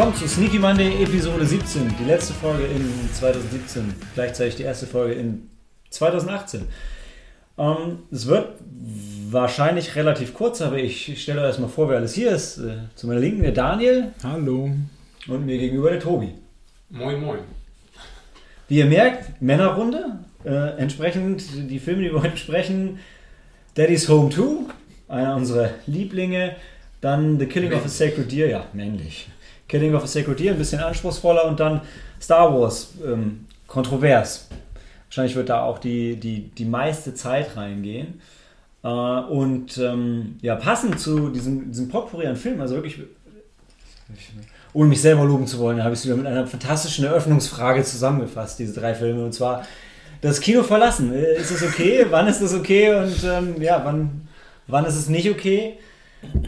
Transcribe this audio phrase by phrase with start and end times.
[0.00, 5.12] Willkommen zu Sneaky Monday Episode 17, die letzte Folge in 2017, gleichzeitig die erste Folge
[5.12, 5.50] in
[5.90, 6.62] 2018.
[7.58, 8.54] Ähm, es wird
[9.28, 12.56] wahrscheinlich relativ kurz, aber ich stelle euch erstmal vor, wer alles hier ist.
[12.56, 14.70] Äh, zu meiner Linken der Daniel Hallo.
[15.28, 16.32] und mir gegenüber der Tobi.
[16.88, 17.40] Moin, moin.
[18.68, 20.20] Wie ihr merkt, Männerrunde.
[20.46, 23.00] Äh, entsprechend die Filme, die wir heute besprechen:
[23.74, 24.72] Daddy's Home 2,
[25.08, 26.56] einer unserer Lieblinge.
[27.02, 29.28] Dann The Killing of a Sacred Deer, ja, männlich.
[29.70, 31.44] Killing of a Sacred Deer, ein bisschen anspruchsvoller.
[31.44, 31.80] Und dann
[32.20, 34.48] Star Wars, ähm, kontrovers.
[35.08, 38.20] Wahrscheinlich wird da auch die, die, die meiste Zeit reingehen.
[38.82, 42.98] Äh, und ähm, ja, passend zu diesem, diesem Potpourri an also wirklich
[44.72, 48.58] ohne mich selber loben zu wollen, habe ich es wieder mit einer fantastischen Eröffnungsfrage zusammengefasst,
[48.58, 49.24] diese drei Filme.
[49.24, 49.64] Und zwar
[50.20, 51.12] das Kino verlassen.
[51.14, 52.06] Äh, Ist es okay?
[52.10, 52.92] wann ist es okay?
[52.92, 54.28] Und ähm, ja, wann,
[54.66, 55.78] wann ist es nicht okay?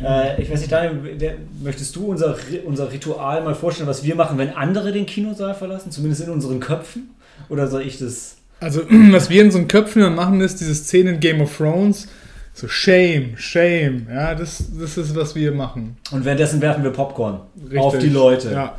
[0.04, 4.38] Äh, ich weiß nicht, Daniel, möchtest du unser, unser Ritual mal vorstellen, was wir machen,
[4.38, 5.90] wenn andere den Kinosaal verlassen?
[5.90, 7.10] Zumindest in unseren Köpfen?
[7.48, 8.36] Oder soll ich das?
[8.60, 12.08] Also, was wir in unseren Köpfen dann machen, ist diese Szene in Game of Thrones.
[12.54, 14.06] So Shame, Shame.
[14.10, 15.96] Ja, das, das ist, was wir machen.
[16.10, 17.80] Und währenddessen werfen wir Popcorn Richtig.
[17.80, 18.52] auf die Leute.
[18.52, 18.78] Ja.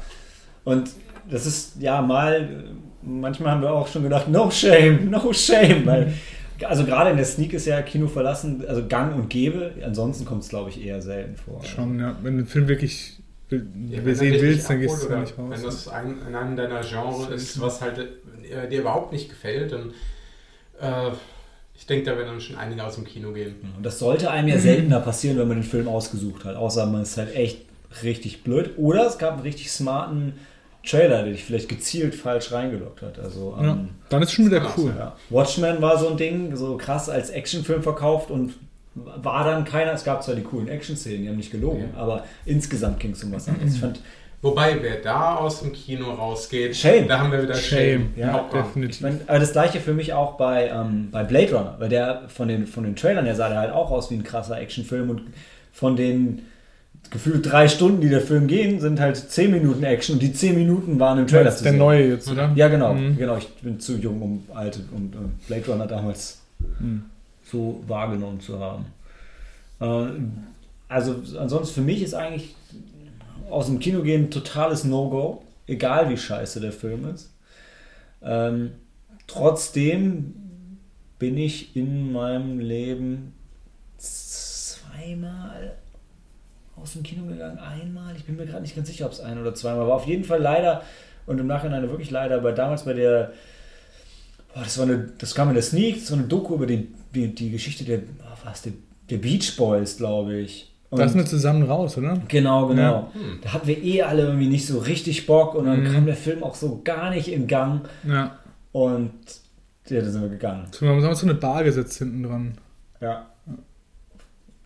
[0.63, 0.91] Und
[1.29, 2.65] das ist ja mal,
[3.01, 5.85] manchmal haben wir auch schon gedacht, no shame, no shame.
[5.85, 6.13] Weil,
[6.65, 9.71] also gerade in der Sneak ist ja Kino verlassen, also gang und gäbe.
[9.83, 11.63] Ansonsten kommt es, glaube ich, eher selten vor.
[11.63, 12.15] Schon, ja.
[12.21, 13.19] Wenn du den Film wirklich
[13.49, 15.49] will, Ja, will wenn sehen willst, dann gehst du nicht raus.
[15.49, 19.71] Wenn das ein, in einem deiner Genre ist, was halt äh, dir überhaupt nicht gefällt,
[19.71, 19.93] dann
[20.79, 21.11] äh,
[21.75, 23.55] ich denke, da werden dann schon einige aus dem Kino gehen.
[23.75, 26.55] Und das sollte einem ja seltener passieren, wenn man den Film ausgesucht hat.
[26.55, 27.61] Außer man ist halt echt
[28.03, 28.71] richtig blöd.
[28.77, 30.33] Oder es gab einen richtig smarten
[30.85, 33.17] Trailer, der dich vielleicht gezielt falsch reingeloggt hat.
[33.19, 33.71] Also, ja.
[33.71, 34.93] ähm, Dann ist schon wieder cool.
[34.97, 35.15] Ja.
[35.29, 38.53] Watchmen war so ein Ding, so krass als Actionfilm verkauft und
[38.95, 39.93] war dann keiner.
[39.93, 41.99] Es gab zwar die coolen Action-Szenen, die haben nicht gelogen, Ja.
[42.01, 43.75] aber insgesamt ging es um was anderes.
[43.75, 43.99] Ich fand,
[44.41, 47.07] Wobei, wer da aus dem Kino rausgeht, Shame.
[47.07, 48.11] da haben wir wieder Shame, Shame.
[48.17, 48.99] ja, Definitiv.
[48.99, 52.49] mein, aber das gleiche für mich auch bei, ähm, bei Blade Runner, weil der von
[52.49, 55.21] den, von den Trailern, der sah der halt auch aus wie ein krasser Actionfilm und
[55.71, 56.41] von den
[57.13, 60.55] gefühlt drei Stunden, die der Film gehen, sind halt zehn Minuten Action und die zehn
[60.55, 61.79] Minuten waren im Trailer Das zu ist der sehen.
[61.79, 62.51] neue jetzt, oder?
[62.55, 62.93] Ja, genau.
[62.95, 63.15] Mhm.
[63.17, 63.37] genau.
[63.37, 66.39] Ich bin zu jung, um alte und um Blade Runner damals
[66.79, 67.03] Mhm.
[67.43, 68.85] so wahrgenommen zu haben.
[69.79, 70.07] Äh,
[70.87, 72.55] also ansonsten für mich ist eigentlich
[73.49, 77.31] aus dem Kino gehen ein totales No-Go, egal wie scheiße der Film ist.
[78.23, 78.71] Ähm,
[79.27, 80.33] trotzdem
[81.19, 83.33] bin ich in meinem Leben
[83.97, 85.75] zweimal
[86.83, 88.15] aus dem Kino gegangen, einmal.
[88.15, 89.95] Ich bin mir gerade nicht ganz sicher, ob es ein oder zweimal war.
[89.95, 90.81] Auf jeden Fall leider
[91.25, 93.31] und im Nachhinein wirklich leider, aber damals bei der,
[94.53, 96.89] boah, das war eine, das kam in der Sneak, das war eine Doku über die,
[97.15, 98.73] die, die Geschichte der, oh, was, der,
[99.09, 100.69] der Beach Boys, glaube ich.
[100.89, 102.21] Und Da sind wir zusammen raus, oder?
[102.27, 102.81] Genau, genau.
[102.81, 103.11] Ja.
[103.41, 105.91] Da hatten wir eh alle irgendwie nicht so richtig Bock und dann Mhm.
[105.93, 108.37] kam der Film auch so gar nicht in Gang Ja.
[108.73, 109.11] und
[109.87, 110.67] ja, da sind wir gegangen.
[110.71, 112.57] So, wir haben uns so eine Bar gesetzt hinten dran.
[113.01, 113.25] Ja.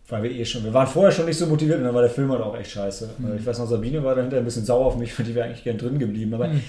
[0.09, 2.09] Weil wir eh schon, wir waren vorher schon nicht so motiviert und dann war der
[2.09, 3.09] Film halt auch echt scheiße.
[3.17, 3.37] Mhm.
[3.39, 5.63] Ich weiß noch, Sabine war dahinter ein bisschen sauer auf mich, weil die wäre eigentlich
[5.63, 6.33] gern drin geblieben.
[6.33, 6.61] Aber Mhm.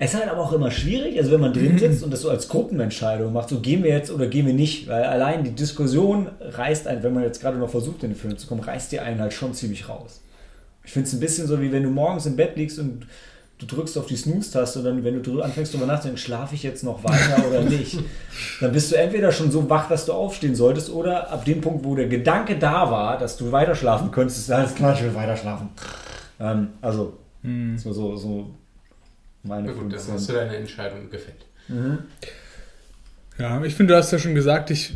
[0.00, 2.28] es ist halt aber auch immer schwierig, also wenn man drin sitzt und das so
[2.30, 6.28] als Gruppenentscheidung macht, so gehen wir jetzt oder gehen wir nicht, weil allein die Diskussion
[6.40, 9.02] reißt einen, wenn man jetzt gerade noch versucht, in den Film zu kommen, reißt dir
[9.04, 10.20] einen halt schon ziemlich raus.
[10.84, 13.06] Ich finde es ein bisschen so, wie wenn du morgens im Bett liegst und
[13.58, 16.62] du drückst auf die Snooze-Taste und dann, wenn du drü- anfängst darüber nachzudenken, schlafe ich
[16.62, 17.98] jetzt noch weiter oder nicht,
[18.60, 21.84] dann bist du entweder schon so wach, dass du aufstehen solltest oder ab dem Punkt,
[21.84, 25.14] wo der Gedanke da war, dass du weiter schlafen könntest, ist alles klar, ich will
[25.14, 25.70] weiter schlafen.
[26.38, 27.74] Ähm, also, Hm.
[27.76, 28.50] das war so, so
[29.42, 30.14] meine Na gut, dann Funktion.
[30.16, 31.46] hast du deine Entscheidung gefällt.
[31.68, 31.98] Mhm.
[33.38, 34.94] Ja, ich finde, du hast ja schon gesagt, ich,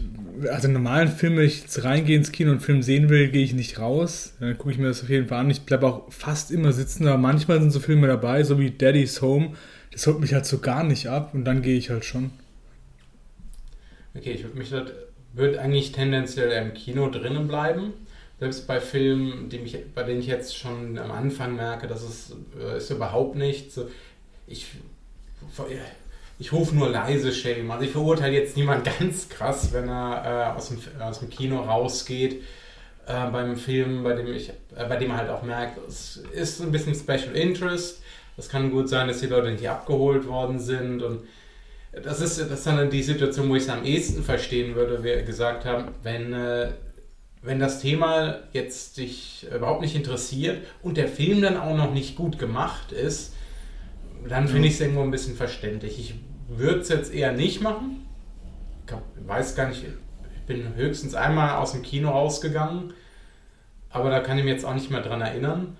[0.49, 3.31] also in normalen Film, wenn ich jetzt reingehe ins Kino und einen Film sehen will,
[3.31, 4.35] gehe ich nicht raus.
[4.41, 5.50] Dann gucke ich mir das auf jeden Fall an.
[5.50, 9.23] Ich bleibe auch fast immer sitzen, aber manchmal sind so Filme dabei, so wie Daddy's
[9.23, 9.53] Home.
[9.93, 12.31] Das holt mich halt so gar nicht ab und dann gehe ich halt schon.
[14.15, 14.93] Okay, ich würde mich dort,
[15.32, 17.93] würde eigentlich tendenziell im Kino drinnen bleiben.
[18.38, 22.35] Selbst bei Filmen, die mich, bei denen ich jetzt schon am Anfang merke, dass es
[22.59, 23.79] äh, ist überhaupt nichts.
[24.47, 24.67] Ich,
[26.41, 27.71] ich rufe nur leise Shame.
[27.71, 31.61] Also ich verurteile jetzt niemand ganz krass, wenn er äh, aus, dem, aus dem Kino
[31.61, 32.43] rausgeht.
[33.07, 36.63] Äh, beim Film, bei dem ich, äh, bei dem er halt auch merkt, es ist
[36.63, 38.03] ein bisschen Special Interest.
[38.39, 41.25] Es kann gut sein, dass die Leute nicht abgeholt worden sind und
[41.93, 45.23] das ist, das ist dann die Situation, wo ich es am ehesten verstehen würde, wir
[45.23, 46.71] gesagt haben, wenn, äh,
[47.43, 52.17] wenn das Thema jetzt dich überhaupt nicht interessiert und der Film dann auch noch nicht
[52.17, 53.35] gut gemacht ist,
[54.27, 55.99] dann finde ich es irgendwo ein bisschen verständlich.
[55.99, 56.15] Ich
[56.58, 58.06] würde es jetzt eher nicht machen.
[58.87, 62.93] Ich weiß gar nicht, ich bin höchstens einmal aus dem Kino rausgegangen,
[63.91, 65.76] aber da kann ich mich jetzt auch nicht mehr dran erinnern.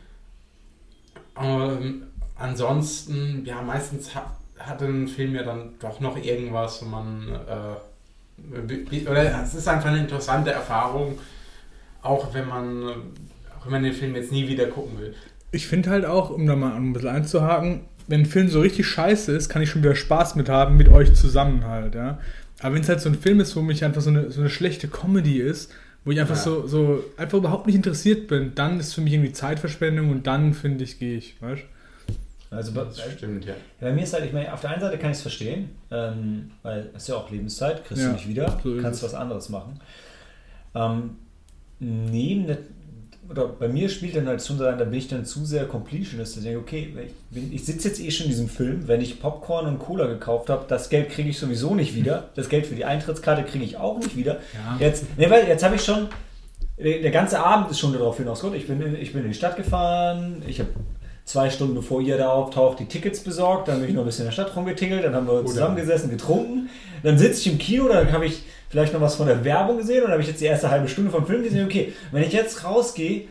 [1.41, 2.05] Ähm,
[2.37, 4.27] ansonsten, ja, meistens hat,
[4.59, 7.29] hat ein Film ja dann doch noch irgendwas, wo man.
[7.29, 11.19] Äh, oder es ist einfach eine interessante Erfahrung,
[12.01, 12.89] auch wenn man,
[13.59, 15.15] auch wenn man den Film jetzt nie wieder gucken will.
[15.51, 18.87] Ich finde halt auch, um da mal ein bisschen einzuhaken, wenn ein Film so richtig
[18.87, 22.19] scheiße ist, kann ich schon wieder Spaß mit haben, mit euch zusammen halt, ja.
[22.61, 24.51] Aber wenn es halt so ein Film ist, wo mich einfach so eine, so eine
[24.51, 25.73] schlechte Comedy ist,
[26.05, 26.43] wo ich einfach Ja.
[26.43, 30.53] so, so einfach überhaupt nicht interessiert bin, dann ist für mich irgendwie Zeitverschwendung und dann
[30.55, 31.63] finde ich, gehe ich, weißt
[32.51, 33.55] Also bei, Das stimmt, ja.
[33.81, 36.51] bei mir ist halt, ich meine, auf der einen Seite kann ich es verstehen, ähm,
[36.63, 39.49] weil es ist ja auch Lebenszeit, kriegst Ja, du nicht wieder, so kannst was anderes
[39.51, 39.79] machen.
[40.75, 41.11] Ähm,
[41.79, 42.59] neben der,
[43.31, 46.37] oder bei mir spielt dann halt schon so, da bin ich dann zu sehr Completionist.
[46.37, 49.21] Ich denke, okay, ich, bin- ich sitze jetzt eh schon in diesem Film, wenn ich
[49.21, 52.31] Popcorn und Cola gekauft habe, das Geld kriege ich sowieso nicht wieder.
[52.35, 54.39] Das Geld für die Eintrittskarte kriege ich auch nicht wieder.
[54.55, 54.77] Ja.
[54.85, 56.09] Jetzt, ne, weil jetzt habe ich schon,
[56.79, 58.59] der ganze Abend ist schon darauf hinausgekommen.
[58.59, 60.71] Ich bin, in, ich bin in die Stadt gefahren, ich habe
[61.25, 64.23] zwei Stunden bevor ihr da auftaucht die Tickets besorgt, dann bin ich noch ein bisschen
[64.23, 66.69] in der Stadt rumgetingelt, dann haben wir zusammengesessen, getrunken,
[67.03, 70.05] dann sitze ich im Kino, dann habe ich vielleicht noch was von der Werbung gesehen
[70.05, 72.65] und habe ich jetzt die erste halbe Stunde vom Film gesehen, okay, wenn ich jetzt
[72.65, 73.23] rausgehe,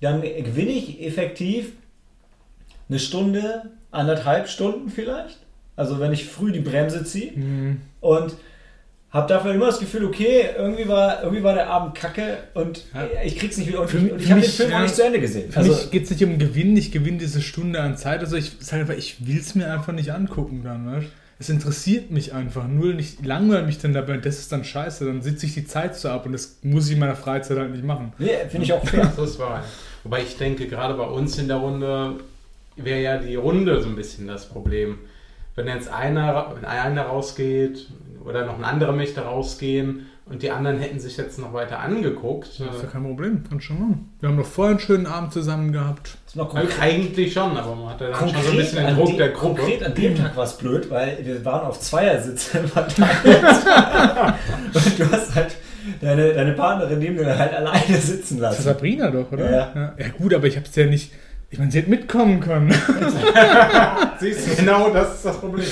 [0.00, 1.72] dann gewinne ich effektiv
[2.88, 5.38] eine Stunde, anderthalb Stunden vielleicht.
[5.76, 7.80] Also wenn ich früh die Bremse ziehe Mhm.
[8.00, 8.34] und
[9.10, 13.06] habe dafür immer das Gefühl, okay, irgendwie war, irgendwie war der Abend kacke und Ja.
[13.24, 13.80] ich krieg's nicht wieder.
[13.80, 14.82] Und Für ich, ich habe den Film auch ja.
[14.82, 15.50] nicht zu Ende gesehen.
[15.50, 18.20] Für Also, mich geht es nicht um Gewinn, ich gewinne diese Stunde an Zeit.
[18.20, 21.06] Also ich sage einfach, ich will es mir einfach nicht angucken dann, weißt?
[21.40, 25.04] Es interessiert mich einfach null, ich langweile mich dann dabei und das ist dann scheiße,
[25.06, 27.70] dann sitze ich die Zeit so ab und das muss ich in meiner Freizeit halt
[27.70, 28.12] nicht machen.
[28.18, 29.12] nee, finde ich auch fair.
[29.16, 29.62] Das wahr.
[30.02, 32.16] Wobei ich denke, gerade bei uns in der Runde
[32.76, 34.98] wäre ja die Runde so ein bisschen das Problem.
[35.54, 37.88] Wenn jetzt einer, wenn einer rausgeht
[38.24, 42.48] oder noch ein anderer möchte rausgehen und die anderen hätten sich jetzt noch weiter angeguckt,
[42.60, 44.12] Das ist ja kein Problem, kann schon machen.
[44.20, 46.06] Wir haben noch vorher einen schönen Abend zusammen gehabt.
[46.24, 48.58] Das ist noch konkret, eigentlich schon, aber man hat ja dann schon so ein konkret,
[48.58, 49.60] bisschen den Druck dem- der Gruppe.
[49.62, 52.98] konkret an dem Tag war es blöd, weil wir waren auf Zweiersitze und
[54.98, 55.56] du hast halt
[56.00, 58.62] deine, deine Partnerin neben dir halt alleine sitzen Das ist lassen.
[58.62, 59.50] Sabrina doch, oder?
[59.50, 59.72] Ja.
[59.74, 59.94] ja.
[59.98, 61.12] Ja, gut, aber ich habe es ja nicht.
[61.50, 62.70] Ich meine, sie hätte mitkommen können.
[64.20, 65.64] Siehst du, genau das ist das Problem.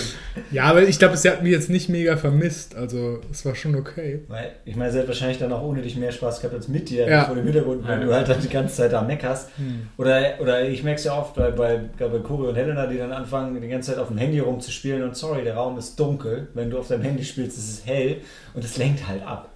[0.50, 2.74] ja, aber ich glaube, sie hat mich jetzt nicht mega vermisst.
[2.74, 4.20] Also, es war schon okay.
[4.28, 6.88] Weil, ich meine, sie hat wahrscheinlich dann auch ohne dich mehr Spaß gehabt als mit
[6.88, 7.24] dir Ja.
[7.24, 8.06] vor dem Hintergrund, wenn Ja.
[8.06, 9.50] du halt dann die ganze Zeit da meckerst.
[9.58, 9.88] Hm.
[9.98, 13.12] Oder, oder ich merke es ja oft bei, bei, bei Cory und Helena, die dann
[13.12, 16.48] anfangen, die ganze Zeit auf dem Handy rumzuspielen und sorry, der Raum ist dunkel.
[16.54, 18.18] Wenn du auf deinem Handy spielst, ist es hell
[18.54, 19.50] und es lenkt halt ab.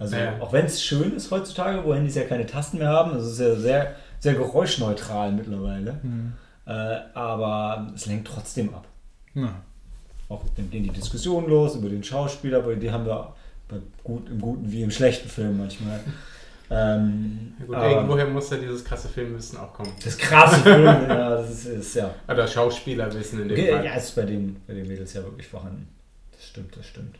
[0.00, 0.34] Also Ja.
[0.40, 3.38] auch wenn es schön ist heutzutage, wo Handys ja keine Tasten mehr haben, das ist
[3.38, 5.98] ja sehr, sehr geräuschneutral mittlerweile.
[6.02, 6.32] Hm.
[6.64, 6.70] Äh,
[7.14, 8.86] aber es lenkt trotzdem ab.
[9.34, 9.52] Na.
[10.28, 13.34] Auch dann gehen die Diskussionen los über den Schauspieler, aber die haben wir
[13.68, 16.00] bei gut, im guten wie im schlechten Film manchmal.
[16.74, 19.92] Ähm, Ja, gut, aber irgendwoher muss ja dieses krasse Filmwissen auch kommen.
[20.02, 22.14] das krasse Film, ja, das ist, ist ja.
[22.26, 23.84] Oder Schauspielerwissen in dem Okay, Fall.
[23.84, 25.86] ja, ist bei den, bei den Mädels ja wirklich vorhanden.
[26.30, 27.16] Das stimmt, das stimmt.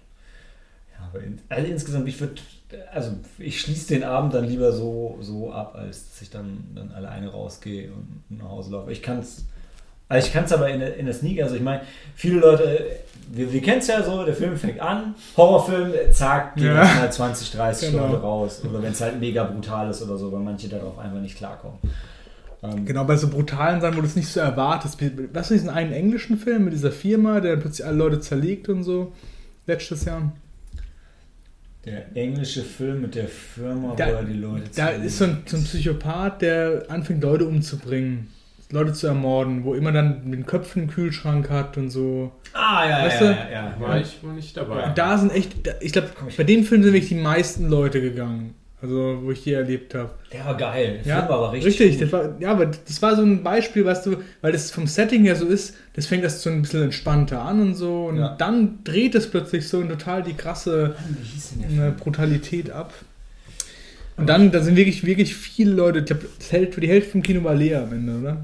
[1.10, 2.34] Aber in, also insgesamt, ich würde,
[2.92, 6.90] also ich schließe den Abend dann lieber so, so ab, als dass ich dann, dann
[6.92, 8.92] alleine rausgehe und nach Hause laufe.
[8.92, 9.44] Ich kann es,
[10.08, 11.82] also ich kann es aber in der, in der Sneak, also ich meine,
[12.14, 12.86] viele Leute,
[13.30, 16.84] wir, wir kennen es ja so, der Film fängt an, Horrorfilm, zack, gehen Ja.
[16.84, 18.06] mal 20, 30 Genau.
[18.08, 18.62] Leute raus.
[18.68, 21.78] Oder wenn es halt mega brutal ist oder so, weil manche darauf einfach nicht klarkommen.
[22.62, 24.98] Ähm, Genau, bei so brutalen Sachen, wo du es nicht so erwartest.
[25.32, 28.82] Was ist diesen einen englischen Film mit dieser Firma, der plötzlich alle Leute zerlegt und
[28.84, 29.12] so?
[29.66, 30.32] Letztes Jahr.
[31.84, 35.38] Der englische Film mit der Firma, Da- wo er die Leute Da ist so ein,
[35.46, 38.28] so ein Psychopath, der anfängt, Leute umzubringen.
[38.70, 42.32] Leute zu ermorden, wo immer dann mit den Köpfen einen Kühlschrank hat und so.
[42.54, 43.32] Ah, ja, Weißt ja, du?
[43.34, 44.02] ja, ja, War ja.
[44.02, 44.84] ich wohl nicht dabei.
[44.86, 48.00] Und da sind echt, da- ich glaube, bei dem Film sind wirklich die meisten Leute
[48.00, 48.54] gegangen.
[48.82, 50.10] Also, wo ich die erlebt habe.
[50.32, 51.00] Der war geil.
[51.04, 51.98] Der Ja, Film war aber richtig.
[51.98, 52.12] Das gut.
[52.12, 55.36] war, ja, aber das war so ein Beispiel, weißt du, weil das vom Setting her
[55.36, 58.06] so ist, das fängt das so ein bisschen entspannter an und so.
[58.06, 58.34] Und Ja.
[58.36, 60.96] dann dreht es plötzlich so in total die krasse
[61.76, 62.92] der äh, Brutalität ab.
[64.16, 66.48] Und dann, da sind wirklich, wirklich viele Leute, ich glaube, das
[66.80, 68.36] die Hälfte vom Kino war leer am Ende, oder?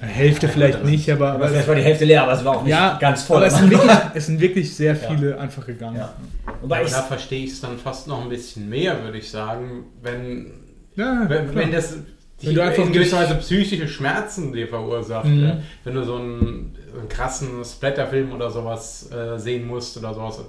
[0.00, 2.44] Ja, Hälfte Ja, vielleicht gut, nicht, aber, Aber vielleicht war die Hälfte leer, aber es
[2.44, 3.38] war auch nicht ja, ganz voll.
[3.38, 5.08] aber es sind, wirklich, es sind wirklich sehr Ja.
[5.08, 5.96] viele einfach gegangen.
[5.96, 6.12] Ja.
[6.60, 10.52] Wobei da verstehe ich es dann fast noch ein bisschen mehr, würde ich sagen, wenn,
[10.96, 12.04] Ja, wenn, wenn das Wenn
[12.50, 15.24] die du einfach in gewisser Weise psychische Schmerzen dir verursacht.
[15.26, 15.42] Mhm.
[15.44, 15.56] Ja.
[15.84, 20.40] Wenn du so einen, einen krassen Splatterfilm oder sowas äh, sehen musst oder sowas.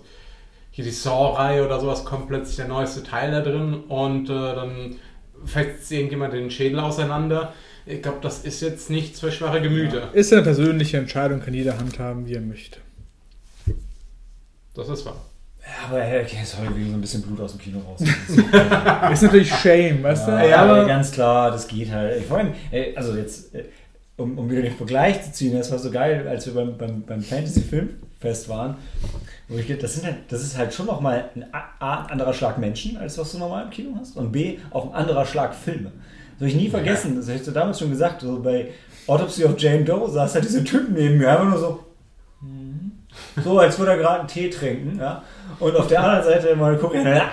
[0.71, 4.95] Hier die Saw-Reihe oder sowas kommt plötzlich der neueste Teil da drin und äh, dann
[5.45, 7.53] fetzt irgendjemand den Schädel auseinander.
[7.87, 10.13] Ich glaube, das ist jetzt nichts für schwache Gemüter.
[10.13, 12.79] Ist eine persönliche Entscheidung, kann jeder handhaben, wie er möchte.
[14.75, 15.15] Das ist wahr.
[15.61, 18.01] Ja, aber hey, okay, sorry, wegen so ein bisschen Blut aus dem Kino raus.
[19.11, 20.49] Ist natürlich Shame, weißt ja, du?
[20.49, 22.23] ja, aber ganz klar, das geht halt.
[22.23, 23.65] Vor allem, ey, also jetzt, äh,
[24.17, 27.01] um, um wieder den Vergleich zu ziehen, das war so geil, als wir beim, beim,
[27.03, 28.77] beim Fantasy-Filmfest waren,
[29.49, 32.57] wo ich, das, sind halt, das ist halt schon nochmal ein, A, ein anderer Schlag
[32.57, 35.91] Menschen, als was du normal im Kino hast, und B, auch ein anderer Schlag Filme.
[36.39, 38.69] Das habe ich nie vergessen, das habe ich damals schon gesagt, so bei
[39.07, 41.83] Autopsy of Jane Doe saß halt dieser Typ neben mir, einfach nur so,
[42.41, 42.91] hm.
[43.43, 45.23] so als würde er gerade einen Tee trinken, ja,
[45.59, 47.27] und auf der anderen Seite mal gucken, ah,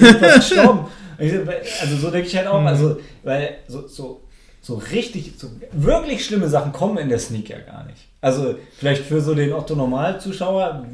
[0.36, 0.86] gestorben.
[1.18, 2.66] Also so denke ich halt auch, Mhm.
[2.66, 4.22] also, weil so, so,
[4.62, 8.08] so richtig, so wirklich schlimme Sachen kommen in der Sneak ja gar nicht.
[8.20, 10.86] Also vielleicht für so den Otto-Normal-Zuschauer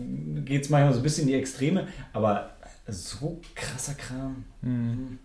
[0.45, 2.51] geht es manchmal so ein bisschen in die Extreme, aber
[2.89, 4.45] so krasser Kram.
[4.61, 5.19] Mhm.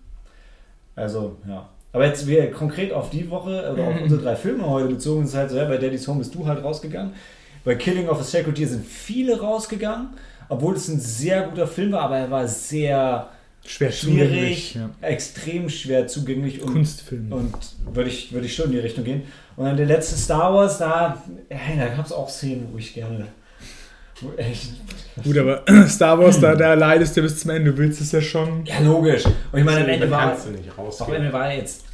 [0.96, 1.70] Also, ja.
[1.98, 5.34] Aber jetzt wir konkret auf die Woche oder auf unsere drei Filme heute bezogen, ist
[5.34, 7.14] halt so, ja, bei Daddy's Home bist du halt rausgegangen.
[7.64, 10.10] Bei Killing of a Sacred Deer sind viele rausgegangen,
[10.48, 13.30] obwohl es ein sehr guter Film war, aber er war sehr
[13.66, 14.92] Schwer schwierig, ja.
[15.02, 17.32] extrem schwer zugänglich und, Kunstfilm.
[17.32, 17.56] und
[17.92, 19.24] würde ich, würde ich schon in die Richtung gehen.
[19.56, 22.94] Und dann der letzte Star Wars, da, hey, da gab es auch Szenen, wo ich
[22.94, 23.26] gerne.
[24.22, 24.70] Wo echt,
[25.24, 27.72] Gut, aber Star Wars, da, da leidest du bis zum Ende.
[27.72, 28.66] Du willst es ja schon.
[28.66, 29.26] ja, logisch.
[29.26, 31.16] Und ich meine, am Ende war, kannst du nicht Am rausgehen.
[31.16, 31.87] Ende war jetzt,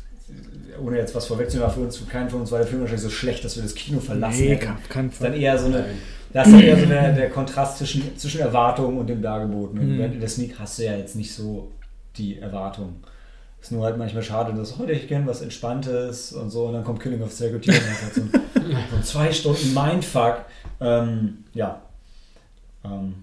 [0.81, 3.03] ohne jetzt was vorwegzunehmen, war für uns, für keinen von uns war der Film wahrscheinlich
[3.03, 4.75] so schlecht, dass wir das Kino verlassen Nee, hätten.
[4.89, 5.41] kein, ist dann Fall.
[5.41, 5.85] eher so eine,
[6.33, 9.83] das ist dann eher so der, der Kontrast zwischen, zwischen Erwartungen und dem Dargebotenen.
[9.89, 10.13] Und Mhm.
[10.13, 11.71] in der Sneak hast du ja jetzt nicht so
[12.17, 12.95] die Erwartung.
[13.61, 16.83] Ist nur halt manchmal schade, dass heute ich kenne was Entspanntes und so und dann
[16.83, 18.29] kommt Killing of Sacred und ist halt so ein,
[18.91, 20.39] so ein zwei Stunden Mindfuck.
[20.81, 21.81] Ähm, ja.
[22.83, 23.13] Ähm,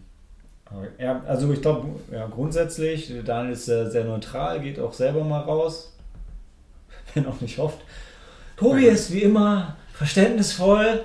[0.99, 5.41] ja, also ich glaube, ja, grundsätzlich, Daniel ist sehr, sehr neutral, geht auch selber mal
[5.41, 5.93] raus.
[7.15, 7.79] Wenn auch nicht oft.
[8.57, 11.05] Tobi ist wie immer verständnisvoll.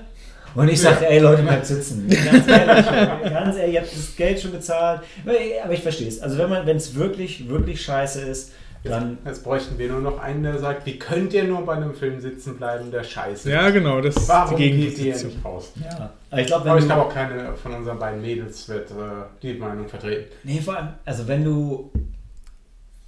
[0.56, 2.08] Und ich sage, ey Leute, bleibt sitzen.
[2.10, 5.02] Ganz ehrlich, ganz ehrlich, ihr habt das Geld schon bezahlt.
[5.26, 6.22] Aber ich verstehe es.
[6.22, 8.52] Also wenn man, wenn es wirklich, wirklich scheiße ist,
[8.90, 9.18] dann.
[9.26, 12.20] Jetzt bräuchten wir nur noch einen, der sagt, wie könnt ihr nur bei einem Film
[12.20, 15.72] sitzen bleiben, der scheiße Ja, genau, das ist Warum die geht ihr nicht raus?
[15.84, 16.12] Ja.
[16.30, 18.94] Aber ich glaube, glaube auch keine von unseren beiden Mädels wird äh,
[19.42, 20.26] die Meinung vertreten.
[20.44, 21.92] Nee, vor allem, also wenn du.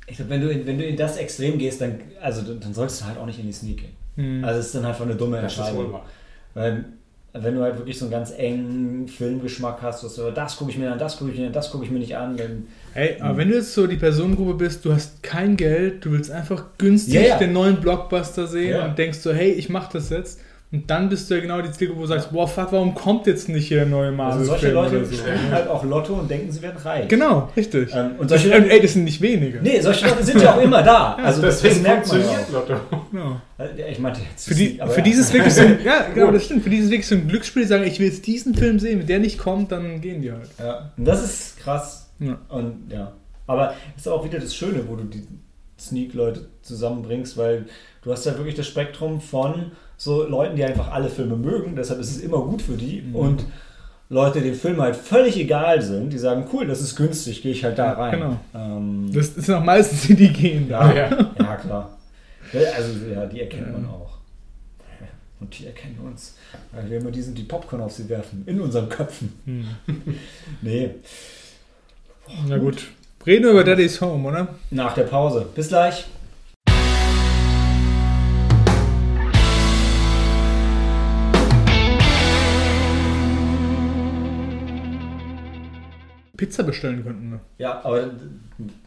[0.09, 3.01] Ich glaube, wenn du, in- wenn du in das Extrem gehst, dann, also, dann solltest
[3.01, 3.91] du halt auch nicht in die Sneak gehen.
[4.15, 4.43] Hm.
[4.43, 5.99] Also es ist dann halt von eine dumme Entscheidung.
[6.53, 6.85] Weil,
[7.33, 10.77] wenn du halt wirklich so einen ganz engen Filmgeschmack hast, dass du, das gucke ich
[10.77, 12.67] mir an, das gucke ich mir an, das gucke ich mir nicht an, dann.
[12.93, 16.31] Hey, aber wenn du jetzt so die Personengruppe bist, du hast kein Geld, du willst
[16.31, 17.37] einfach günstig ja.
[17.37, 18.85] den neuen Blockbuster sehen Ja.
[18.85, 20.39] und denkst so, hey, ich mach das jetzt.
[20.69, 23.25] Und dann bist du ja genau die Zielgruppe, wo du sagst, boah, fuck, warum kommt
[23.25, 25.15] jetzt nicht hier der neue Also solche Leute so?
[25.15, 27.07] spielen halt auch Lotto und denken, sie werden reich.
[27.07, 27.89] Genau, richtig.
[27.95, 29.61] Ähm, und solche ey, Leute, das sind nicht wenige.
[29.61, 31.15] nee, solche Leute sind ja auch immer da.
[31.15, 32.39] Also das, das Deswegen merkt man ja.
[32.51, 32.73] Lotto.
[33.11, 33.41] Genau.
[33.57, 35.03] Ja, Ich meinte jetzt Für, die, aber für ja.
[35.05, 36.63] dieses wirklich so ein, ja, genau, das stimmt.
[36.63, 39.07] Für dieses wirklich so ein Glücksspiel, die sagen, ich will jetzt diesen Film sehen, wenn
[39.07, 40.49] der nicht kommt, dann gehen die halt.
[40.59, 42.09] Ja, und das ist krass.
[42.19, 42.39] Ja.
[42.49, 43.13] Und ja.
[43.45, 45.25] Aber es ist auch wieder das Schöne, wo du die
[45.79, 47.67] Sneak-Leute zusammenbringst, weil
[48.01, 51.99] du hast ja wirklich das Spektrum von so Leuten, die einfach alle Filme mögen, deshalb
[51.99, 53.01] ist es immer gut für die.
[53.01, 53.15] Mhm.
[53.15, 53.45] Und
[54.09, 57.63] Leute, denen Filme halt völlig egal sind, die sagen, cool, das ist günstig, gehe ich
[57.63, 58.11] halt da rein.
[58.11, 58.39] genau.
[58.55, 60.69] Ähm, Das sind auch meistens die, die gehen.
[60.69, 61.09] ja, Ja.
[61.39, 61.55] ja.
[61.57, 61.97] klar.
[62.53, 64.17] Also ja, die erkennt man auch.
[65.41, 66.35] Und die erkennen uns,
[66.71, 69.33] weil wir immer die sind, die Popcorn auf sie werfen, in unseren Köpfen.
[69.45, 69.65] Hm.
[70.61, 70.91] Nee,
[72.47, 72.87] Na gut.
[73.25, 74.47] Reden wir über Daddy's Home, oder?
[74.71, 75.45] nach der Pause.
[75.53, 76.05] Bis gleich.
[86.37, 87.39] Pizza bestellen könnten.
[87.57, 88.11] Ja, aber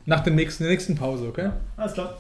[0.07, 1.51] Nach der nächsten, der nächsten Pause, okay?
[1.77, 2.17] alles klar.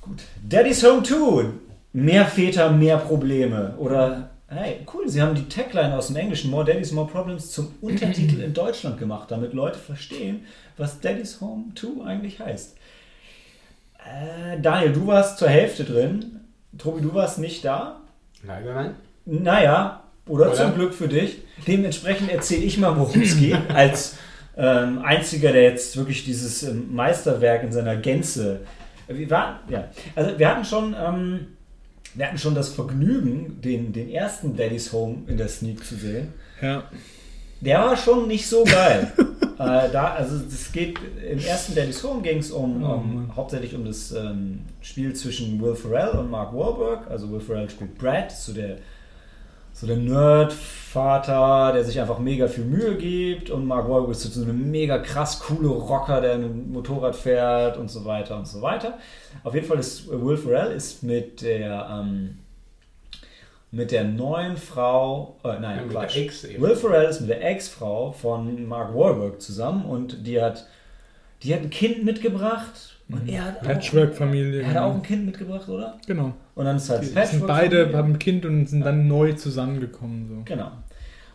[0.00, 0.22] Gut.
[0.48, 1.46] Daddy's Home 2.
[1.92, 3.74] Mehr Väter, mehr Probleme.
[3.78, 7.74] Oder, hey, cool, sie haben die Tagline aus dem Englischen More Daddy's, More Problems zum
[7.80, 10.44] Untertitel in Deutschland gemacht, damit Leute verstehen,
[10.76, 12.76] was Daddy's Home 2 eigentlich heißt.
[13.98, 16.40] Äh, Daniel, du warst zur Hälfte drin.
[16.78, 18.00] Tobi, du warst nicht da.
[18.46, 18.94] Leider nein.
[19.24, 20.54] Naja, oder, Oder?
[20.54, 21.38] zum Glück für dich.
[21.66, 24.16] Dementsprechend erzähle ich mal, worum es geht, als
[24.56, 28.60] ähm, einziger, der jetzt wirklich dieses ähm, Meisterwerk in seiner Gänze.
[29.08, 31.46] Wir waren, ja, also wir hatten schon, ähm,
[32.14, 36.32] wir hatten schon das Vergnügen, den, den ersten Daddy's Home in der Sneak zu sehen.
[36.60, 36.84] Ja.
[37.60, 39.12] Der war schon nicht so geil.
[39.58, 40.98] äh, da, also es geht
[41.30, 43.36] im ersten Daddy's Home ging es um, Oh, um Mann.
[43.36, 47.10] hauptsächlich um das ähm, Spiel zwischen Will Ferrell und Mark Wahlberg.
[47.10, 48.78] Also Will Ferrell spielt Brad, so der
[49.78, 54.42] so der Nerd-Vater, der sich einfach mega viel Mühe gibt und Mark Wahlberg ist so
[54.42, 58.98] ein mega krass coole Rocker, der ein Motorrad fährt und so weiter und so weiter.
[59.44, 62.38] Auf jeden Fall ist Will Ferrell ist mit der ähm,
[63.70, 66.16] mit der neuen Frau, äh, nein, Ja, mit Quatsch.
[66.58, 70.66] Will Ferrell ist mit der Ex-Frau von Mark Wahlberg zusammen und die hat,
[71.42, 74.62] die hat ein Kind mitgebracht Und er hat auch, Patchwork-Familie.
[74.62, 74.94] er hat auch genau.
[74.94, 75.96] ein Kind mitgebracht, oder?
[76.06, 76.34] Genau.
[76.54, 77.98] Und dann ist halt Die Patchwork sind beide Familie.
[77.98, 80.26] haben ein Kind und sind dann neu zusammengekommen.
[80.28, 80.42] So.
[80.44, 80.72] Genau.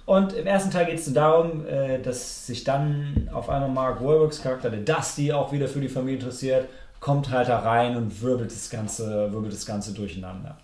[0.06, 4.42] Und im ersten Teil geht es darum, äh, dass sich dann auf einmal Mark Wahlbergs
[4.42, 6.68] Charakter, der Dusty, auch wieder für die Familie interessiert,
[7.00, 10.58] kommt halt da rein und wirbelt das Ganze, wirbelt das Ganze durcheinander.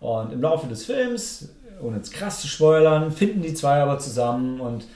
[0.00, 1.50] Und im Laufe des Films,
[1.82, 4.86] ohne jetzt krass zu spoilern, finden die zwei aber zusammen und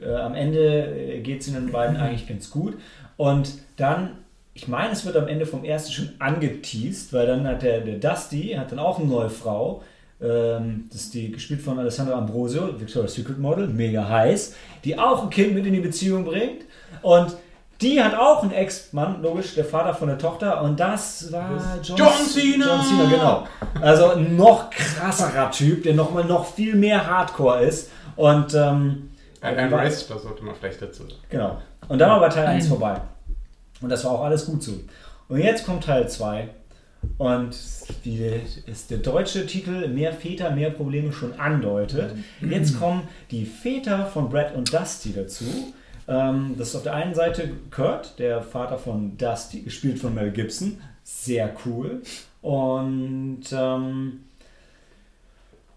[0.00, 2.74] äh, am Ende geht es ihnen beiden eigentlich ganz gut.
[3.16, 4.10] Und dann,
[4.54, 7.96] ich meine, es wird am Ende vom ersten schon angeteased, weil dann hat der, der
[7.96, 9.82] Dusty, hat dann auch eine neue Frau,
[10.22, 14.54] ähm, das ist die gespielt von Alessandra Ambrosio, Victoria's Secret Model, mega heiß,
[14.84, 16.64] die auch ein Kind mit in die Beziehung bringt.
[17.00, 17.36] Und
[17.80, 20.62] die hat auch einen Ex-Mann, logisch, der Vater von der Tochter.
[20.62, 22.66] Und das war John, John Cena!
[22.66, 23.48] John Cena, genau.
[23.80, 27.90] Also ein noch krasserer Typ, der nochmal noch viel mehr Hardcore ist.
[28.14, 31.22] Und ähm, Ein, ein Wrestler sollte man vielleicht dazu sagen.
[31.28, 31.60] Genau.
[31.88, 33.00] Und dann war bei Teil 1 vorbei.
[33.82, 34.72] Und das war auch alles gut so.
[35.28, 36.48] Und jetzt kommt Teil 2.
[37.18, 37.56] Und
[38.04, 42.14] wie ist der deutsche Titel Mehr Väter, mehr Probleme schon andeutet.
[42.40, 45.44] Jetzt kommen die Väter von Brad und Dusty dazu.
[46.06, 50.30] Ähm, das ist auf der einen Seite Kurt, der Vater von Dusty, gespielt von Mel
[50.30, 50.78] Gibson.
[51.02, 52.02] Sehr cool.
[52.40, 54.20] Und ähm,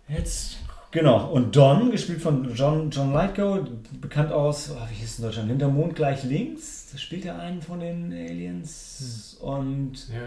[0.07, 0.57] jetzt
[0.95, 3.67] Genau, und Don, gespielt von John, John Lithgow,
[3.99, 6.74] bekannt aus, oh, wie hieß es in Deutschland, Hinter Mond gleich links.
[6.95, 9.35] Da spielt er einen von den Aliens.
[9.41, 10.21] Und Ja.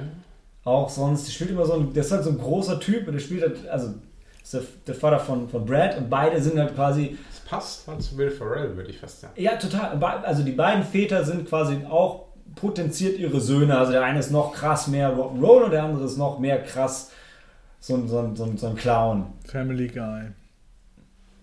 [0.71, 3.15] auch sonst, der spielt immer so ein, der ist halt so ein großer Typ und
[3.15, 3.95] der spielt halt, also
[4.43, 7.99] ist der, der Vater von, von Brad und beide sind halt quasi, Das passt mal
[7.99, 9.33] zu Will Ferrell, würde ich fast sagen.
[9.41, 13.79] ja total, also die beiden Väter sind quasi auch potenziert ihre Söhne.
[13.79, 17.13] Also der eine ist noch krass mehr Rock'n'Roll und der andere ist noch mehr krass
[17.81, 19.25] so, ein- so, ein- so, ein- so ein Clown.
[19.47, 20.25] Family Guy.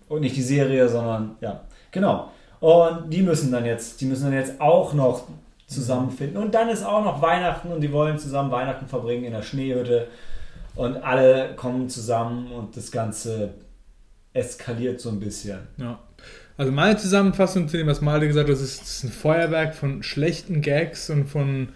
[0.08, 2.30] Und nicht die Serie, sondern ja, genau.
[2.60, 5.24] Und die müssen dann jetzt, die müssen dann jetzt auch noch
[5.66, 6.42] zusammenfinden.
[6.42, 10.08] Und dann ist auch noch Weihnachten und die wollen zusammen Weihnachten verbringen in der Schneehütte.
[10.74, 13.54] Und alle kommen zusammen und das Ganze
[14.32, 15.58] eskaliert so ein bisschen.
[15.78, 15.98] Ja.
[16.58, 19.74] Also meine Zusammenfassung zu dem, was Malte gesagt hat, das ist, das ist ein Feuerwerk
[19.74, 21.70] von schlechten Gags und von,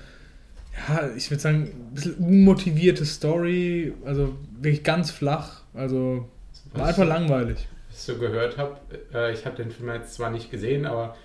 [0.88, 6.28] ja, ich würde sagen, ein bisschen unmotivierte Story, also wirklich ganz flach, also
[6.72, 7.68] war einfach langweilig.
[8.06, 8.76] So gehört habe,
[9.12, 11.16] äh, ich habe den Film jetzt zwar nicht gesehen, aber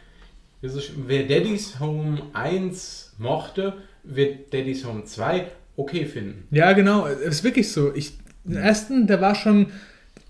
[0.62, 6.48] so wer Daddy's Home 1 mochte, wird Daddy's Home 2 okay finden.
[6.52, 7.94] Ja, genau, es ist wirklich so.
[7.94, 9.68] Ich, den ersten, der war schon,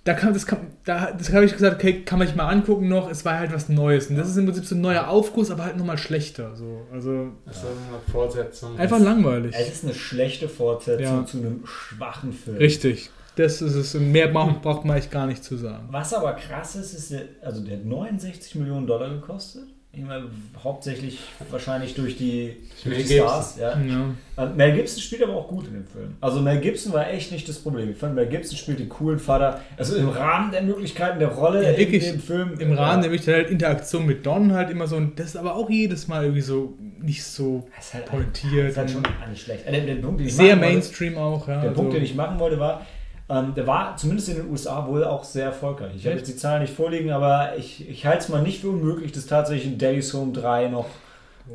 [0.04, 2.90] da kam, das kam, da, das habe ich gesagt, okay, kann man sich mal angucken
[2.90, 4.08] noch, es war halt was Neues.
[4.08, 6.56] Und das ist im Prinzip so ein neuer Aufguss, aber halt nochmal schlechter.
[6.56, 6.86] So.
[6.92, 8.78] Also Das ist eine Fortsetzung.
[8.78, 9.56] einfach langweilig.
[9.58, 11.26] Es ist eine schlechte Fortsetzung Ja.
[11.26, 12.58] zu einem schwachen Film.
[12.58, 13.10] Richtig.
[13.36, 13.96] Das ist es.
[13.96, 15.88] Und mehr braucht, braucht man eigentlich gar nicht zu sagen.
[15.92, 19.64] Was aber krass ist, ist, der, also der hat 69 Millionen Dollar gekostet.
[19.98, 20.26] Ich meine,
[20.62, 21.20] hauptsächlich
[21.50, 23.58] wahrscheinlich durch die, durch Mel die Stars.
[23.58, 23.80] Ja.
[23.80, 24.14] Ja.
[24.44, 26.16] Und Mel Gibson spielt aber auch gut in dem Film.
[26.20, 27.90] Also Mel Gibson war echt nicht das Problem.
[27.92, 29.62] Ich fand, Mel Gibson spielt den coolen Vater.
[29.78, 32.06] Also im Rahmen der Möglichkeiten der Rolle Ja, wirklich.
[32.08, 32.60] in dem Film.
[32.60, 35.56] Im Rahmen ja, nämlich halt Interaktion mit Don halt immer so, und das ist aber
[35.56, 38.70] auch jedes Mal irgendwie so nicht so ist halt, pointiert.
[38.72, 39.66] ist halt schon nicht schlecht.
[39.66, 41.62] Äh, Der, der Punkt, den ich sehr machen wollte- Mainstream auch, ja.
[41.62, 42.86] Der also, Punkt, den ich machen wollte, war,
[43.30, 45.92] ähm, der war zumindest in den USA wohl auch sehr erfolgreich.
[45.96, 48.70] Ich habe jetzt die Zahlen nicht vorliegen, aber ich, ich halte es mal nicht für
[48.70, 50.86] unmöglich, dass tatsächlich ein Daddy's Home 3 noch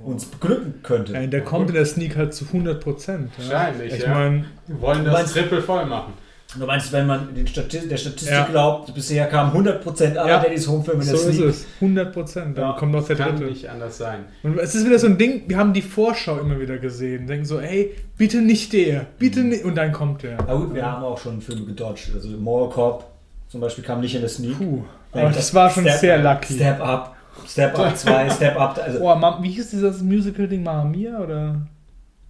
[0.05, 1.13] uns beglücken könnte.
[1.15, 3.31] ja, der kommt in der Sneak halt zu 100 Prozent.
[3.39, 3.45] Ja.
[3.55, 4.15] Wahrscheinlich, Ich ja.
[4.15, 6.13] meine, Wir wollen das meinst- Triple voll machen.
[6.59, 8.45] Du meinst, wenn man den Stati der Statistik Ja.
[8.45, 10.43] glaubt, bisher kamen 100% aller Ja.
[10.43, 11.49] Daddy's Home Filme in so der ist Sneak.
[11.49, 11.67] es.
[11.81, 12.59] 100 Prozent.
[12.59, 12.73] Dann Ja.
[12.73, 13.45] kommt noch der Kann dritte.
[13.51, 14.25] nicht anders sein.
[14.43, 17.29] Und es ist wieder so ein Ding, wir haben die Vorschau immer wieder gesehen.
[17.29, 19.65] Denken so, ey, bitte nicht der, bitte nicht.
[19.65, 20.41] Und dann kommt der.
[20.41, 22.11] Aber gut, wir haben auch schon Filme gedodged.
[22.15, 23.05] Also Mall Cop
[23.49, 24.59] zum Beispiel kam nicht in der Sneak.
[24.59, 24.83] Puh.
[25.13, 26.55] Aber das war schon Step- sehr lucky.
[26.55, 27.15] Step Up,
[27.47, 28.77] Step Up 2, Step Up.
[28.83, 30.63] Also, Oh, wie hieß dieses Musical-Ding?
[30.65, 31.19] Mamma Mia?
[31.21, 31.61] Oder?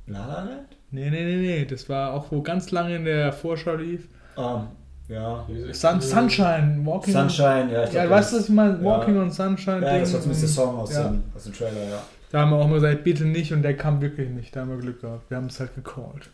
[0.07, 0.70] La La Land?
[0.91, 1.65] Nee, nee, nee, nee.
[1.65, 4.09] Das war auch, wo ganz lange in der Vorschau lief.
[4.37, 4.63] Ähm,
[5.09, 5.47] ja.
[5.73, 7.85] Sun, Sunshine, Walking Sunshine, ja.
[7.85, 8.79] Ich Ja, glaub, weißt du, was ich meine?
[8.79, 8.85] Ja.
[8.85, 9.83] Walking on Sunshine.
[9.83, 10.15] Ja, das Ding.
[10.15, 11.09] war zumindest der Song aus, Ja.
[11.09, 12.03] dem, aus dem Trailer, ja.
[12.33, 14.55] Da haben wir auch mal gesagt, bitte nicht und der kam wirklich nicht.
[14.55, 15.29] Da haben wir Glück gehabt.
[15.31, 16.31] Wir haben es halt gecallt.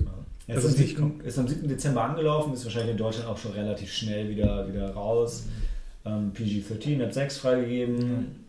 [0.47, 1.69] Ja, Dass ist, am es nicht 7, ist am 7.
[1.69, 5.47] Dezember angelaufen, ist wahrscheinlich in Deutschland auch schon relativ schnell wieder, wieder raus.
[6.05, 8.46] Ähm, PG-13 hat 6 freigegeben.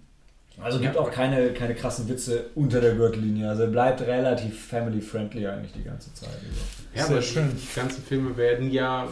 [0.62, 1.02] Also gibt Ja.
[1.02, 3.48] auch keine, keine krassen Witze unter der Gürtellinie.
[3.50, 6.30] Also er bleibt relativ family-friendly eigentlich die ganze Zeit.
[6.30, 6.46] Also.
[6.96, 7.50] Ja, Sehr aber schön.
[7.56, 9.08] die ganzen Filme werden ja.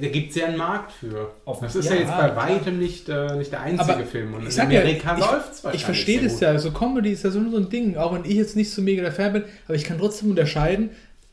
[0.00, 1.30] Da gibt es ja einen Markt für.
[1.46, 4.34] Auf- Das ist ja, ja, jetzt bei weitem nicht, äh, nicht der einzige Aber Film.
[4.34, 6.58] Und in ja, Amerika ich- läuft es Ich verstehe das ja.
[6.58, 7.96] So Comedy ist ja so so ein Ding.
[7.96, 10.90] Auch wenn ich jetzt nicht so mega der Fan bin, aber ich kann trotzdem unterscheiden,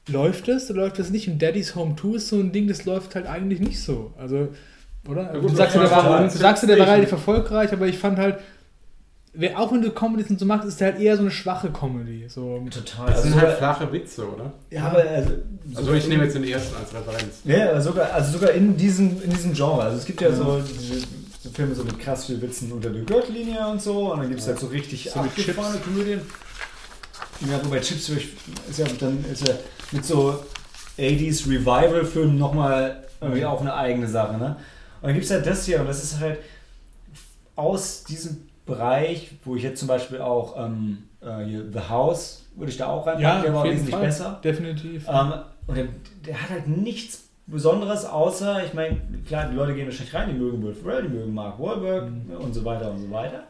[0.08, 1.28] läuft es oder läuft es nicht?
[1.28, 4.14] Und Daddy's Home 2 ist so ein Ding, das läuft halt eigentlich nicht so.
[4.18, 4.48] Also,
[5.10, 5.26] oder?
[5.34, 7.98] gut, du sagst ja, der war, du sagst ja, der war relativ erfolgreich, aber ich
[7.98, 8.38] fand halt,
[9.56, 12.28] auch wenn du Comedies und so magst, ist der halt eher so eine schwache Comedy.
[12.28, 13.08] So, Total.
[13.08, 14.54] Das Also sind halt flache Witze, oder?
[14.72, 15.34] ja, aber also,
[15.76, 17.42] Also ich nehme jetzt den ersten als Referenz.
[17.44, 19.84] Ja, aber sogar, also sogar in diesem, in diesem Genre.
[19.84, 21.02] Also es gibt ja so, diese,
[21.44, 24.12] so Filme so mit krass viel Witzen unter der Gürtellinie und so.
[24.12, 26.22] Und dann gibt es halt so richtig So mit abgefahrene Komödien.
[27.42, 29.54] Ja, wobei Chips ist ja dann ist ja
[29.92, 30.40] mit so
[30.98, 34.38] 80s Revival-Filmen nochmal irgendwie auch eine eigene Sache.
[34.38, 34.56] Ne?
[35.02, 36.40] Und dann gibt es halt das hier und das ist halt
[37.56, 42.78] aus diesem Bereich, wo ich jetzt zum Beispiel auch ähm, äh, The House würde ich
[42.78, 44.40] da auch reinpacken, der war wesentlich besser.
[44.44, 45.08] Definitiv.
[45.08, 45.34] Ähm,
[45.68, 45.88] und der,
[46.26, 50.38] der hat halt nichts Besonderes, außer, ich meine, klar, die Leute gehen wahrscheinlich rein, die
[50.38, 52.28] mögen Will Ferrell, die mögen Mark Wahlberg Mhm.
[52.30, 53.44] ne, und so weiter und so weiter.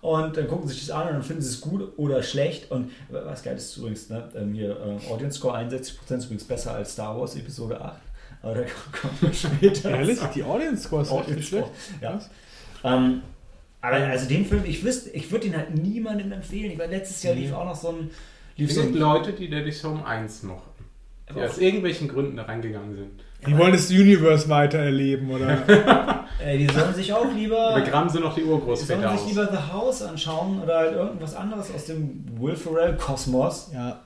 [0.00, 2.70] Und dann gucken sie sich das an und dann finden sie es gut oder schlecht.
[2.70, 5.80] Und was geil ist übrigens, ne, ähm, hier äh, Audience Score 61%
[6.16, 8.00] ist übrigens besser als Star Wars Episode 8.
[8.42, 8.60] Aber da
[9.00, 9.90] kommen wir später.
[9.90, 10.18] Ehrlich?
[10.34, 11.68] Die Audience Scores sind Audience nicht schlecht.
[12.00, 12.20] Score,
[12.82, 12.96] ja.
[12.96, 13.22] Ähm,
[13.84, 16.72] aber also den Film, ich wüsste, ich würde ihn halt niemandem empfehlen.
[16.72, 18.10] Ich war letztes Jahr lief auch noch so ein.
[18.56, 20.84] Lief Es so gibt ein Leute, die Daddy's Home 1 mochten.
[21.34, 23.10] Die aus irgendwelchen Gründen da reingegangen sind.
[23.46, 26.24] Die wollen das Universe weitererleben, oder?
[26.44, 27.74] Äh, die sollen sich auch lieber.
[27.84, 31.32] Begraben sie noch die die Urgroßväter sollen sich lieber The House anschauen oder halt irgendwas
[31.36, 33.70] anderes aus dem Will Ferrell Kosmos.
[33.72, 34.00] ja.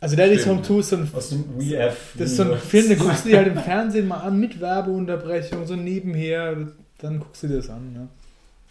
[0.00, 0.46] Also Daddy's.
[0.46, 2.14] Home 2 ist so ein, Aus dem WF.
[2.16, 4.60] das ist so ein Film, den guckst du dir halt im Fernsehen mal an, mit
[4.60, 6.68] Werbeunterbrechung, so nebenher,
[6.98, 7.92] dann guckst du dir das an.
[7.92, 8.08] Ne?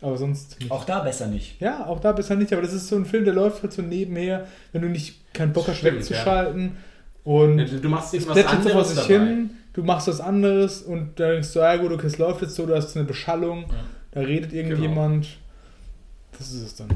[0.02, 0.72] Aber sonst nicht.
[0.72, 1.62] Auch da besser nicht.
[1.62, 3.82] Ja, auch da bisher nicht, aber das ist so ein Film, der läuft halt so
[3.84, 6.72] nebenher, wenn du nicht keinen Bock hast, wegzuschalten.
[7.24, 9.26] Und Ja, Du machst so vor anderes sich dabei.
[9.26, 12.56] hin, du machst was anderes und dann denkst du, ja gut, okay, es läuft jetzt
[12.56, 13.66] so, du hast so eine Beschallung,
[14.12, 15.28] da redet irgendjemand.
[16.38, 16.88] Das ist es dann.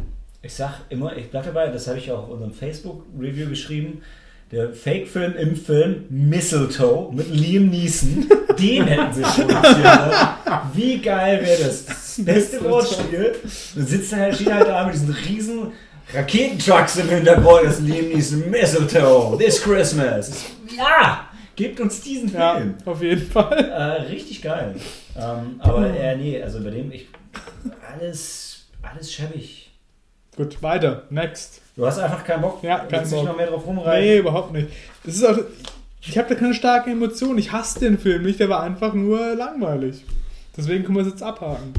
[0.42, 4.02] Ich sag immer, ich bleib dabei, das habe ich auch in unserem Facebook-Review geschrieben.
[4.52, 8.28] Der Fake-Film im Film Mistletoe mit Liam Neeson,
[8.60, 10.60] den hätten sie produzieren sollen.
[10.74, 11.86] Wie geil wäre das?
[12.18, 13.36] Das beste Wortspiel.
[13.76, 15.72] Du sitzt da halt, steht halt da mit diesen riesen
[16.14, 17.66] Raketentrucks im Hintergrund.
[17.66, 20.46] Das ist Liam Neeson Mistletoe, this Christmas.
[20.78, 22.76] Ja, gebt uns diesen Ja, Film.
[22.86, 23.58] auf jeden Fall.
[23.70, 24.76] Äh, richtig geil.
[25.18, 27.08] Ähm, aber äh, nee, also bei dem, ich,
[27.94, 29.72] alles, alles schäbig.
[30.36, 31.04] Gut, weiter.
[31.10, 31.62] Next.
[31.76, 33.24] Du hast einfach keinen Bock, Ja, keinen Bock.
[33.26, 34.04] noch mehr drauf rumreiten.
[34.06, 34.68] Nee, überhaupt nicht.
[35.04, 35.38] Das ist auch.
[36.02, 37.40] Ich habe da keine starken Emotionen.
[37.40, 40.04] Ich hasse den Film nicht, der war einfach nur langweilig.
[40.56, 41.74] Deswegen können wir es jetzt abhaken.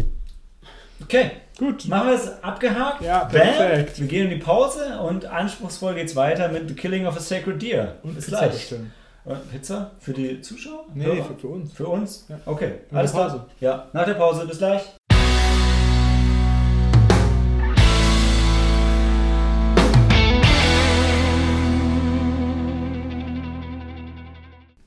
[1.03, 1.87] Okay, Gut.
[1.89, 3.03] machen wir es abgehakt.
[3.03, 3.31] Ja, Bam.
[3.33, 4.01] perfekt.
[4.01, 7.61] Wir gehen in die Pause und anspruchsvoll geht's weiter mit The Killing of a Sacred
[7.61, 7.97] Deer.
[8.03, 8.53] Und Bis Pizza gleich.
[8.53, 8.93] bestellen.
[9.27, 9.91] Äh, Pizza?
[9.99, 10.87] Für die Zuschauer?
[10.95, 11.25] Nee, Hörer?
[11.39, 11.73] für, uns.
[11.75, 12.27] für uns?
[12.29, 12.39] Ja.
[12.47, 13.31] Okay, Nach alles der klar.
[13.33, 13.47] Pause.
[13.61, 14.47] Ja, nach der Pause.
[14.47, 14.83] Bis gleich.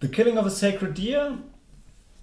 [0.01, 1.37] The Killing of a Sacred Deer.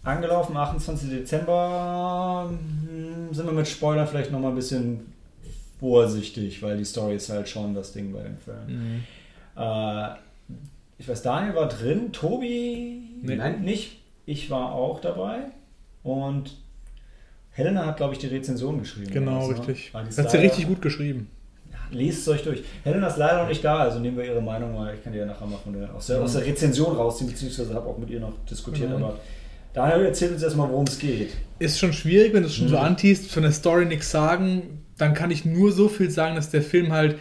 [0.07, 1.11] Angelaufen, 28.
[1.11, 2.49] Dezember.
[2.49, 5.13] Hm, Sind wir mit Spoilern vielleicht nochmal ein bisschen
[5.81, 9.03] vorsichtig, weil die Story ist halt schon das Ding bei dem Film.
[9.57, 10.09] Äh,
[10.99, 13.37] ich weiß, Daniel war drin, Tobi Nee.
[13.37, 13.63] Nein.
[13.63, 13.99] nicht.
[14.27, 15.39] Ich war auch dabei.
[16.03, 16.57] Und
[17.51, 19.11] Helena hat, glaube ich, die Rezension geschrieben.
[19.13, 19.55] Genau, ne?
[19.59, 19.93] richtig.
[19.93, 21.31] Hat sie leider- richtig gut geschrieben.
[21.91, 22.65] Lest es euch durch.
[22.85, 24.95] Helena ist leider noch nicht da, also nehmen wir ihre Meinung mal.
[24.95, 27.75] Ich kann die ja nachher mal von der, aus, der, aus der Rezension rausziehen, beziehungsweise
[27.75, 28.91] habe auch mit ihr noch diskutiert.
[28.91, 28.97] Mhm.
[29.05, 29.15] Aber
[29.77, 31.31] Daniel erzählt uns erstmal, worum es geht.
[31.61, 32.83] Ist schon schwierig, wenn du es schon so Mhm.
[32.83, 34.83] antiest, von der Story nichts sagen.
[34.99, 37.17] Dann kann ich nur so viel sagen, dass der Film halt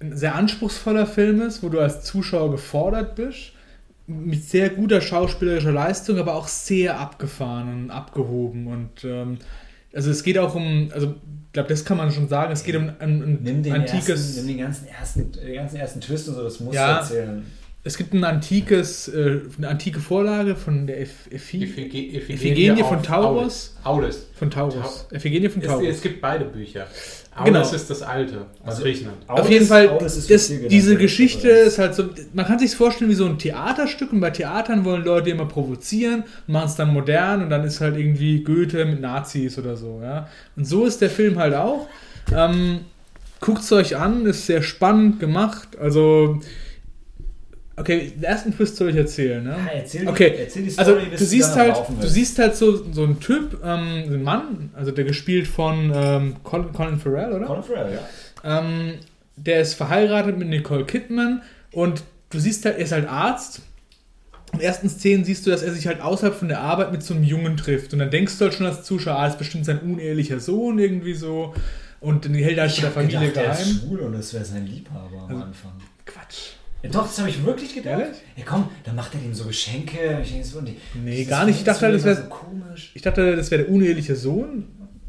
[0.00, 3.52] ein sehr anspruchsvoller Film ist, wo du als Zuschauer gefordert bist.
[4.06, 8.66] Mit sehr guter schauspielerischer Leistung, aber auch sehr abgefahren und abgehoben.
[8.66, 9.38] Und ähm,
[9.94, 11.14] also es geht auch um, also
[11.46, 14.08] ich glaube, das kann man schon sagen, es geht um ein, ein Nimm den, antikes.
[14.08, 16.94] ersten, nimm den ganzen ersten, den ganzen ersten Twist und so, das musst Ja.
[16.94, 17.46] du erzählen.
[17.86, 23.02] Es gibt ein antikes, äh, eine antike Vorlage von der Eph- Ephi- Iphige- Iphigenie von
[23.02, 23.74] Taurus.
[23.84, 24.26] Aulis.
[24.34, 25.06] von Taurus.
[25.12, 25.86] Ephigenie von Es, Taurus.
[25.88, 26.86] es gibt beide Bücher.
[27.36, 27.70] Aulis Genau.
[27.74, 29.18] ist das alte aus Also- Griechenland.
[29.28, 33.10] Auf jeden Fall, Aulis ist das, diese Geschichte ist halt so, man kann sich vorstellen
[33.10, 37.42] wie so ein Theaterstück und bei Theatern wollen Leute immer provozieren, machen es dann modern
[37.42, 40.28] und dann ist halt irgendwie Goethe mit Nazis oder so, ja.
[40.56, 41.86] Und so ist der Film halt auch.
[42.34, 42.80] Ähm,
[43.40, 46.40] Guckt es euch an, ist sehr spannend gemacht, also
[47.76, 49.50] okay, den ersten Twist soll ich erzählen, ne?
[49.50, 52.38] Ja, erzähl, die- Okay, erzähl die Also Story, bis du sie siehst halt, du siehst
[52.38, 56.72] halt so, so einen Typ, ähm, so einen Mann, also der gespielt von ähm, Colin,
[56.72, 57.46] Colin Farrell, oder?
[57.46, 58.58] Colin Farrell, ja.
[58.60, 58.94] Ähm,
[59.36, 63.62] der ist verheiratet mit Nicole Kidman und du siehst halt, er ist halt Arzt.
[64.52, 67.02] In den ersten Szenen siehst du, dass er sich halt außerhalb von der Arbeit mit
[67.02, 67.92] so einem Jungen trifft.
[67.92, 70.78] Und dann denkst du halt schon als Zuschauer, ah, das ist bestimmt sein unehelicher Sohn
[70.78, 71.54] irgendwie so.
[71.98, 73.80] Und den hält er halt Ich von der Familie gedacht, der ist geheim.
[73.88, 75.72] schwul und das wäre sein Liebhaber am Also- Anfang.
[76.06, 76.50] Quatsch.
[76.84, 77.98] Ja, doch, das habe ich wirklich gedacht.
[77.98, 78.16] Ehrlich?
[78.36, 80.20] Ja komm, dann macht er ihm so Geschenke.
[80.22, 81.58] Ich denke so, und die, Nee, das gar nicht.
[81.58, 82.92] Ich dachte, findest das wäre so komisch.
[82.94, 84.66] ich dachte, das wäre der uneheliche Sohn.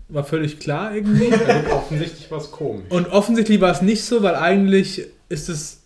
[0.08, 1.32] war völlig klar irgendwie.
[1.48, 2.86] Also offensichtlich war es komisch.
[2.90, 5.82] Und offensichtlich war es nicht so, weil eigentlich ist es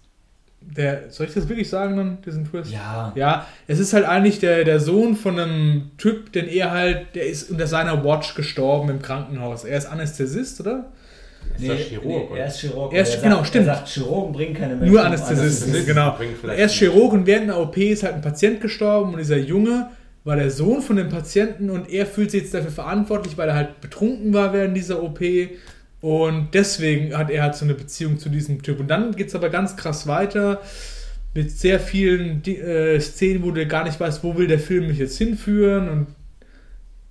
[0.62, 2.72] der, soll ich das wirklich sagen dann, diesen Twist?
[2.72, 3.12] Ja.
[3.16, 7.28] Ja, es ist halt eigentlich der, der Sohn von einem Typ, den er halt, der
[7.28, 9.64] ist unter seiner Watch gestorben im Krankenhaus.
[9.64, 10.92] Er ist Anästhesist, oder?
[11.58, 12.32] Ist das Chirurg?
[12.32, 12.94] nee, er ist Chirurg.
[12.94, 13.68] Er ist- und genau, sagt, stimmt.
[13.68, 14.94] Er sagt, Chirurgen bringen keine Menschen.
[14.94, 15.86] Nur Anästhesisten, Anästhesisten.
[15.86, 16.18] genau.
[16.44, 16.80] Er ist nicht.
[16.80, 19.90] Chirurg und während einer OP ist halt ein Patient gestorben und dieser Junge
[20.24, 23.56] war der Sohn von dem Patienten und er fühlt sich jetzt dafür verantwortlich, weil er
[23.56, 25.20] halt betrunken war während dieser OP
[26.02, 28.80] und deswegen hat er halt so eine Beziehung zu diesem Typ.
[28.80, 30.62] Und dann geht es aber ganz krass weiter
[31.34, 34.98] mit sehr vielen äh, Szenen, wo du gar nicht weißt, wo will der Film mich
[34.98, 36.08] jetzt hinführen und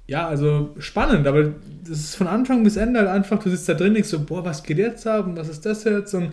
[0.08, 1.52] ja, also spannend, aber
[1.86, 4.44] das ist von Anfang bis Ende halt einfach, du sitzt da drin, denkst so, boah,
[4.44, 6.32] was geht jetzt ab und was ist das jetzt und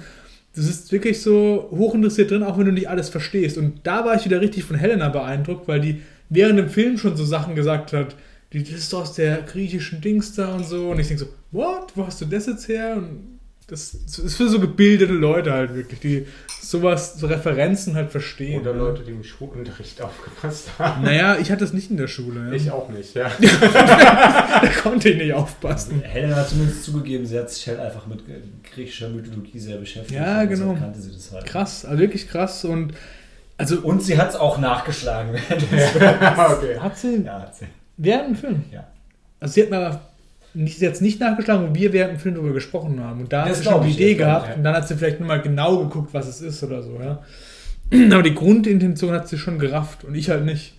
[0.55, 3.57] du sitzt wirklich so hochinteressiert drin, auch wenn du nicht alles verstehst.
[3.57, 7.17] Und da war ich wieder richtig von Helena beeindruckt, weil die während dem Film schon
[7.17, 8.15] so Sachen gesagt hat,
[8.53, 10.91] die, das ist aus der griechischen Dings da und so.
[10.91, 12.95] Und ich denke so, what, wo hast du das jetzt her?
[12.95, 13.34] Und
[13.67, 16.27] das ist für so gebildete Leute halt wirklich, die
[16.61, 18.61] sowas, so Referenzen halt verstehen.
[18.61, 21.03] Oder Leute, die im Schulunterricht aufgepasst haben.
[21.03, 22.47] Naja, ich hatte es nicht in der Schule.
[22.47, 22.53] Ja.
[22.53, 23.31] Ich auch nicht, ja.
[23.39, 26.01] da konnte ich nicht aufpassen.
[26.01, 28.23] Helena hat zumindest zugegeben, sie hat sich halt einfach mit
[28.63, 30.19] griechischer Mythologie sehr beschäftigt.
[30.19, 30.73] Ja, und genau.
[30.73, 31.45] deshalb kannte sie das halt.
[31.45, 32.65] Krass, also wirklich krass.
[32.65, 32.93] Und
[33.57, 36.79] also Und sie hat es auch nachgeschlagen während des okay.
[36.79, 37.65] hat sie Ja, hat sie.
[37.97, 38.63] während dem Film.
[38.71, 38.85] Ja.
[39.39, 40.01] Also sie hat mir
[40.55, 43.21] nicht, jetzt nicht nachgeschlagen, wo wir während dem Film darüber gesprochen haben.
[43.21, 44.55] Und da hat Das sie schon glaub die ich, Idee ich, gehabt ja.
[44.55, 47.23] und dann hat sie vielleicht nur mal genau geguckt, was es ist oder so, ja.
[48.13, 50.75] Aber die Grundintention hat sie schon gerafft und ich halt nicht.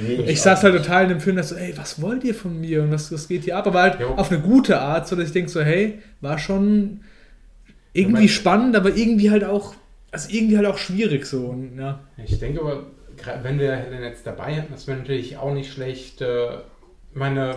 [0.00, 0.84] Nee, Ich, auch saß halt nicht.
[0.86, 3.12] total in dem Film und dachte so, ey, was wollt ihr von mir und was,
[3.12, 3.66] was geht hier ab?
[3.66, 4.08] Aber halt Jo.
[4.16, 7.00] auf eine gute Art, so dass ich denke so, hey, war schon
[7.92, 9.74] irgendwie mein- spannend, aber irgendwie halt auch,
[10.10, 11.46] also irgendwie halt auch schwierig so.
[11.46, 12.00] Und, ja.
[12.24, 12.86] Ich denke aber,
[13.44, 16.20] wenn wir Helen jetzt dabei hätten, das wäre natürlich auch nicht schlecht.
[16.20, 16.58] Äh,
[17.14, 17.54] meine,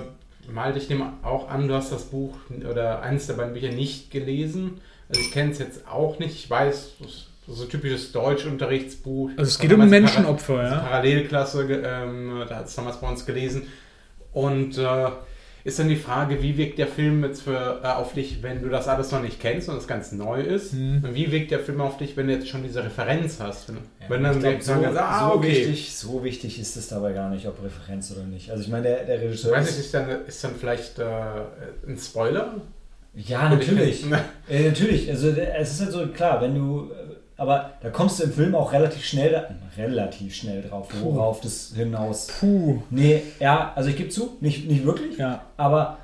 [0.52, 2.36] mal ich nehme auch an, du hast das Buch
[2.70, 4.82] oder eines der beiden Bücher nicht gelesen.
[5.10, 6.34] Also ich kenne es jetzt auch nicht.
[6.36, 9.32] Ich weiß, das ist so ein typisches Deutschunterrichtsbuch.
[9.38, 10.82] Also es geht um Menschenopfer, also ja.
[10.82, 13.68] Parallelklasse, ähm, da hat es damals bei uns gelesen.
[14.34, 15.08] Und äh,
[15.68, 18.70] ist dann die Frage, wie wirkt der Film jetzt für, äh, auf dich, wenn du
[18.70, 20.74] das alles noch nicht kennst und das ganz neu ist?
[20.74, 21.04] Mhm.
[21.04, 23.68] Und wie wirkt der Film auf dich, wenn du jetzt schon diese Referenz hast?
[23.68, 25.50] Wenn, Ja, wenn ich dann glaub, so, sagen ah, so, okay.
[25.50, 28.50] wichtig, so wichtig ist es dabei gar nicht, ob Referenz oder nicht.
[28.50, 31.00] Also ich meine, der, der Ich Regisseur weiß ist, nicht, ist dann, ist dann vielleicht
[31.00, 31.04] äh,
[31.86, 32.62] ein Spoiler?
[33.14, 34.06] Ja, natürlich.
[34.50, 35.10] Äh, natürlich.
[35.10, 36.90] Also es ist halt so klar, wenn du.
[37.38, 39.48] Aber da kommst du im Film auch relativ schnell, da,
[39.78, 41.14] relativ schnell drauf, Puh.
[41.14, 42.28] worauf das hinaus.
[42.40, 42.82] Puh.
[42.90, 45.18] Nee, ja, also ich gebe zu, nicht, nicht wirklich.
[45.18, 45.44] Ja.
[45.56, 46.00] Aber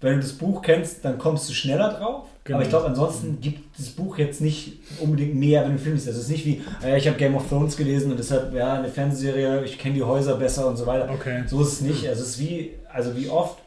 [0.00, 2.24] wenn du das Buch kennst, dann kommst du schneller drauf.
[2.44, 2.56] Genau.
[2.56, 6.08] Aber ich glaube, ansonsten gibt das Buch jetzt nicht unbedingt mehr, wenn du Film siehst.
[6.08, 8.74] Also es ist nicht wie, äh, ich habe Game of Thrones gelesen und deshalb, ja,
[8.74, 11.08] eine Fernsehserie, ich kenne die Häuser besser und so weiter.
[11.12, 11.44] Okay.
[11.46, 12.08] So ist es nicht.
[12.08, 13.58] Also es ist wie, also wie oft,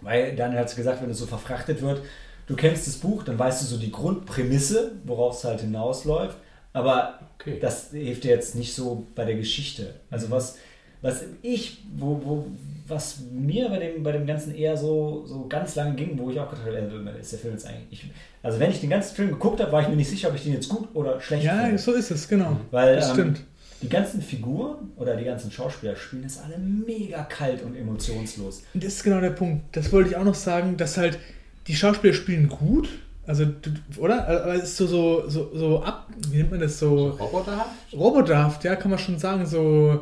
[0.00, 2.00] weil Daniel hat es gesagt, wenn es so verfrachtet wird,
[2.46, 6.36] du kennst das Buch, dann weißt du so die Grundprämisse, worauf es halt hinausläuft,
[6.72, 7.58] aber Okay.
[7.58, 9.94] das hilft dir jetzt nicht so bei der Geschichte.
[10.10, 10.56] Also was,
[11.00, 12.46] was ich, wo, wo,
[12.86, 16.38] was mir bei dem, bei dem Ganzen eher so, so ganz lange ging, wo ich
[16.38, 17.86] auch gedacht habe, äh, ist der Film jetzt eigentlich.
[18.04, 18.10] Ich,
[18.42, 20.42] also wenn ich den ganzen Film geguckt habe, war ich mir nicht sicher, ob ich
[20.42, 21.78] den jetzt gut oder schlecht Ja, finde.
[21.78, 22.58] so ist es, genau.
[22.72, 23.40] Weil Das ähm, stimmt.
[23.80, 28.64] die ganzen Figuren oder die ganzen Schauspieler spielen das alle mega kalt und emotionslos.
[28.74, 29.74] Und das ist genau der Punkt.
[29.74, 31.18] Das wollte ich auch noch sagen, dass halt
[31.70, 32.88] die Schauspieler spielen gut.
[33.26, 33.46] Also,
[33.96, 34.26] oder?
[34.26, 37.10] Aber es ist so, so, so, so ab, wie nennt man das so?
[37.10, 37.70] Roboterhaft?
[37.92, 40.00] Roboterhaft, ja, kann man schon sagen, so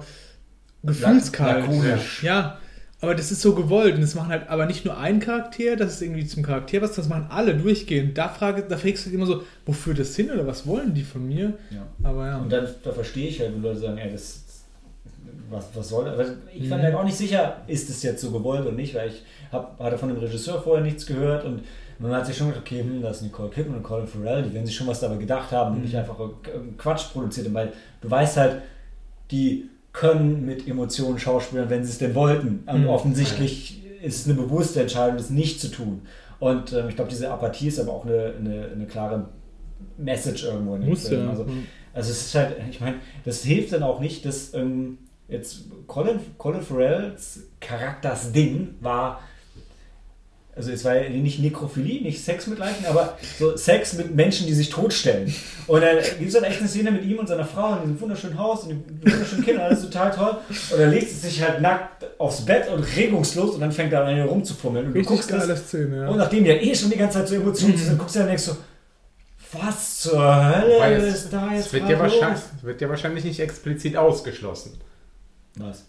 [0.83, 1.67] gefühlskalt.
[1.67, 2.23] lakonisch.
[2.23, 2.59] Ja,
[3.01, 3.97] aber das ist so gewollt.
[3.97, 6.93] Und das machen halt aber nicht nur ein Charakter, das ist irgendwie zum Charakter was,
[6.93, 8.17] das machen alle durchgehend.
[8.17, 11.27] Da, frage, da fragst du immer so, wofür das hin oder was wollen die von
[11.27, 11.53] mir?
[11.71, 11.87] Ja.
[12.03, 12.39] Aber ja.
[12.39, 14.45] Und dann da verstehe ich halt, wenn Leute sagen, ey, das,
[15.51, 16.33] was, was soll das?
[16.55, 16.69] Ich Mhm.
[16.69, 19.23] fand halt auch nicht sicher, ist es jetzt so gewollt oder nicht, weil ich
[19.53, 21.63] hab, hatte von dem Regisseur vorher nichts gehört und
[22.01, 24.53] man hat sich schon gedacht, okay, hm, das ist Nicole Kidman und Colin Farrell, die
[24.55, 25.85] werden sich schon was dabei gedacht haben und Mhm.
[25.85, 26.17] nicht einfach
[26.77, 28.63] Quatsch produziert haben, weil du weißt halt,
[29.31, 32.63] die können mit Emotionen schauspielen, wenn sie es denn wollten.
[32.67, 32.89] Und Mhm.
[32.89, 36.03] offensichtlich ist es eine bewusste Entscheidung, das nicht zu tun.
[36.39, 39.25] Und ähm, ich glaube, diese Apathie ist aber auch eine, eine, eine klare
[39.97, 41.25] Message irgendwo in dem Muss Film.
[41.25, 41.31] ja.
[41.31, 41.47] Also,
[41.93, 46.19] also es ist halt, ich meine, das hilft dann auch nicht, dass ähm, jetzt Colin,
[46.39, 49.23] Colin Farrells Charakters Ding war,
[50.57, 54.47] also es war ja nicht Nekrophilie, nicht Sex mit Leichen, aber so Sex mit Menschen,
[54.49, 55.33] die sich totstellen.
[55.69, 58.01] Und dann gibt es dann echt eine Szene mit ihm und seiner Frau in diesem
[58.01, 60.37] wunderschönen Haus und den wunderschönen Kindern, alles total toll.
[60.73, 64.05] Und dann legt sie sich halt nackt aufs Bett und regungslos und dann fängt er
[64.05, 64.87] an, hier rumzufummeln.
[64.87, 66.09] Und du Richtig guckst das, Szene, ja.
[66.09, 67.79] und nachdem ja eh schon die ganze Zeit so Emotionen Mhm.
[67.79, 68.57] sind, guckst du dann und denkst so,
[69.53, 72.51] was zur Hölle Weil es- ist da jetzt Es wird, gerade ja wahrscheinlich, los?
[72.59, 74.73] es wird ja wahrscheinlich nicht explizit ausgeschlossen.
[75.59, 75.87] Was?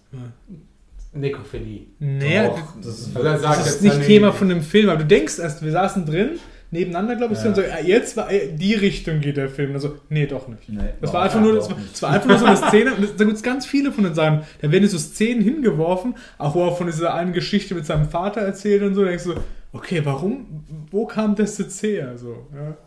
[1.13, 1.81] Nekrophilie.
[1.99, 4.99] Nee, Doch, das ist, Also sagt das ist jetzt nicht Thema von dem Film, aber
[4.99, 6.31] du denkst erst, wir saßen drin,
[6.71, 7.47] nebeneinander, glaube ich, Ja.
[7.47, 9.73] und so, ah, jetzt war äh, die Richtung geht der Film.
[9.73, 10.69] Also, nee, doch nicht.
[10.69, 12.57] Nee, Das doch, war einfach ja, nur, das war, das war einfach nur so eine
[12.69, 14.41] Szene, und das- da gibt es ganz viele von den Sachen.
[14.61, 18.41] Da werden so Szenen hingeworfen, auch wo er von dieser einen Geschichte mit seinem Vater
[18.41, 19.33] erzählt und so, da denkst du,
[19.73, 22.15] okay, warum, wo kam das jetzt her?
[22.19, 22.77] So, ja.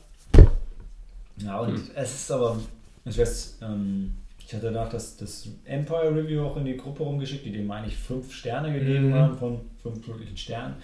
[1.38, 1.82] Ja, und Hm.
[1.96, 2.56] es ist aber,
[3.04, 4.12] ich weiß, ähm,
[4.52, 7.96] ich hatte danach das, das Empire Review auch in die Gruppe rumgeschickt, die dem eigentlich
[7.96, 9.14] fünf Sterne gegeben Mhm.
[9.14, 10.74] haben von fünf möglichen Sternen.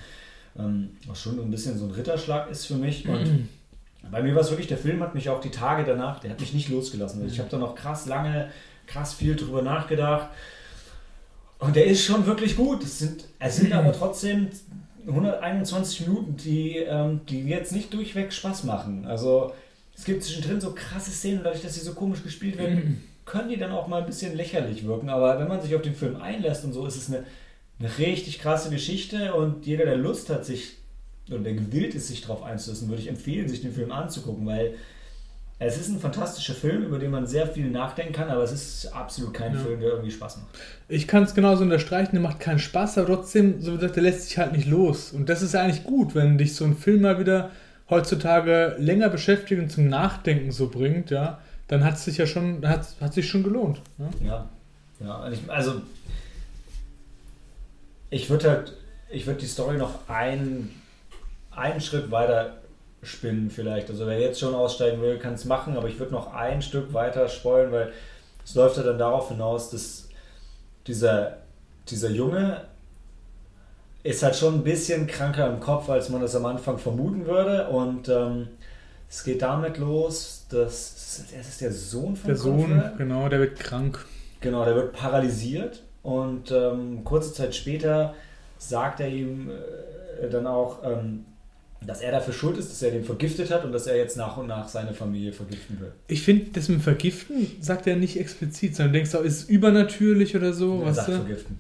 [0.59, 3.07] Ähm, was schon ein bisschen so ein Ritterschlag ist für mich.
[3.07, 3.49] Und
[4.11, 6.41] bei mir war es wirklich, der Film hat mich auch die Tage danach, der hat
[6.41, 7.21] mich nicht losgelassen.
[7.21, 8.49] Also ich habe da noch krass lange,
[8.87, 10.29] krass viel drüber nachgedacht.
[11.59, 12.83] Und der ist schon wirklich gut.
[12.83, 14.49] Es sind, es sind aber trotzdem
[15.07, 19.05] 121 Minuten, die, ähm, die jetzt nicht durchweg Spaß machen.
[19.05, 19.53] Also
[19.95, 23.57] es gibt zwischendrin so krasse Szenen, dadurch, dass sie so komisch gespielt werden, können die
[23.57, 25.09] dann auch mal ein bisschen lächerlich wirken.
[25.09, 27.25] Aber wenn man sich auf den Film einlässt und so, ist es eine,
[27.79, 30.77] eine richtig krasse Geschichte und jeder, der Lust hat, sich
[31.31, 34.75] oder der gewillt ist, sich darauf einzulassen, würde ich empfehlen, sich den Film anzugucken, weil
[35.61, 38.87] es ist ein fantastischer Film, über den man sehr viel nachdenken kann, aber es ist
[38.95, 39.61] absolut kein Ja.
[39.61, 40.47] Film, der irgendwie Spaß macht.
[40.89, 44.05] Ich kann es genauso unterstreichen, der macht keinen Spaß, aber trotzdem, so wie gesagt, der
[44.05, 45.13] lässt sich halt nicht los.
[45.13, 47.51] Und das ist ja eigentlich gut, wenn dich so ein Film mal wieder
[47.91, 52.67] heutzutage länger beschäftigt und zum Nachdenken so bringt, ja, dann hat es sich ja schon,
[52.67, 53.81] hat, hat sich schon gelohnt.
[53.99, 54.27] Ja?
[54.27, 54.49] Ja,
[55.01, 55.31] ja.
[55.31, 55.83] Ich, also
[58.11, 58.73] ich würde halt,
[59.11, 60.71] ich würde die Story noch ein,
[61.51, 62.57] einen Schritt weiter
[63.03, 63.91] spinnen vielleicht.
[63.91, 66.93] Also wer jetzt schon aussteigen will, kann es machen, aber ich würde noch ein Stück
[66.95, 67.93] weiter spoilen, weil
[68.45, 70.09] es läuft ja dann darauf hinaus, dass
[70.87, 71.37] dieser,
[71.89, 72.63] dieser Junge
[74.03, 77.69] ist halt schon ein bisschen kranker im Kopf, als man das am Anfang vermuten würde.
[77.69, 78.49] Und ähm,
[79.11, 83.59] es geht damit los, dass es ist der Sohn von Der Sohn, genau, der wird
[83.59, 84.05] krank.
[84.41, 88.15] Genau, der wird paralysiert und ähm, kurze Zeit später
[88.59, 91.25] sagt er ihm äh, dann auch, ähm,
[91.85, 94.37] dass er dafür schuld ist, dass er den vergiftet hat und dass er jetzt nach
[94.37, 95.93] und nach seine Familie vergiften will.
[96.09, 99.49] Ich finde, das mit Vergiften sagt er nicht explizit, sondern du denkst auch, ist es
[99.49, 100.83] übernatürlich oder so?
[100.85, 101.13] er sagt du?
[101.13, 101.59] vergiften.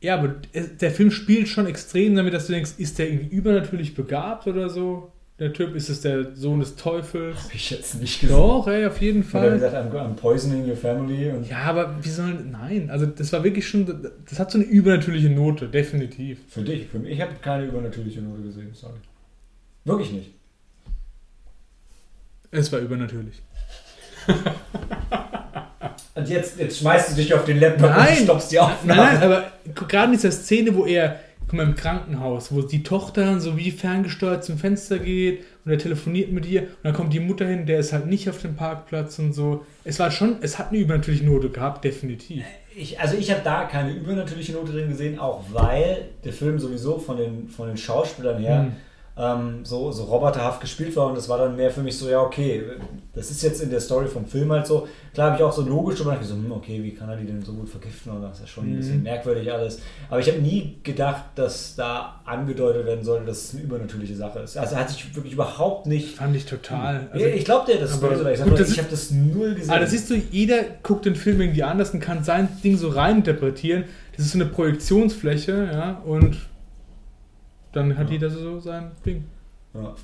[0.00, 0.34] Ja, aber
[0.80, 4.68] der Film spielt schon extrem damit, dass du denkst, ist der irgendwie übernatürlich begabt oder
[4.68, 5.10] so?
[5.40, 7.36] Der Typ, ist es der Sohn des Teufels?
[7.44, 8.36] Hab ich jetzt nicht gesehen.
[8.36, 9.54] Doch, ey, auf jeden Fall.
[9.54, 11.32] gesagt, I'm, I'm poisoning your family.
[11.50, 12.34] Ja, aber wie soll.
[12.34, 14.10] Nein, also das war wirklich schon.
[14.28, 16.38] Das hat so eine übernatürliche Note, definitiv.
[16.48, 18.98] für dich, für mich, ich habe keine übernatürliche Note gesehen, sorry.
[19.84, 20.30] Wirklich nicht.
[22.52, 23.42] Es war übernatürlich.
[26.14, 28.18] Und jetzt, jetzt schmeißt du dich auf den Laptop Nein.
[28.18, 29.02] und stoppst die Aufnahme.
[29.02, 33.40] nein, aber gerade in dieser Szene, wo er, guck mal, im Krankenhaus, wo die Tochter
[33.40, 37.20] so wie ferngesteuert zum Fenster geht und er telefoniert mit ihr und dann kommt die
[37.20, 39.64] Mutter hin, der ist halt nicht auf dem Parkplatz und so.
[39.84, 42.44] Es war schon, es hat eine übernatürliche Note gehabt, definitiv.
[42.76, 46.98] Ich, also ich habe da keine übernatürliche Note drin gesehen, auch weil der Film sowieso
[46.98, 48.72] von den, von den Schauspielern her Hm.
[49.16, 52.20] Ähm, so, so roboterhaft gespielt war und das war dann mehr für mich so, ja
[52.20, 52.62] okay,
[53.14, 54.88] das ist jetzt in der Story vom Film halt so.
[55.12, 57.26] Klar habe ich auch so logisch drüber nachgedacht, so, hm, okay, wie kann er die
[57.26, 58.76] denn so gut vergiften und das ist ja schon ein Mhm.
[58.78, 59.78] bisschen merkwürdig alles.
[60.10, 64.40] Aber ich habe nie gedacht, dass da angedeutet werden sollte, dass es eine übernatürliche Sache
[64.40, 64.56] ist.
[64.56, 66.16] Also hat sich wirklich überhaupt nicht...
[66.16, 67.08] Fand ich total.
[67.12, 69.54] Also, ich glaube dir, das ist aber weil ich, gut, das ich habe das null
[69.54, 69.70] gesehen.
[69.70, 72.88] Ah, das siehst du, jeder guckt den Film irgendwie anders und kann sein Ding so
[72.88, 73.84] reininterpretieren.
[74.16, 76.36] Das ist so eine Projektionsfläche, ja, und
[77.74, 78.12] dann hat Ja.
[78.12, 79.24] jeder so sein Ding.
[79.74, 79.94] Ja.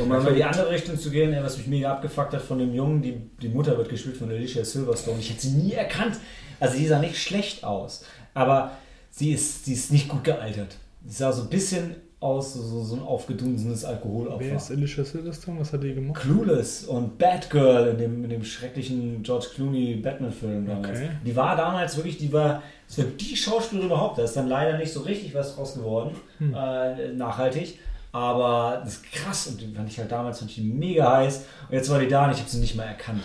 [0.00, 2.74] Um mal in die andere Richtung zu gehen, was mich mega abgefuckt hat von dem
[2.74, 5.18] Jungen, die, die Mutter wird gespielt von Alicia Silverstone.
[5.20, 6.16] Ich hätte sie nie erkannt.
[6.58, 8.72] Also sie sah nicht schlecht aus, aber
[9.10, 10.76] sie ist, sie ist nicht gut gealtert.
[11.06, 14.72] Sie sah so ein bisschen aus, so, so, ein aufgedunsenes Wer ist Alkoholopfer.
[14.74, 15.58] Alicia Silverstone?
[15.60, 16.20] Was hat die gemacht?
[16.20, 20.98] Clueless und Batgirl in dem, in dem schrecklichen George Clooney Batman-Film damals.
[20.98, 21.08] Okay.
[21.24, 24.18] Die war damals wirklich, die war, das war die Schauspielerin überhaupt.
[24.18, 26.54] Da ist dann leider nicht so richtig was draus geworden, Hm.
[26.54, 27.78] äh, nachhaltig.
[28.12, 31.44] Aber das ist krass und die fand ich halt damals fand ich mega heiß.
[31.70, 33.22] Und jetzt war die da und ich habe sie nicht mal erkannt.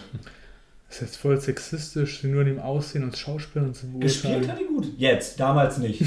[0.87, 4.51] Das ist jetzt voll sexistisch, sie nur in dem Aussehen und Schauspielern zu Gespielt beurteilen.
[4.51, 4.87] hat die gut.
[4.97, 6.01] Jetzt, damals nicht.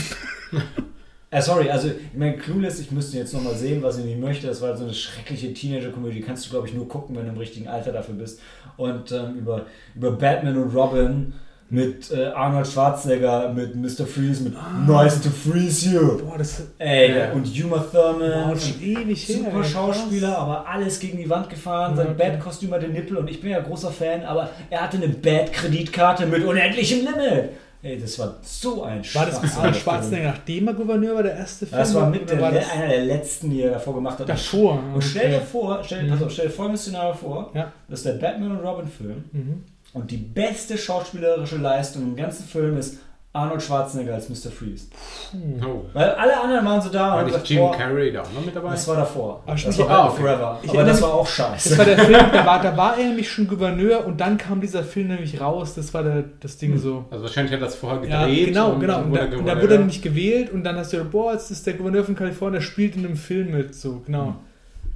[1.31, 4.47] äh, sorry, also ich meine, Clueless, ich müsste jetzt nochmal sehen, was ich nicht möchte.
[4.47, 6.17] Das war so eine schreckliche Teenager-Komödie.
[6.17, 8.41] Die kannst du, glaube ich, nur gucken, wenn du im richtigen Alter dafür bist.
[8.77, 11.35] Und ähm, über, über Batman und Robin
[11.71, 14.07] mit äh, Arnold Schwarzenegger, mit Mr.
[14.07, 14.55] Freeze, mit
[14.87, 16.17] Nice to Freeze You.
[16.17, 17.33] Boah, das Ey, Ja.
[17.33, 18.53] und Uma Thurman.
[18.53, 19.37] und schon ewig her.
[19.37, 20.39] Super ey, Schauspieler, krass.
[20.39, 21.95] aber alles gegen die Wand gefahren.
[21.95, 22.31] Sein okay.
[22.31, 26.43] Bad-Kostüm hatte Nippel und ich bin ja großer Fan, aber er hatte eine Bad-Kreditkarte mit
[26.45, 27.51] unendlichem Limit.
[27.81, 31.37] Ey, das war so ein War das mit Arnold Schwarzenegger, nachdem er Gouverneur war, der
[31.37, 31.79] erste Film.
[31.79, 34.29] Das war mit der, war das einer der letzten, die er davor gemacht hat.
[34.29, 34.83] davor?
[34.95, 36.11] Und stell dir vor, stell, Mhm.
[36.11, 37.73] pass auf, stell dir folgendes Szenario vor, Ja.
[37.89, 39.65] das ist der Batman und Robin Film Mhm.
[39.93, 42.99] und die beste schauspielerische Leistung im ganzen Film ist
[43.39, 44.51] Arnold Schwarzenegger als Mr.
[44.51, 44.87] Freeze.
[45.65, 45.85] Oh.
[45.93, 48.45] Weil alle anderen waren so da War nicht gesagt, Jim boah, Carrey da auch noch
[48.45, 48.71] mit dabei?
[48.71, 49.43] das war davor.
[49.47, 50.21] Ah, das war Ah, okay.
[50.23, 50.59] Forever.
[50.63, 51.79] Ich Aber das war auch Das scheiße.
[51.79, 54.83] war der Film, da war, da war er nämlich schon Gouverneur und dann kam dieser
[54.83, 55.75] Film nämlich raus.
[55.75, 57.05] Das war der, das Ding so.
[57.11, 58.47] Also wahrscheinlich hat er das vorher Ja, gedreht.
[58.49, 58.95] genau, und genau.
[58.95, 60.97] dann Und, wurde da, er und da wurde er nämlich gewählt und dann hast du
[60.99, 63.75] gedacht, boah, jetzt ist der Gouverneur von Kalifornien, der spielt in einem Film mit.
[63.75, 64.37] So, genau.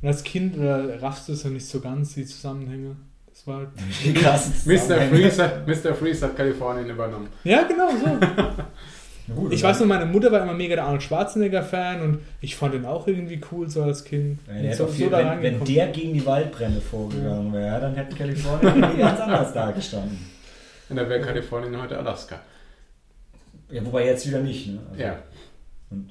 [0.00, 2.96] Und als Kind äh, raffst du es ja nicht so ganz, die Zusammenhänge.
[3.44, 3.66] Das war.
[4.04, 4.76] Die krassen Mr.
[4.78, 5.16] Zusammenhänge.
[5.30, 5.94] Freeze, hat- Mr.
[5.94, 7.28] Freeze hat Kalifornien übernommen.
[7.44, 8.18] Ja, genau so.
[9.34, 12.74] Gut, Ich weiß nur, meine Mutter war immer mega der Arnold Schwarzenegger-Fan und ich fand
[12.74, 14.38] den auch irgendwie cool, so als Kind.
[14.62, 18.76] Ja, so, viel, so wenn, wenn der gegen die Waldbrände vorgegangen wäre, dann hätte Kalifornien
[18.82, 20.18] irgendwie ganz anders dagestanden.
[20.88, 22.40] Und da wäre Kalifornien heute Alaska.
[23.70, 24.66] Ja, wobei jetzt wieder nicht.
[24.68, 24.80] Ne?
[24.90, 25.16] Also, Ja.
[25.90, 26.10] Und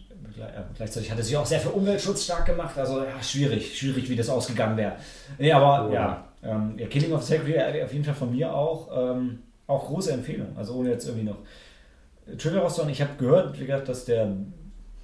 [0.75, 2.77] gleichzeitig hat er sich auch sehr für Umweltschutz stark gemacht.
[2.77, 4.93] Also ja, schwierig, schwierig, wie das ausgegangen wäre.
[5.38, 5.93] Nee, aber Oh.
[5.93, 8.89] ja, ähm, ja, Killing of Sacred Deer, auf jeden Fall von mir auch.
[8.93, 10.47] Ähm, auch große Empfehlung.
[10.57, 11.37] Also ohne jetzt irgendwie noch
[12.37, 12.91] Trigger rauszuhauen.
[12.91, 14.33] Ich habe gehört, wie gesagt, dass der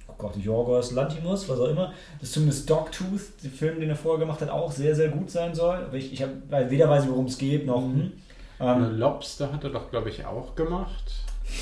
[0.08, 4.18] oh Gott, Jorgos Lantimos, was auch immer, dass zumindest Dogtooth, der Film, den er vorher
[4.18, 5.76] gemacht hat, auch sehr, sehr gut sein soll.
[5.76, 7.80] Aber ich, ich habe weder weiß, ich, worum es geht, noch.
[7.80, 7.94] Mhm.
[7.94, 8.12] Hm.
[8.60, 11.04] Ähm, Lobster hat er doch, glaube ich, auch gemacht.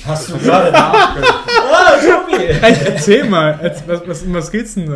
[0.05, 1.43] hast du gerade nachgedacht?
[1.69, 2.43] Ah, Tobi!
[2.45, 4.89] Erzähl mal, was, was, um was geht's denn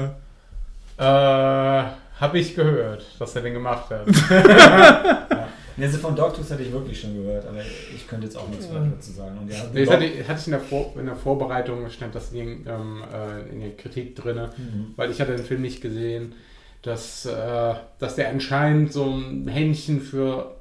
[0.97, 1.84] da?
[1.84, 1.91] Äh,
[2.22, 4.07] habe ich gehört, dass er den gemacht hat.
[5.78, 7.61] Ja, also von Dogtooth hatte ich wirklich schon gehört, aber
[7.95, 9.38] ich könnte jetzt auch nichts weiter dazu sagen.
[9.39, 12.13] Und ja, Nee, das hatte, ich- hatte ich in der, Vor in der Vorbereitung, stand
[12.13, 14.93] das in, ähm, äh, in der Kritik drin, Mhm.
[14.97, 16.34] weil ich hatte den Film nicht gesehen,
[16.82, 20.57] dass, äh, dass der anscheinend so ein Händchen für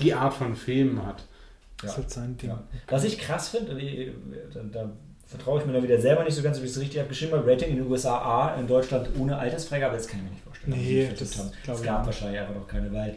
[0.00, 1.24] die Art von Filmen hat.
[1.82, 2.48] Das ist halt sein Ding.
[2.50, 2.62] Ja.
[2.88, 3.76] Was ich krass finde,
[4.54, 4.90] da, da
[5.26, 7.32] vertraue ich mir da wieder selber nicht so ganz, ob ich es richtig habe geschrieben
[7.34, 10.45] habe, Rating in den USA A, in Deutschland ohne Altersfreigabe, das kann ich mir nicht.
[10.66, 11.50] Nee, das haben.
[11.66, 12.06] Es gab nicht.
[12.06, 13.14] wahrscheinlich einfach noch keine Wahl.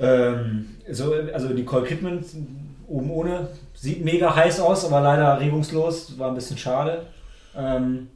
[0.00, 2.24] Ähm, so, also Nicole Kidman
[2.88, 7.06] oben ohne, sieht mega heiß aus, aber leider regungslos, war ein bisschen schade.
[7.56, 8.08] Ähm,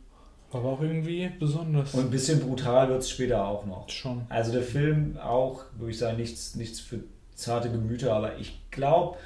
[0.53, 1.95] Aber auch irgendwie besonders.
[1.95, 3.89] und ein bisschen brutal wird es später auch noch.
[3.89, 4.23] schon.
[4.29, 7.01] Also der Film auch, würde ich sagen, nichts, nichts für
[7.35, 9.17] zarte Gemüter, aber ich glaube,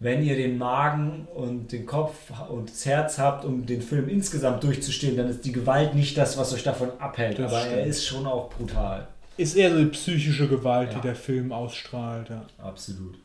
[0.00, 2.14] wenn ihr den Magen und den Kopf
[2.48, 6.36] und das Herz habt, um den Film insgesamt durchzustehen, dann ist die Gewalt nicht das,
[6.38, 7.38] was euch davon abhält.
[7.38, 7.86] Das aber er stimmt.
[7.86, 9.06] ist schon auch brutal.
[9.36, 10.98] Ist eher so die psychische Gewalt, Ja.
[10.98, 12.28] die der Film ausstrahlt.
[12.30, 12.44] Ja.
[12.58, 13.16] Absolut.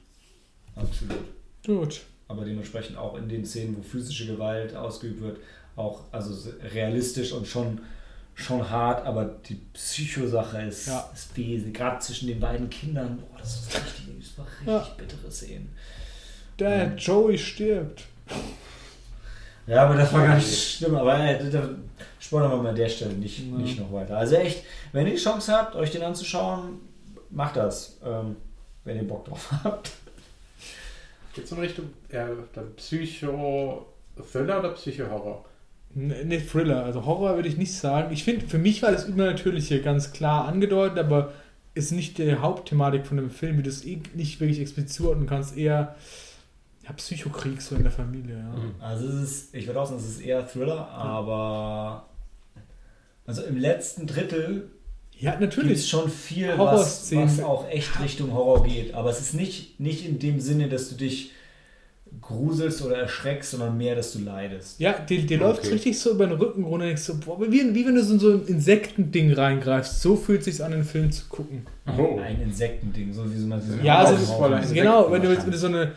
[0.75, 1.17] Absolut.
[1.65, 2.01] Gut.
[2.27, 5.37] Aber dementsprechend auch in den Szenen, wo physische Gewalt ausgeübt wird,
[5.75, 7.79] auch also realistisch und schon,
[8.33, 11.09] schon hart, aber die Psychosache ist, Ja.
[11.13, 11.73] ist wesentlich.
[11.73, 14.87] Gerade zwischen den beiden Kindern, boah, das ist richtig, das war richtig Ja.
[14.97, 15.69] bittere Szenen.
[16.59, 16.97] Der Mhm.
[16.97, 18.03] Joey stirbt.
[19.67, 21.69] Ja, aber das war gar nicht schlimm, aber äh, da
[22.19, 23.57] spoilern wir mal an der Stelle nicht, Ja.
[23.57, 24.17] nicht noch weiter.
[24.17, 26.79] Also echt, wenn ihr die Chance habt, euch den anzuschauen,
[27.31, 28.35] macht das, ähm,
[28.83, 29.91] wenn ihr Bock drauf habt.
[31.33, 35.43] Geht so in Richtung dann Psycho-Thriller oder Psycho-Horror?
[35.95, 38.13] Ne, ne, Thriller, also Horror würde ich nicht sagen.
[38.13, 41.31] Ich finde, für mich war das Übernatürliche ganz klar angedeutet, aber
[41.73, 45.27] ist nicht die Hauptthematik von dem Film, wie du es eh nicht wirklich explizit zuordnen
[45.27, 45.95] kannst, eher
[46.85, 48.35] ja, Psychokrieg so in der Familie.
[48.37, 48.43] Ja.
[48.57, 48.75] Mhm.
[48.79, 52.09] Also es ist, ich würde auch sagen, es ist eher Thriller, aber
[53.25, 54.69] also im letzten Drittel
[55.17, 55.79] Ja, gibt natürlich.
[55.79, 57.23] es schon viel, was, Horrorszenen.
[57.25, 58.93] was auch echt Richtung Horror geht.
[58.93, 61.31] Aber es ist nicht, nicht in dem Sinne, dass du dich
[62.21, 64.79] gruselst oder erschreckst, sondern mehr, dass du leidest.
[64.79, 65.43] Ja, dir, dir Okay.
[65.47, 68.13] läuft richtig so über den Rücken runter denkst so, boah, wie, wie wenn du so
[68.13, 70.01] in so ein Insektending reingreifst.
[70.01, 71.65] So fühlt es sich an, den Film zu gucken.
[71.97, 72.19] Oh.
[72.19, 74.15] Ein Insektending, so wie so man so Ja, also
[74.73, 75.91] genau, wenn du wenn du so eine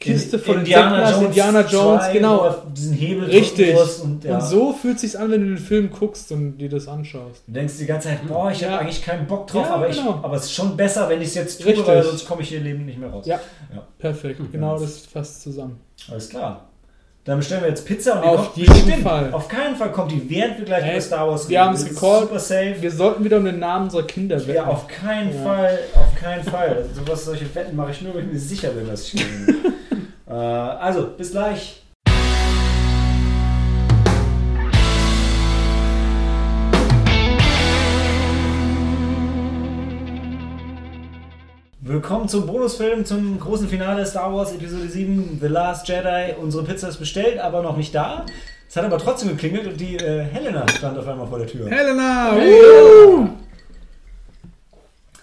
[0.00, 2.54] Kiste In- von Indiana Jones Indiana Jones, 2, genau.
[2.74, 3.76] diesen Hebel Richtig.
[4.02, 4.34] Und, ja.
[4.36, 7.42] Und so fühlt es sich an, wenn du den Film guckst und dir das anschaust.
[7.46, 8.70] Du denkst die ganze Zeit, boah, ich Ja.
[8.70, 10.18] habe eigentlich keinen Bock drauf, Ja, aber, ich, genau.
[10.22, 11.86] aber es ist schon besser, wenn ich es jetzt tue, Richtig.
[11.86, 13.26] weil sonst komme ich hier lebend nicht mehr raus.
[13.26, 13.38] Ja.
[13.74, 13.82] Ja.
[13.98, 14.50] Perfekt, Hm.
[14.50, 15.78] genau das fasst zusammen.
[16.10, 16.66] Alles klar.
[17.24, 19.02] Dann bestellen wir jetzt Pizza und die Auf kommt jeden bestimmt.
[19.02, 19.32] Fall.
[19.34, 21.84] Auf keinen Fall kommt die, während wir gleich Ey, über Star Wars wir haben es
[21.86, 22.22] gecallt.
[22.22, 22.76] Super safe.
[22.80, 24.54] Wir sollten wieder um den Namen unserer Kinder wetten.
[24.54, 25.42] Ja, auf keinen Ja.
[25.44, 26.76] Fall, auf keinen Fall.
[26.88, 29.74] Also sowas, solche Wetten mache ich nur, wenn ich mir sicher bin, dass ich gewinne.
[30.30, 31.82] Äh, also, bis gleich.
[41.82, 46.34] Willkommen zum Bonusfilm, zum großen Finale Star Wars Episode 7, The Last Jedi.
[46.40, 48.26] Unsere Pizza ist bestellt, aber noch nicht da.
[48.68, 51.68] Es hat aber trotzdem geklingelt und die äh, Helena stand auf einmal vor der Tür.
[51.68, 52.34] Helena!
[52.34, 52.60] Hey.
[52.62, 53.39] wuhu!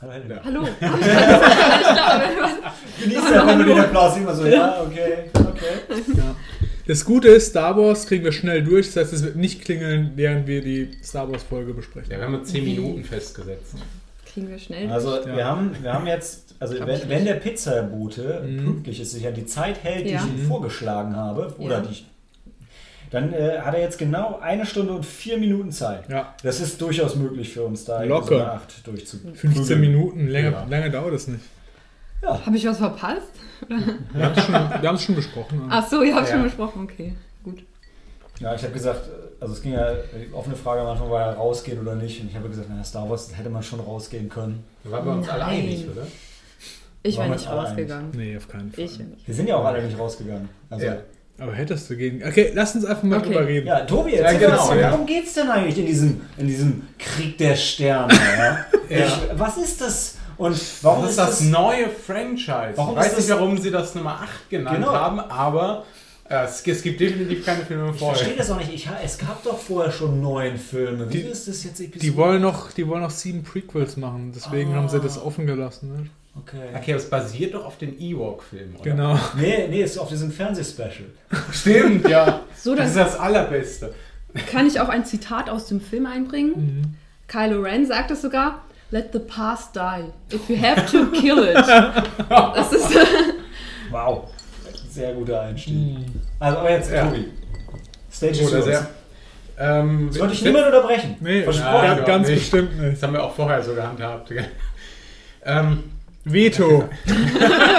[0.01, 0.41] Hallo Helena.
[0.43, 0.63] Hallo.
[0.63, 2.23] Ich gerade
[3.01, 6.01] Genießt ja immer den Applaus immer so, ja, okay, okay.
[6.15, 6.35] Ja.
[6.85, 10.11] Das Gute ist, Star Wars kriegen wir schnell durch, das heißt, es wird nicht klingeln,
[10.15, 12.11] während wir die Star Wars Folge besprechen.
[12.11, 13.75] Ja, wir haben jetzt 10 Minuten festgesetzt.
[14.31, 14.89] kriegen wir schnell.
[14.91, 15.35] Also Ja.
[15.35, 18.65] wir, haben, wir haben jetzt, also wenn, wenn der Pizzabote Mhm.
[18.65, 20.19] pünktlich ist, sich an die Zeit hält, die Ja.
[20.23, 21.81] ich ihm vorgeschlagen habe, oder Ja.
[21.81, 22.05] die ich,
[23.11, 26.09] dann äh, hat er jetzt genau eine Stunde und vier Minuten Zeit.
[26.09, 28.27] Ja, Das ist durchaus möglich für uns da Locker.
[28.27, 29.35] so eine Acht durchzuprügeln.
[29.35, 30.65] 15 Minuten, länger, Ja.
[30.69, 31.43] lange dauert es nicht.
[32.23, 33.31] Habe ich was verpasst?
[33.67, 35.61] Wir haben es schon, wir besprochen.
[35.61, 36.33] aber- Ach so, ihr habt Ja.
[36.33, 36.83] schon besprochen.
[36.83, 37.63] Okay, gut.
[38.39, 39.01] Ja, ich habe gesagt,
[39.39, 42.21] also es ging ja, die offene Frage am Anfang war ja rausgehen oder nicht.
[42.21, 44.63] Und ich habe gesagt, na, Star Wars hätte man schon rausgehen können.
[44.83, 46.05] Da waren wir uns alle einig, oder?
[47.03, 48.11] Ich wäre wir nicht rausgegangen.
[48.15, 48.83] Nee, auf keinen Fall.
[48.83, 49.27] Ich nicht.
[49.27, 50.49] Wir sind ja auch alle nicht rausgegangen.
[50.69, 50.97] Also, Ja.
[51.37, 51.43] Ja.
[51.45, 52.23] Aber hättest du gegen.
[52.27, 53.27] Okay, lass uns einfach mal Okay.
[53.27, 53.87] drüber reden.
[53.87, 54.91] Tobi, Ja, erzähl genau, ja.
[54.91, 58.13] worum geht's denn eigentlich in diesem, in diesem Krieg der Sterne?
[58.13, 58.65] Ja?
[58.89, 59.05] Ja.
[59.05, 60.15] Ich, was ist das?
[60.37, 61.41] Und warum das ist das das?
[61.41, 62.71] neue Franchise.
[62.75, 64.93] Warum ich weiß nicht, warum sie das Nummer 8 genannt Genau.
[64.93, 65.83] haben, aber
[66.29, 68.37] äh, es, es gibt definitiv keine Filme Ich verstehe vorher.
[68.37, 68.73] das auch nicht.
[68.73, 71.05] Ich, es gab doch vorher schon neun Filme.
[71.09, 71.99] Wieso Die- ist das jetzt Episode?
[71.99, 74.77] Die wollen noch, die wollen noch sieben Prequels machen, deswegen Ah.
[74.77, 75.89] haben sie das offen gelassen.
[75.93, 76.09] Ne?
[76.43, 76.69] Okay.
[76.75, 78.83] Okay, aber es basiert doch auf den Ewok-Filmen, oder?
[78.83, 79.19] Genau.
[79.37, 81.09] Nee, nee, ist auf diesem Fernsehspecial.
[81.51, 82.41] Stimmt, ja.
[82.55, 83.93] So, Das ist das Allerbeste.
[84.51, 86.51] kann ich auch ein Zitat aus dem Film einbringen.
[86.55, 86.93] Mhm.
[87.27, 90.05] Kylo Ren sagt es sogar: Let the past die.
[90.33, 91.55] If you have to, kill it.
[92.29, 92.89] Das ist.
[93.91, 94.29] Wow.
[94.89, 95.73] Sehr guter Einstieg.
[95.73, 96.05] Mhm.
[96.39, 97.05] Also, aber jetzt, Ja.
[97.05, 97.25] Tobi.
[98.11, 98.65] Stage is Oder yours.
[98.65, 98.87] sehr.
[99.59, 101.15] Ähm, Ich wollte dich niemand unterbrechen.
[101.21, 101.85] Nee, Versprochen.
[101.85, 102.39] ja, ganz nicht.
[102.39, 102.93] bestimmt nicht.
[102.93, 104.31] Das haben wir auch vorher so gehandhabt.
[105.45, 105.83] ähm,
[106.31, 106.89] Veto.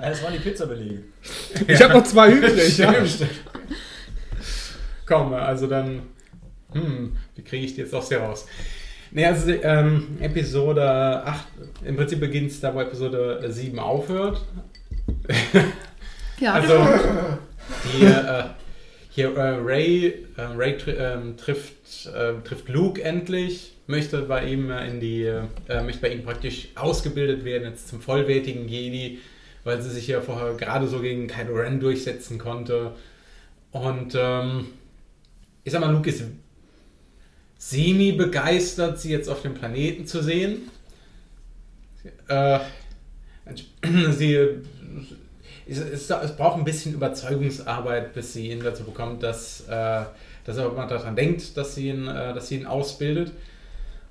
[0.00, 1.02] Das waren die Pizzabelege.
[1.66, 2.78] Ich habe noch zwei übrig.
[2.78, 3.04] ja.
[3.04, 3.30] Stimmt.
[5.04, 6.02] Komm, also dann.
[6.72, 8.46] Hm, wie kriege ich die jetzt aus dir raus?
[9.10, 11.46] Ne, also ähm, Episode 8,
[11.84, 14.44] im Prinzip beginnt es da, wo Episode 7 aufhört.
[16.38, 16.86] ja, Also
[17.92, 18.44] hier, äh,
[19.10, 24.70] hier äh, Ray, äh, Ray tri ähm, trifft, äh, trifft Luke endlich, möchte bei ihm
[24.70, 29.18] äh, in die, äh, möchte bei ihm praktisch ausgebildet werden jetzt zum vollwertigen Jedi,
[29.64, 32.92] weil sie sich ja vorher gerade so gegen Kylo Ren durchsetzen konnte.
[33.72, 34.66] Und ähm,
[35.64, 36.22] ich sag mal, Luke ist
[37.58, 40.70] semi begeistert, sie jetzt auf dem Planeten zu sehen.
[42.28, 42.60] Äh,
[44.10, 44.62] sie
[45.68, 50.04] es, es, es braucht ein bisschen Überzeugungsarbeit, bis sie ihn dazu bekommt, dass, äh,
[50.44, 53.32] dass er mal daran denkt, dass sie ihn, äh, dass sie ihn ausbildet.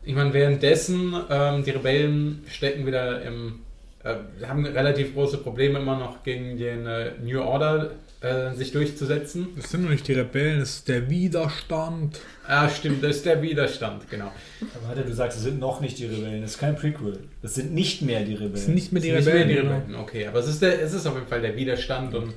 [0.08, 3.60] Ich meine, währenddessen, ähm, die Rebellen stecken wieder im,
[4.06, 4.16] äh,
[4.48, 7.92] haben relativ große Probleme immer noch gegen den äh, New Order
[8.22, 9.50] äh, sich durchzusetzen.
[9.58, 12.22] Das sind doch nicht die Rebellen, das ist der Widerstand.
[12.48, 14.32] Ah, stimmt, das ist der Widerstand, genau.
[14.62, 16.42] Aber warte, du sagst, es sind noch nicht die Rebellen.
[16.42, 17.20] Das ist kein Prequel.
[17.42, 18.54] Das sind nicht mehr die Rebellen.
[18.54, 19.68] Das sind nicht mehr die Es sind nicht Rebellen.
[19.68, 19.84] mehr die.
[19.84, 20.28] Rebellen, okay.
[20.28, 22.34] Aber es ist, der, es ist auf jeden Fall der Widerstand und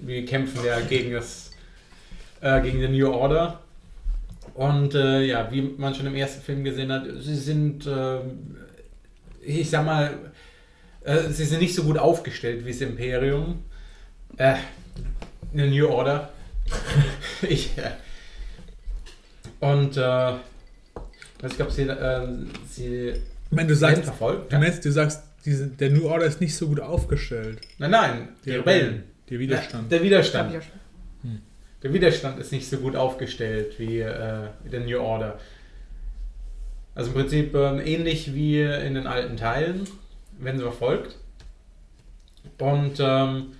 [0.00, 1.52] wir kämpfen ja gegen das
[2.40, 3.60] äh, gegen den New Order.
[4.54, 8.18] Und äh, ja, wie man schon im ersten Film gesehen hat, sie sind, äh,
[9.40, 10.32] ich sag mal,
[11.04, 13.64] äh, sie sind nicht so gut aufgestellt wie das Imperium.
[14.36, 14.56] Äh,
[15.52, 16.30] eine New Order.
[17.42, 17.90] ich, äh,
[19.60, 20.32] und äh,
[21.44, 22.26] ich glaube, sie, äh,
[22.68, 23.16] sie Ich
[23.50, 24.52] meine, du werden sagst, verfolgt.
[24.52, 24.60] du, ja.
[24.60, 27.58] meinst, du sagst, diese, der New Order ist nicht so gut aufgestellt.
[27.78, 29.04] Nein, nein, die, Rebellen.
[29.28, 29.90] Der Widerstand.
[29.90, 30.54] Der Widerstand.
[30.54, 30.60] Ja.
[31.82, 35.38] Der Widerstand ist nicht so gut aufgestellt wie, äh, der New Order.
[36.94, 39.86] Also im Prinzip ähm, ähnlich wie in den alten Teilen,
[40.38, 41.16] werden sie verfolgt.
[42.58, 43.52] Und ähm,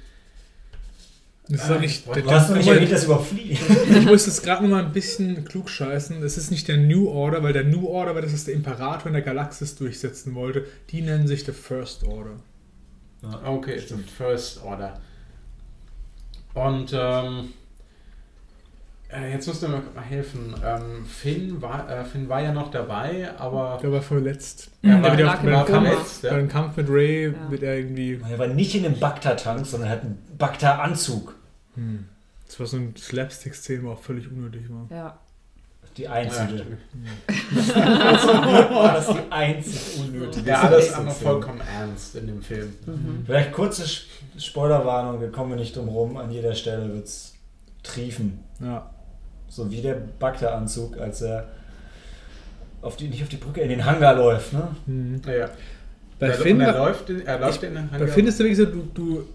[1.48, 2.06] Das ist doch nicht.
[2.26, 3.58] Hast noch nicht erwähnt, dass überfliegen.
[3.90, 6.20] ich muss jetzt gerade noch mal ein bisschen klug scheißen.
[6.20, 9.06] Das ist nicht der New Order, weil der New Order war das, was der Imperator
[9.06, 10.66] in der Galaxis durchsetzen wollte.
[10.90, 12.36] Die nennen sich The First Order.
[13.44, 15.00] okay, stimmt, First Order.
[16.54, 17.61] Und ähm, äh,
[19.20, 20.54] jetzt musst du mir mal helfen.
[20.64, 24.70] Ähm, Finn, war, äh, Finn war ja noch dabei, aber Der war verletzt.
[24.82, 26.22] er Mhm, war, der wieder war verletzt.
[26.24, 26.42] Ja.
[26.46, 27.50] Kampf mit Ray Ja.
[27.50, 28.20] wird er irgendwie.
[28.30, 31.34] Er war nicht in einem Bacta-Tank, sondern hat einen Bacta-Anzug.
[31.74, 32.06] Hm.
[32.46, 34.86] Das war so ein Slapstick-Szene, wo auch völlig unnötig war.
[34.96, 35.18] Ja.
[35.96, 36.48] Die Ja, einzige.
[36.48, 37.74] stimmt.
[38.70, 40.96] war das die einzig unnötige ja, alles Szene.
[40.98, 42.72] andere vollkommen ernst in dem Film.
[42.86, 43.22] Mhm.
[43.26, 43.84] Vielleicht kurze
[44.38, 46.16] Spoilerwarnung, da kommen wir nicht drum rum.
[46.16, 47.34] An jeder Stelle wird es
[47.82, 48.40] triefen.
[48.60, 48.88] Ja.
[49.54, 51.44] So wie der Bacta-Anzug, als er
[52.80, 54.54] auf die, nicht auf die Brücke, in den Hangar läuft.
[54.54, 54.68] Ne?
[54.86, 55.20] Hm.
[55.26, 55.48] Ja, ja.
[56.18, 58.08] Bei er, Finn, er läuft, in- er läuft in den bei Hangar.
[58.08, 59.28] Finn ist wirklich so, du, du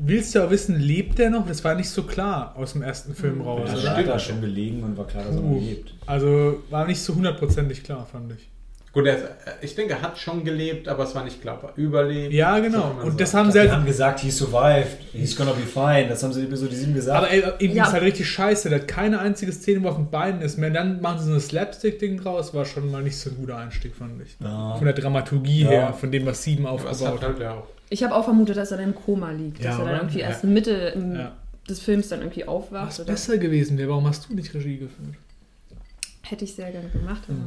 [0.00, 1.46] willst ja auch wissen, lebt der noch?
[1.46, 3.40] Das war nicht so klar aus dem ersten Film Mhm.
[3.42, 3.60] raus.
[3.68, 5.94] Ja, das da stimmt er schon gelegen und war klar, dass er noch lebt.
[6.04, 8.50] Also war nicht so hundertprozentig klar, fand ich.
[8.92, 9.18] Gut, er,
[9.62, 11.72] ich denke, er hat schon gelebt, aber es war nicht glaubbar.
[11.76, 12.32] Überlebt.
[12.34, 12.92] Ja, so genau.
[12.94, 13.44] man Und das sagen.
[13.44, 13.70] haben Die sie halt.
[13.70, 16.08] haben gesagt, he survived, he's gonna be fine.
[16.08, 17.18] Das haben sie in Episode 7 gesagt.
[17.18, 17.84] Aber ey, ihm Ja.
[17.84, 18.68] ist halt richtig scheiße.
[18.68, 20.70] Der hat keine einzige Szene, wo er auf den Beinen ist mehr.
[20.70, 22.52] Dann machen sie so ein Slapstick-Ding draus.
[22.52, 24.36] War schon mal nicht so ein guter Einstieg, fand ich.
[24.40, 24.74] Ja.
[24.74, 25.70] Von der Dramaturgie Ja.
[25.70, 27.66] her, von dem, was Sieben aufgebaut hat halt ja auch.
[27.90, 29.62] Ich habe auch vermutet, dass er dann im Koma liegt.
[29.62, 30.28] Ja, dass er dann irgendwie Ja.
[30.30, 31.32] erst Mitte im, Ja.
[31.68, 32.88] des Films dann irgendwie aufwacht.
[32.88, 33.12] Was oder?
[33.12, 35.14] besser gewesen wäre, warum hast du nicht Regie geführt?
[36.22, 37.22] Hätte ich sehr gerne gemacht.
[37.28, 37.38] Aber.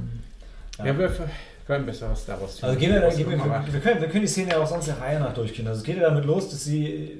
[0.80, 0.86] Ja.
[0.86, 4.07] Ja, wir haben besser was daraus Also gehen wir, da, gehen wir, wir, können, wir
[4.09, 5.65] können die Szene ja auch sonst der Reihe nach durchgehen.
[5.67, 7.17] Also es geht ja damit los, dass sie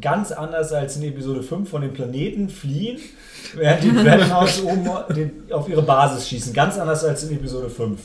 [0.00, 2.98] ganz anders als in Episode 5 von dem Planeten fliehen,
[3.54, 6.52] während die Dreadnoughts oben den, auf ihre Basis schießen.
[6.52, 7.98] Ganz anders als in Episode 5.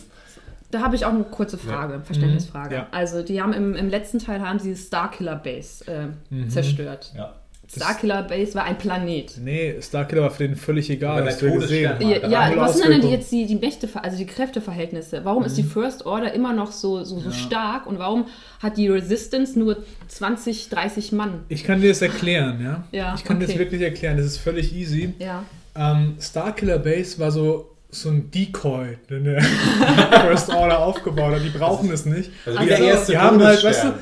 [0.71, 2.69] Da habe ich auch eine kurze Frage, Verständnisfrage.
[2.69, 2.87] Mhm, ja.
[2.91, 6.49] Also die haben im, im letzten Teil haben sie Starkiller Base äh, Mhm.
[6.49, 7.11] zerstört.
[7.15, 7.33] Ja.
[7.75, 9.33] Starkiller Base war ein Planet.
[9.43, 11.23] Nee, Starkiller war für den völlig egal.
[11.39, 11.91] Du ja gesehen.
[12.01, 15.21] Ja, ja was sind denn die jetzt die, die Mächte, also die Kräfteverhältnisse?
[15.23, 17.35] Warum ist die First Order immer noch so, so, so Ja.
[17.35, 18.25] stark und warum
[18.61, 21.41] hat die Resistance nur 20, 30 Mann?
[21.49, 22.83] Ich kann dir das erklären, ja?
[22.91, 23.59] Ja, Ich kann dir das okay.
[23.65, 24.17] wirklich erklären.
[24.17, 25.13] Das ist völlig easy.
[25.19, 25.43] Ja.
[25.75, 29.41] Ähm, Starkiller Base war so, so ein Decoy, den der
[30.21, 31.43] First Order aufgebaut hat.
[31.43, 32.31] Die brauchen es nicht.
[32.45, 33.93] Also, Also, wie der erste die haben halt, weißt du,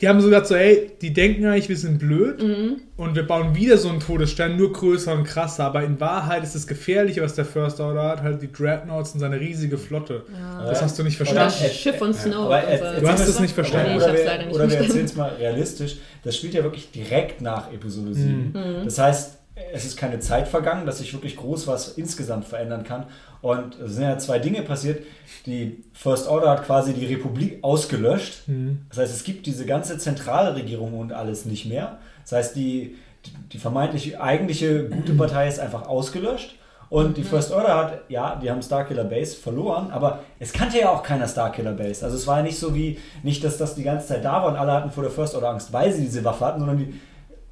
[0.00, 2.76] die haben so gesagt so, hey, die denken eigentlich, wir sind blöd Mhm.
[2.96, 5.64] und wir bauen wieder so einen Todesstern, nur größer und krasser.
[5.64, 9.20] Aber in Wahrheit ist das Gefährliche, was der First Order hat, halt die Dreadnoughts und
[9.20, 10.22] seine riesige Flotte.
[10.66, 11.64] Das hast du nicht Oder verstanden.
[11.64, 12.46] Oder- Schiff und Snow.
[12.46, 13.90] Aber er- Du hast es nicht verstanden.
[13.92, 15.96] Nee, ich Oder, leider nicht oder wir erzählen es mal realistisch.
[16.24, 18.52] Das spielt ja wirklich direkt nach Episode 7.
[18.54, 18.84] Mhm.
[18.84, 19.36] Das heißt,
[19.74, 23.04] es ist keine Zeit vergangen, dass sich wirklich groß was insgesamt verändern kann.
[23.42, 25.04] Und es sind ja zwei Dinge passiert.
[25.46, 28.46] Die First Order hat quasi die Republik ausgelöscht.
[28.48, 28.82] Mhm.
[28.88, 31.98] Das heißt, es gibt diese ganze Zentralregierung und alles nicht mehr.
[32.22, 32.96] Das heißt, die,
[33.52, 36.56] die vermeintlich eigentliche gute Partei ist einfach ausgelöscht.
[36.90, 40.90] Und die First Order hat, ja, die haben Starkiller Base verloren, aber es kannte ja
[40.90, 42.04] auch keiner Starkiller Base.
[42.04, 44.48] Also es war ja nicht so wie, nicht, dass das die ganze Zeit da war
[44.48, 47.00] und alle hatten vor der First Order Angst, weil sie diese Waffe hatten, sondern die,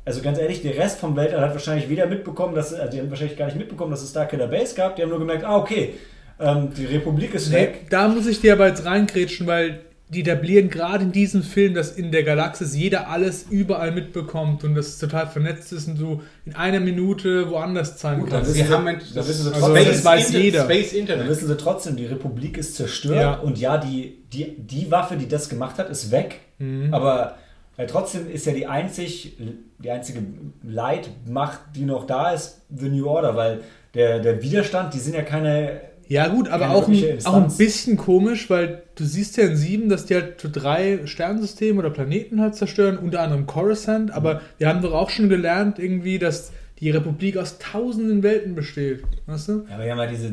[0.08, 3.10] also ganz ehrlich, der Rest vom Weltall hat wahrscheinlich weder mitbekommen, dass, also die haben
[3.10, 5.94] wahrscheinlich gar nicht mitbekommen, dass es Starkiller Base gab, die haben nur gemerkt, ah, okay,
[6.40, 7.86] ähm, die Republik ist Nee, weg.
[7.90, 9.80] da muss ich dir aber jetzt reingrätschen, weil
[10.10, 14.74] die etablieren gerade in diesem Film, dass in der Galaxis jeder alles überall mitbekommt und
[14.74, 18.54] das total vernetzt ist und du in einer Minute woanders sein Gut, kannst.
[18.54, 20.64] Sie haben da wissen Sie Also, trotzdem- das weiß Inter- jeder.
[20.64, 21.28] Space Internet.
[21.28, 23.34] wissen sie trotzdem, die Republik ist zerstört Ja.
[23.34, 26.36] und ja, die, die, die Waffe, die das gemacht hat, ist weg.
[26.58, 26.94] Mhm.
[26.94, 27.34] Aber
[27.78, 29.38] äh, trotzdem ist ja die, einzig,
[29.78, 30.20] die einzige
[30.62, 33.60] Leitmacht, die noch da ist, The New Order, weil
[33.94, 35.80] der, der Widerstand, die sind ja keine.
[36.08, 39.88] Ja gut, aber auch ein, auch ein bisschen komisch, weil du siehst ja in sieben,
[39.88, 44.82] dass die halt drei Sternensysteme oder Planeten halt zerstören, unter anderem Coruscant, aber wir haben
[44.82, 46.50] doch auch schon gelernt irgendwie, dass
[46.80, 49.52] die Republik aus tausenden Welten besteht, weißt du?
[49.68, 50.32] Ja, aber wir haben ja diese.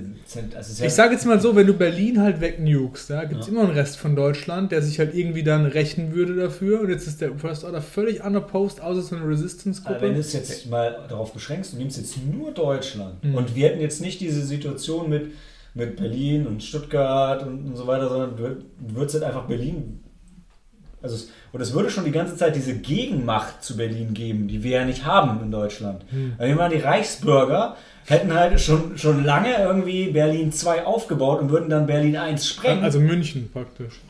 [0.55, 3.47] Also ja, Ich sage jetzt mal so, wenn du Berlin halt wegnukest, da gibt es
[3.47, 3.53] Ja.
[3.53, 7.07] immer einen Rest von Deutschland, der sich halt irgendwie dann rächen würde dafür und jetzt
[7.07, 10.19] ist der First Order völlig unopposed, außer so eine aber wenn du Resistance-Gruppe.
[10.19, 13.35] es jetzt mal darauf beschränkst, du nimmst jetzt nur Deutschland Mhm.
[13.35, 15.31] und wir hätten jetzt nicht diese Situation mit,
[15.73, 18.43] mit Berlin und Stuttgart und, und so weiter, sondern du
[18.87, 19.99] du würdest halt einfach Berlin.
[21.05, 24.63] Also es, und es würde schon die ganze Zeit diese Gegenmacht zu Berlin geben, die
[24.63, 26.03] wir ja nicht haben in Deutschland.
[26.11, 26.33] Mhm.
[26.37, 31.51] Also ich meine, die Reichsbürger hätten halt schon, schon lange irgendwie Berlin 2 aufgebaut und
[31.51, 32.83] würden dann Berlin 1 sprengen.
[32.83, 34.01] Also München praktisch.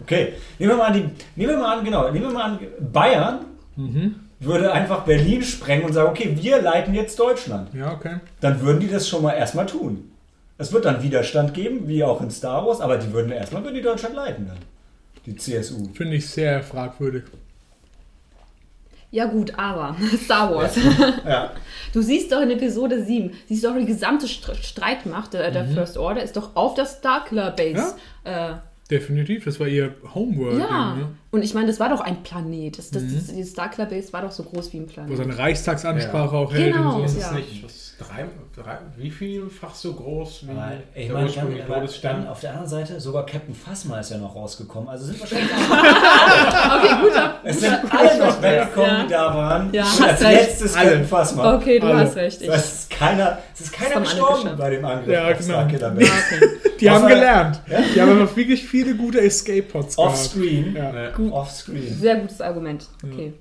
[0.00, 2.58] okay, nehmen wir mal an, die, nehmen wir mal an, genau, nehmen wir mal an,
[2.92, 3.38] Bayern
[3.76, 4.14] Mhm.
[4.40, 7.68] würde einfach Berlin sprengen und sagen, okay, wir leiten jetzt Deutschland.
[7.74, 8.16] Ja, okay.
[8.40, 10.10] Dann würden die das schon mal erstmal tun.
[10.58, 13.74] Es wird dann Widerstand geben, wie auch in Star Wars, aber die würden erstmal würden
[13.74, 14.56] die Deutschland leiten dann.
[15.26, 15.88] Die CSU.
[15.92, 17.24] Finde ich sehr fragwürdig.
[19.10, 20.76] Ja gut, aber Star Wars.
[21.24, 21.52] Ja.
[21.92, 25.54] Du siehst doch in Episode 7, siehst doch die gesamte St Streitmacht der, Mhm.
[25.54, 27.94] der First Order ist doch auf der Starkiller Base.
[28.24, 28.54] Äh,
[28.90, 30.58] Definitiv, das war ihr Homeworld.
[30.60, 31.08] ja, Ne?
[31.30, 32.76] und ich meine, das war doch ein Planet.
[32.78, 33.14] Das, das, Mhm.
[33.14, 35.16] das, die Starkiller Base war doch so groß wie ein Wo Planet.
[35.16, 36.96] seine Reichstagsansprache auch hält Genau.
[36.96, 37.18] und Ist so.
[37.20, 37.32] es Ja.
[37.32, 41.68] nicht was, drei, drei, wie vielfach so groß wie Aber, ich der meine, ursprüngliche dann,
[41.68, 42.28] dann Todesstern?
[42.28, 44.88] auf der anderen Seite, sogar Captain Phasma ist ja noch rausgekommen.
[44.88, 47.34] Also sind wahrscheinlich Okay, guter.
[47.44, 49.02] es sind alle noch weggekommen, Ja.
[49.04, 49.72] die da waren.
[49.72, 50.40] Ja, und hast als recht.
[50.40, 50.88] letztes Alle.
[50.90, 51.54] Captain Phasma.
[51.56, 51.98] Okay, du Alle.
[52.00, 52.40] hast recht.
[52.42, 55.54] Ich, Das ist keiner, es ist keiner alle gestorben bei dem Angriff Ja, genau.
[55.54, 56.46] Ja, okay.
[56.80, 57.62] Die haben gelernt.
[57.94, 60.12] Die haben einfach wirklich viele gute Escape-Pods gehabt.
[60.12, 60.76] Offscreen.
[60.76, 60.92] Ja.
[60.94, 61.32] Ja.
[61.32, 61.94] Offscreen.
[61.98, 62.86] Sehr gutes Argument.
[63.02, 63.32] Okay.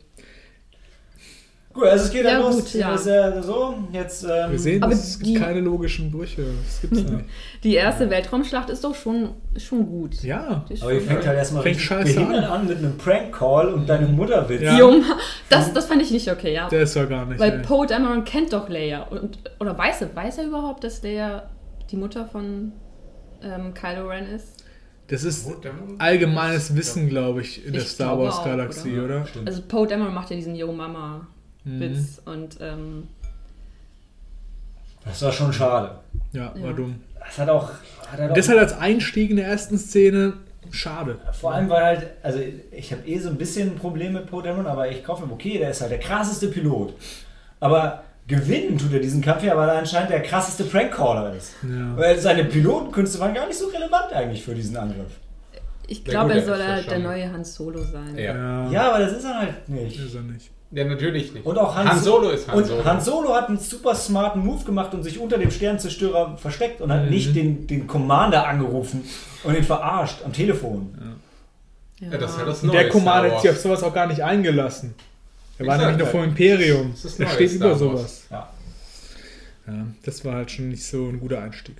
[1.76, 2.56] Gut, also es geht dann Ja, los.
[2.56, 2.92] gut, ja.
[2.94, 4.24] Das ja so, jetzt.
[4.24, 6.46] Ähm, Wir sehen, Aber es gibt die- keine logischen Brüche.
[6.66, 7.26] Das gibt's nicht.
[7.64, 10.24] Die erste Weltraumschlacht ist doch schon, schon gut.
[10.24, 10.64] Ja.
[10.82, 12.68] Aber ihr fängt halt erstmal Fängt richtig scheiße behindert an.
[12.68, 14.62] mit einem Prank-Call und deine Mutter Witz.
[14.62, 14.78] Ja.
[14.80, 15.04] Jung.
[15.50, 16.70] Das, das fand ich nicht okay, ja.
[16.70, 17.40] Der ist ja gar nicht.
[17.40, 17.62] Weil ey.
[17.62, 19.04] Poe Dameron kennt doch Leia.
[19.04, 21.50] Und, oder weiß er, weiß er überhaupt, dass Leia
[21.92, 22.72] die Mutter von
[23.44, 24.64] ähm, Kylo Ren ist.
[25.08, 25.48] Das ist
[26.00, 29.26] allgemeines Wissen, glaube ich, in der Ich Star glaube Wars auch, Galaxie, Ja, oder?
[29.28, 29.48] Stimmt.
[29.48, 31.28] Also Poe Dameron macht ja diesen Yo Mama
[31.66, 31.80] Mhm.
[31.82, 33.08] Witz und ähm,
[35.04, 35.92] Das war schon schade.
[36.32, 36.74] Ja, war Ja.
[36.74, 37.02] dumm.
[37.20, 37.70] Das hat auch.
[38.12, 40.34] Hat er doch, Deshalb als Einstieg in der ersten Szene
[40.72, 41.18] schade.
[41.34, 42.08] vor allem, weil halt.
[42.24, 42.40] Also,
[42.72, 45.58] ich habe eh so ein bisschen ein Problem mit Dameron, aber ich kaufe ihm, okay,
[45.58, 46.94] der ist halt der krasseste Pilot.
[47.60, 51.54] Aber gewinnen tut er diesen Kampf ja, weil er anscheinend der krasseste Prankcaller ist.
[51.64, 51.98] Ja.
[51.98, 55.20] Weil seine Pilotenkünste waren gar nicht so relevant eigentlich für diesen Angriff.
[55.88, 58.16] ich glaube, er soll das halt der neue Han Solo sein.
[58.18, 58.34] Ja.
[58.36, 60.00] Ja, Ja, aber das ist er halt nicht.
[60.00, 60.50] ist er nicht.
[60.72, 61.46] Ja, natürlich nicht.
[61.46, 62.84] Und auch Han, Han Solo ist Han und Solo.
[62.86, 66.92] Han Solo hat einen super smarten Move gemacht und sich unter dem Sternzerstörer versteckt und
[66.92, 67.10] hat Mhm.
[67.12, 69.04] nicht den, den Commander angerufen
[69.44, 71.18] und ihn verarscht am Telefon.
[72.00, 74.08] Ja, das ist ja das Und neue der Commander hat sich auf sowas auch gar
[74.08, 74.94] nicht eingelassen.
[75.58, 76.12] Er war nämlich noch ja.
[76.12, 76.94] vom Imperium.
[77.02, 77.80] Das neues steht Star über Wars.
[77.80, 78.26] sowas.
[78.30, 78.50] Ja.
[79.68, 81.76] Ja, das war halt schon nicht so ein guter Einstieg.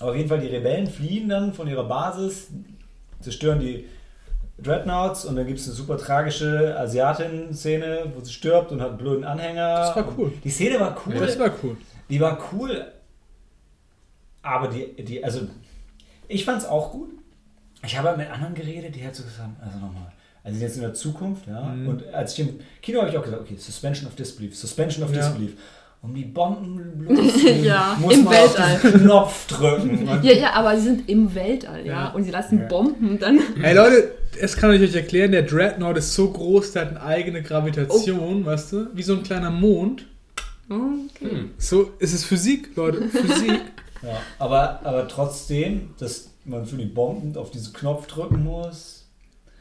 [0.00, 2.48] Aber auf jeden Fall, die Rebellen fliehen dann von ihrer Basis,
[3.20, 3.84] zerstören die
[4.58, 8.98] Dreadnoughts und dann gibt es eine super tragische Asiatin-Szene, wo sie stirbt und hat einen
[8.98, 9.76] blöden Anhänger.
[9.76, 10.32] Das war cool.
[10.42, 11.14] Die Szene war cool.
[11.14, 11.76] Das war cool.
[12.08, 12.86] Die war cool,
[14.42, 15.40] aber die, die also
[16.28, 17.10] ich fand es auch gut.
[17.84, 20.76] Ich habe halt mit anderen geredet, die halt so gesagt haben, also nochmal, also jetzt
[20.76, 21.62] in der Zukunft, ja.
[21.62, 21.88] Mhm.
[21.88, 25.12] Und als ich im Kino habe ich auch gesagt, okay, Suspension of Disbelief, Suspension of
[25.12, 25.18] Ja.
[25.18, 25.56] Disbelief.
[26.06, 28.80] Um die Bomben loszugehen, Ja, muss im man auf Weltall.
[28.82, 30.08] diesen Knopf drücken.
[30.22, 31.92] Ja, ja, aber sie sind im Weltall, ja.
[31.92, 32.08] Ja.
[32.10, 32.66] Und sie lassen Ja.
[32.68, 33.40] Bomben dann.
[33.60, 35.32] Hey Leute, das kann ich euch erklären.
[35.32, 38.86] Der Dreadnought ist so groß, der hat eine eigene Gravitation, weißt du?
[38.94, 40.06] Wie so ein kleiner Mond.
[40.68, 41.30] Okay.
[41.30, 41.50] Hm.
[41.58, 43.08] So, es ist Physik, Leute.
[43.08, 43.60] Physik.
[44.02, 49.06] Ja, aber, aber trotzdem, dass man für die Bomben auf diesen Knopf drücken muss.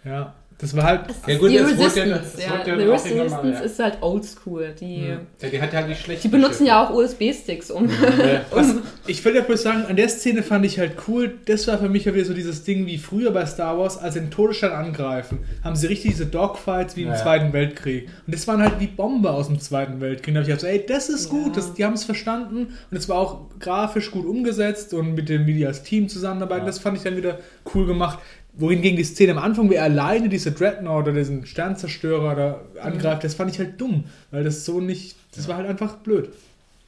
[0.03, 1.01] ja, das war halt.
[1.27, 2.51] Ja, gut, die ja- Resistance, es ja.
[2.51, 3.59] wurde ja irgendwann Resistance ja.
[3.59, 4.73] ist halt oldschool.
[4.79, 5.19] Die, Ja.
[5.49, 7.89] Die hat halt die schlechten die benutzen ja auch USB-Sticks, um.
[8.51, 8.75] Was,
[9.05, 11.89] ich will ja bloß sagen, an der Szene fand ich halt cool, das war für
[11.89, 14.71] mich ja wieder so dieses Ding wie früher bei Star Wars, als sie den Todesstern
[14.71, 17.15] angreifen, haben sie richtig diese Dogfights wie im.
[17.15, 18.09] Zweiten Weltkrieg.
[18.27, 20.33] Und das waren halt wie Bombe aus dem Zweiten Weltkrieg.
[20.35, 22.97] Da habe ich gedacht, so, ey, das ist gut, das, die haben es verstanden und
[22.97, 26.67] es war auch grafisch gut umgesetzt und mit dem, wie die als Team zusammenarbeiten, Ja.
[26.67, 27.39] das fand ich dann wieder
[27.73, 28.19] cool gemacht.
[28.57, 33.23] Wohingegen die Szene am Anfang, wie er alleine diese Dreadnought oder diesen Sternzerstörer da angreift,
[33.23, 36.29] das fand ich halt dumm, weil das so nicht, das war halt einfach blöd.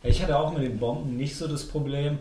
[0.04, 2.20] Ich hatte auch mit den Bomben nicht so das Problem.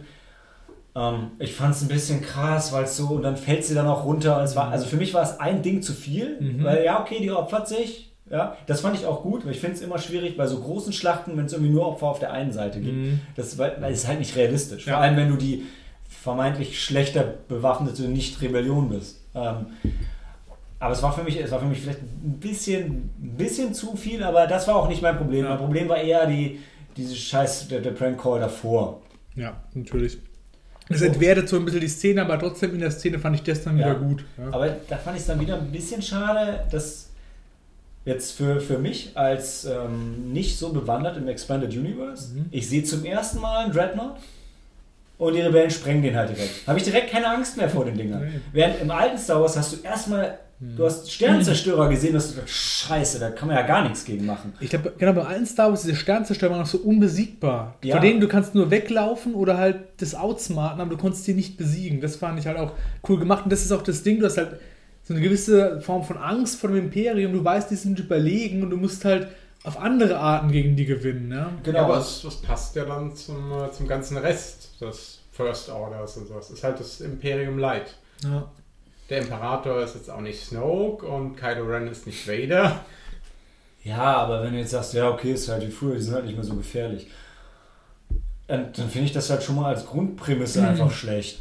[0.97, 3.87] Ähm, ich fand es ein bisschen krass, weil es so, und dann fällt sie dann
[3.87, 4.39] auch runter.
[4.39, 6.65] Und es war, also für mich war es ein Ding zu viel, Mhm.
[6.65, 8.11] weil ja, okay, die opfert sich.
[8.29, 10.93] Ja, das fand ich auch gut, weil ich finde es immer schwierig bei so großen
[10.93, 12.97] Schlachten, wenn es irgendwie nur Opfer auf der einen Seite gibt.
[12.97, 13.21] Mhm.
[13.37, 14.87] Das weil, es ist halt nicht realistisch.
[14.87, 14.95] Ja.
[14.95, 15.63] Vor allem, wenn du die
[16.09, 19.21] vermeintlich schlechter bewaffnete Nicht-Rebellion bist.
[19.37, 19.67] Ähm,
[20.79, 23.97] aber es war für mich, es war für mich vielleicht ein bisschen, ein bisschen zu
[23.97, 25.45] viel, aber das war auch nicht mein Problem.
[25.45, 25.51] Ja.
[25.51, 26.61] Mein Problem war eher die,
[26.97, 29.01] diese Scheiß, der, der Prank Call davor.
[29.35, 30.19] Ja, natürlich.
[30.89, 33.65] Es entwertet so ein bisschen die Szene, aber trotzdem in der Szene fand ich das
[33.65, 33.95] dann wieder Ja.
[33.95, 34.25] gut.
[34.39, 34.47] Ja.
[34.53, 37.11] Aber da fand ich es dann wieder ein bisschen schade, dass
[38.05, 42.47] jetzt für, für mich als ähm, nicht so bewandert im Expanded Universe, Mhm.
[42.53, 44.17] ich sehe zum ersten Mal einen Dreadnought
[45.19, 46.67] und die Rebellen sprengen den halt direkt.
[46.67, 48.21] Habe ich direkt keine Angst mehr vor den Dingern.
[48.21, 48.41] Nee.
[48.53, 52.51] Während im alten Star Wars hast du erstmal, du hast Sternzerstörer gesehen, dass du gedacht,
[52.51, 54.53] scheiße, da kann man ja gar nichts gegen machen.
[54.61, 57.77] Ich glaube, genau bei allen Star Wars, diese Sternzerstörer waren noch so unbesiegbar.
[57.83, 57.97] Ja.
[57.97, 61.57] Von denen du kannst nur weglaufen oder halt das outsmarten, aber du konntest die nicht
[61.57, 62.01] besiegen.
[62.03, 62.73] Das fand ich halt auch
[63.09, 63.45] cool gemacht.
[63.45, 64.61] Und das ist auch das Ding, du hast halt
[65.03, 67.33] so eine gewisse Form von Angst vor dem Imperium.
[67.33, 69.29] Du weißt, die sind überlegen und du musst halt
[69.67, 71.31] auf andere Arten gegen die gewinnen.
[71.33, 71.51] Ja?
[71.63, 75.69] Genau, Ja, aber das, das passt ja dann zum, äh, zum ganzen Rest des First
[75.69, 76.49] Orders und sowas.
[76.49, 77.97] Das ist halt das Imperium Light.
[78.23, 78.49] Ja.
[79.11, 82.81] Der Imperator ist jetzt auch nicht Snoke und Kylo Ren ist nicht Vader.
[83.85, 86.25] Ja, aber wenn du jetzt sagst, ja, okay, ist halt wie früher, die sind halt
[86.25, 87.09] nicht mehr so gefährlich.
[88.49, 90.69] Dann, dann finde ich das halt schon mal als Grundprämisse Mhm.
[90.69, 91.39] einfach schlecht.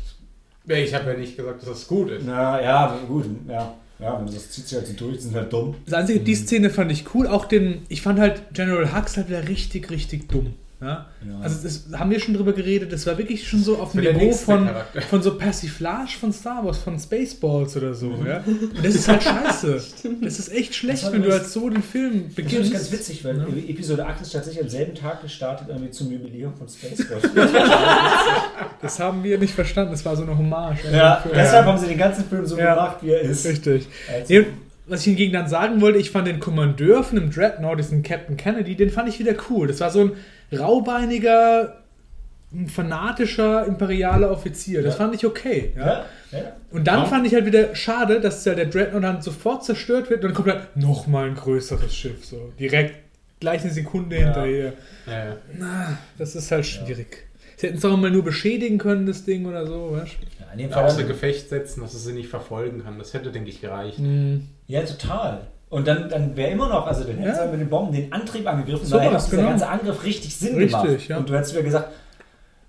[0.67, 2.25] Ich habe ja nicht gesagt, dass das gut ist.
[2.25, 3.73] Na ja, gut, ja.
[3.99, 5.75] Ja, wenn das zieht sich halt so durch, sind halt dumm.
[5.85, 7.27] Das einzige, die Szene fand ich cool.
[7.27, 10.53] Auch den, ich fand halt General Hux halt wieder richtig, richtig dumm.
[10.81, 11.05] Ja?
[11.25, 11.39] Ja.
[11.41, 12.91] Also das haben wir schon drüber geredet.
[12.91, 15.01] Das war wirklich schon so auf dem Niveau von, Charakter.
[15.01, 18.11] von so Persiflage von Star Wars, von Spaceballs oder so.
[18.27, 18.43] Ja?
[18.45, 19.81] Und das ist halt scheiße.
[20.21, 22.73] Das ist echt schlecht, wenn du halt so den Film Das ist beginnst.
[22.73, 23.45] ganz witzig, weil Ja.
[23.69, 27.23] Episode 8 ist tatsächlich am selben Tag gestartet, irgendwie zum Jubiläum von Spaceballs.
[28.81, 29.91] Das haben wir nicht verstanden.
[29.91, 30.79] Das war so eine Hommage.
[30.91, 33.45] ja, deshalb haben sie den ganzen Film so gemacht, wie er ist.
[33.45, 33.87] Richtig.
[34.11, 34.45] Also,
[34.87, 38.37] was ich hingegen dann sagen wollte, ich fand den Kommandeur von dem Dreadnought, diesen Captain
[38.37, 39.67] Kennedy, den fand ich wieder cool.
[39.67, 40.11] Das war so ein
[40.53, 41.77] raubeiniger,
[42.53, 44.81] ein fanatischer imperialer Offizier.
[44.83, 44.97] Das Ja.
[44.99, 45.71] fand ich okay.
[45.75, 46.05] Ja?
[46.31, 46.39] ja, ja.
[46.71, 47.05] Und dann Ja.
[47.05, 50.33] fand ich halt wieder schade, dass ja der Dreadnought dann sofort zerstört wird und dann
[50.35, 52.23] kommt halt nochmal ein größeres Schiff.
[52.25, 52.95] So direkt
[53.39, 54.23] gleich eine Sekunde Ja.
[54.25, 54.73] hinterher.
[55.07, 55.97] Ja, ja.
[56.17, 57.23] Das ist halt schwierig.
[57.57, 60.57] Sie hätten es auch mal nur beschädigen können, das Ding oder so, weißt Ja, in
[60.59, 61.05] dem Außer Fall.
[61.05, 62.97] Gefecht setzen, dass es sie nicht verfolgen kann.
[62.99, 63.97] Das hätte, denke ich, gereicht.
[63.99, 64.41] du?
[64.67, 65.47] Ja, total.
[65.69, 67.43] Und dann, dann wäre immer noch, also dann hätten Ja.
[67.45, 69.49] sie mit den Bomben den Antrieb angegriffen, So da hätte genau.
[69.49, 71.07] ganze Angriff richtig Sinn Richtig, gemacht.
[71.09, 71.17] ja.
[71.17, 71.89] Und du hättest wieder gesagt,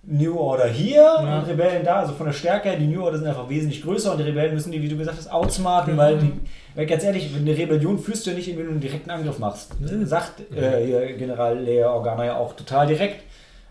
[0.09, 1.38] New Order hier Ja.
[1.40, 4.12] und Rebellen da, also von der Stärke her, die New Order sind einfach wesentlich größer
[4.12, 6.03] und die Rebellen müssen die, wie du gesagt hast, outsmarten, Genau.
[6.03, 6.32] weil die,
[6.74, 9.72] weil ganz ehrlich, eine Rebellion führst du ja nicht, indem du einen direkten Angriff machst.
[9.80, 10.05] Nee.
[10.05, 13.22] Sagt äh, hier General Lea Organa ja auch total direkt.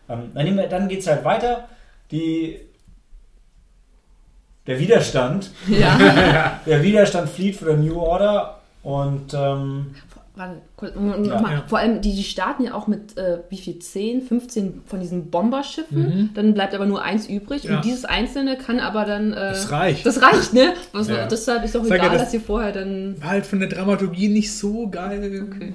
[0.10, 1.68] Ähm, dann wir- dann geht es halt weiter.
[2.12, 2.60] Die,
[4.68, 6.60] der Widerstand, Ja.
[6.66, 9.88] der Widerstand flieht für die New Order und ähm,
[10.38, 10.58] Warte,
[11.24, 11.64] Ja, ja.
[11.68, 15.30] Vor allem, die, die starten ja auch mit, äh, wie viel, 10, 15 von diesen
[15.32, 15.98] Bomberschiffen.
[15.98, 16.30] Mhm.
[16.34, 17.64] Dann bleibt aber nur eins übrig.
[17.64, 17.78] Ja.
[17.78, 19.32] Und dieses einzelne kann aber dann.
[19.32, 20.06] Äh, Das reicht.
[20.06, 20.74] Das reicht, ne?
[20.92, 21.08] Was.
[21.32, 23.16] Deshalb ist doch Sag egal, das- dass ihr vorher dann.
[23.22, 25.48] War halt von der Dramaturgie nicht so geil.
[25.50, 25.74] Okay.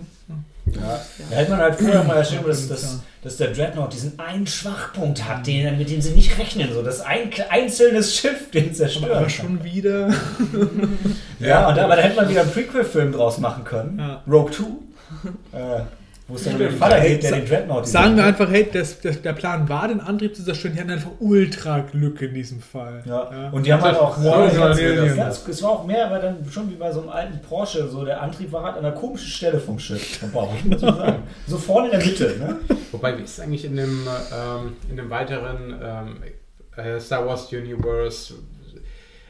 [0.77, 1.01] Ja.
[1.31, 2.69] Da hätte man halt vorher mal erzählt, dass, Ja.
[2.75, 6.73] dass, dass der Dreadnought diesen einen Schwachpunkt hat, den, mit dem sie nicht rechnen.
[6.73, 9.13] So, das ein einzelnes Schiff, den zerstören.
[9.13, 10.09] Aber schon wieder.
[11.39, 13.99] Ja, und da, aber da hätte man wieder einen Prequel-Film draus machen können.
[13.99, 14.23] Ja.
[14.31, 14.65] Rogue 2.
[15.59, 15.81] äh,
[16.31, 19.01] wo es dann um den Vater geht, der den Dreadnought Sagen wir einfach, hey, das,
[19.01, 20.75] das, der Plan war, den Antrieb zu zerstören.
[20.75, 23.03] Die hatten einfach ultra Glück in diesem Fall.
[23.05, 23.51] Ja.
[23.51, 24.17] Und die haben halt auch.
[24.23, 27.89] Wow, ganz, es war auch mehr, aber dann schon wie bei so einem alten Porsche.
[27.89, 30.19] So der Antrieb war halt an einer komischen Stelle vom Schiff.
[30.19, 31.23] Vom Bauch, muss man sagen.
[31.47, 32.37] So vorne in der Mitte.
[32.39, 32.57] Ne?
[32.93, 36.17] Wobei, wie ist es eigentlich in dem, ähm, in dem weiteren ähm,
[36.77, 38.35] äh, Star Wars Universe?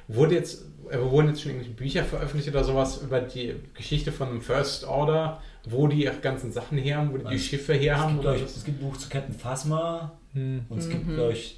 [0.09, 4.28] Wurde jetzt, äh, wurden jetzt schon irgendwelche Bücher veröffentlicht oder sowas über die Geschichte von
[4.28, 7.38] dem First Order, wo die ganzen Sachen her haben, wo die, die?
[7.38, 8.20] Schiffe her Es haben?
[8.20, 10.12] gibt, ich, es gibt ein Buch zu Captain Phasma.
[10.32, 10.64] Hm.
[10.68, 11.14] Und es gibt, Mhm.
[11.14, 11.56] glaube ich,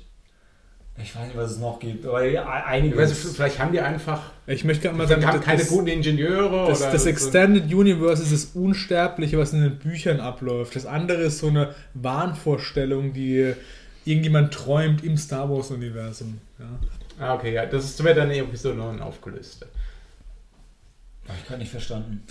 [1.02, 2.96] ich weiß nicht, was es noch gibt, aber ja, einige.
[2.98, 6.68] weiß, vielleicht haben die einfach Ich möchte gerade mal sagen, haben keine das, guten Ingenieure
[6.68, 10.76] das, oder das so- Extended Universe ist das Unsterbliche, was in den Büchern abläuft.
[10.76, 13.54] Das andere ist so eine Wahnvorstellung, die
[14.04, 16.38] irgendjemand träumt im Star Wars-Universum.
[16.58, 16.66] Ja.
[17.26, 19.64] Ah, okay, ja, das ist wird dann Episode 9 aufgelöst.
[21.26, 22.22] Hab ich gerade nicht verstanden.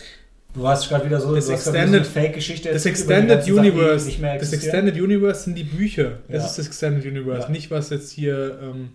[0.53, 4.51] Du hast gerade wieder so Das Extended- Fake-Geschichte Das Extended Sachen, Universe, nicht mehr das.
[4.51, 6.19] Extended Universe sind die Bücher.
[6.27, 6.49] Das Ja.
[6.49, 7.49] ist das Extended Universe, Ja.
[7.49, 8.89] nicht was jetzt hier ähm,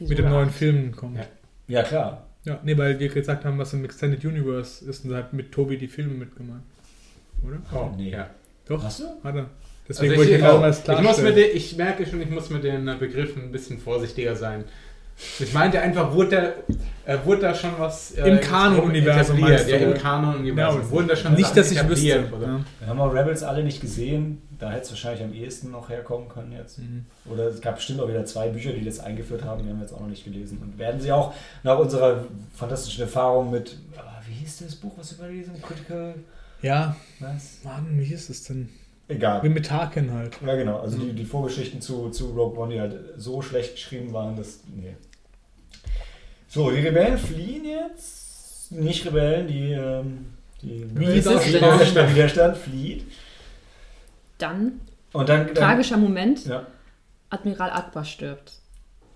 [0.00, 0.54] mit den neuen 8.
[0.54, 1.16] Filmen kommt.
[1.18, 1.24] Ja.
[1.68, 2.26] Ja, klar.
[2.44, 5.52] Ja, nee, weil wir gesagt haben, was im Extended Universe ist und da hat mit
[5.52, 6.62] Tobi die Filme mitgemacht.
[7.46, 7.58] Oder?
[7.74, 8.10] Oh, Nee.
[8.10, 8.28] ja.
[8.66, 9.04] Doch, Hast du?
[9.24, 9.46] hat er.
[9.88, 12.20] Deswegen Also wollte ich ich, oh, mal das ich, muss mit den, ich merke schon,
[12.20, 14.64] ich muss mit den äh, Begriffen ein bisschen vorsichtiger sein.
[15.38, 16.54] Ich meinte einfach, wurde
[17.06, 20.80] da, äh, wurde da schon was äh, Im Kanon-Universum Ja, im Kanon-Universum.
[20.82, 22.24] Ja, wurden da schon Nicht, Sachen dass ich wüsste.
[22.34, 22.46] oder?
[22.46, 22.60] Ja.
[22.80, 24.42] Wir haben auch Rebels alle nicht gesehen.
[24.58, 26.78] Da hätte es wahrscheinlich am ehesten noch herkommen können jetzt.
[26.78, 27.06] Mhm.
[27.30, 29.62] Oder es gab bestimmt auch wieder zwei Bücher, die das eingeführt haben.
[29.62, 30.58] Die haben wir jetzt auch noch nicht gelesen.
[30.62, 35.18] Und werden sie auch nach unserer fantastischen Erfahrung mit, ah, wie hieß das Buch, was
[35.18, 35.54] wir überlesen?
[35.62, 36.14] Critical,
[36.62, 37.58] ja, was?
[37.64, 38.68] Mann, wie ist es denn?
[39.08, 39.42] Egal.
[39.42, 40.38] Wie mit Tarkin halt.
[40.46, 40.78] Ja, genau.
[40.80, 44.60] Also die, die Vorgeschichten zu, zu Rogue One, die halt so schlecht geschrieben waren, dass.
[44.72, 44.94] Nee.
[46.52, 48.72] So, die Rebellen fliehen jetzt.
[48.72, 49.70] Nicht Rebellen, die.
[49.72, 50.26] Ähm,
[50.62, 51.46] die Widerstand.
[51.46, 53.06] Widerstand, Widerstand flieht.
[54.38, 54.80] Dann,
[55.12, 55.46] Und dann.
[55.46, 56.66] dann tragischer Moment, ja.
[57.30, 58.52] Admiral Akbar stirbt.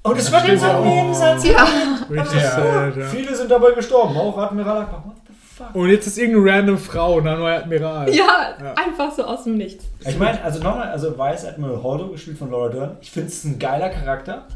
[0.04, 0.84] Und es war dieser Oh.
[0.84, 1.44] Nebensatz.
[1.44, 1.66] Ja,
[2.10, 2.50] Richtig Ja.
[2.50, 3.06] sad, ja.
[3.08, 5.04] Viele sind dabei gestorben, auch Admiral Akbar.
[5.06, 5.74] What the fuck?
[5.74, 8.14] Und jetzt ist irgendeine random Frau, ein neuer Admiral.
[8.14, 8.74] ja, Ja.
[8.74, 9.84] einfach so aus dem Nichts.
[10.06, 12.96] Ich meine, also nochmal, also Vice Admiral Holdo, gespielt von Laura Dern.
[13.00, 14.46] Ich finde es ein geiler Charakter.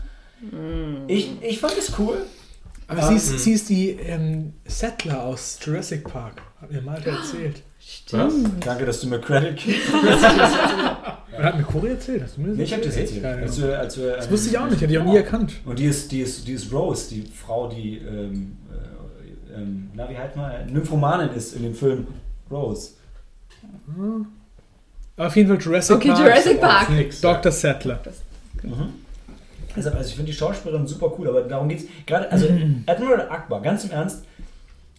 [1.09, 2.19] Ich, ich fand es cool.
[2.89, 3.39] Aber Ah, sie ist, mh.
[3.39, 6.43] sie ist die ähm, Settler aus Jurassic Park.
[6.61, 7.63] Hat mir Malte erzählt.
[8.11, 8.33] Was?
[8.61, 9.81] Danke, dass du mir Credit gibst.
[11.31, 12.21] Er hat mir Cory erzählt.
[12.25, 13.25] Hast du mir das Nee, ich habe das erzählt?
[13.25, 15.53] Als wir, als wir, Das wusste ich auch nicht, hätte ich auch nie erkannt.
[15.65, 18.57] Und die ist, die ist, die ist Rose, die Frau, die, ähm,
[19.53, 22.09] äh, ähm, na, wie heißt man, Nymphomanin ist in dem Film
[22.51, 22.93] Rose.
[25.17, 26.21] Aber auf jeden Fall Jurassic Okay, Park.
[26.27, 26.91] Jurassic Park.
[26.91, 27.21] Nix.
[27.21, 27.53] Dr.
[27.53, 28.01] Settler.
[29.77, 32.47] Also, also ich finde die Schauspielerin super cool, aber darum geht es gerade, also
[32.87, 34.25] Admiral Akbar, ganz im Ernst,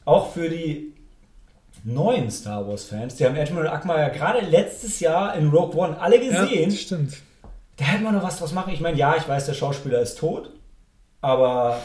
[0.06, 0.94] auch für die
[1.84, 6.00] neuen Star Wars Fans, die haben Admiral Akbar ja gerade letztes Jahr in Rogue One
[6.00, 7.18] alle Ja, gesehen, das stimmt.
[7.78, 8.74] da hätte man noch was draus machen.
[8.74, 10.52] Ich meine, ja, ich weiß, der Schauspieler ist tot,
[11.22, 11.80] aber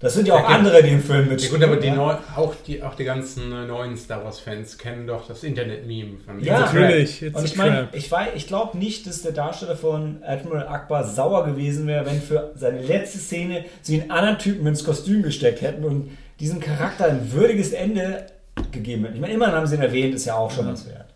[0.00, 0.56] das sind ja auch Ja, gut.
[0.56, 1.60] andere, die im Film Ja, mitspielen.
[1.60, 1.94] gut, aber die ja.
[1.94, 6.40] neu, auch, die, auch die ganzen äh, neuen Star Wars-Fans kennen doch das Internet-Meme von
[6.40, 6.60] Ja.
[6.60, 7.22] Natürlich.
[7.34, 11.86] Und ich meine, ich, ich glaube nicht, dass der Darsteller von Admiral Akbar sauer gewesen
[11.86, 16.10] wäre, wenn für seine letzte Szene sie einen anderen Typen ins Kostüm gesteckt hätten und
[16.40, 18.24] diesem Charakter ein würdiges Ende
[18.72, 19.16] gegeben hätten.
[19.16, 21.06] Ich meine, immerhin haben sie ihn erwähnt, ist ja auch schon was wert.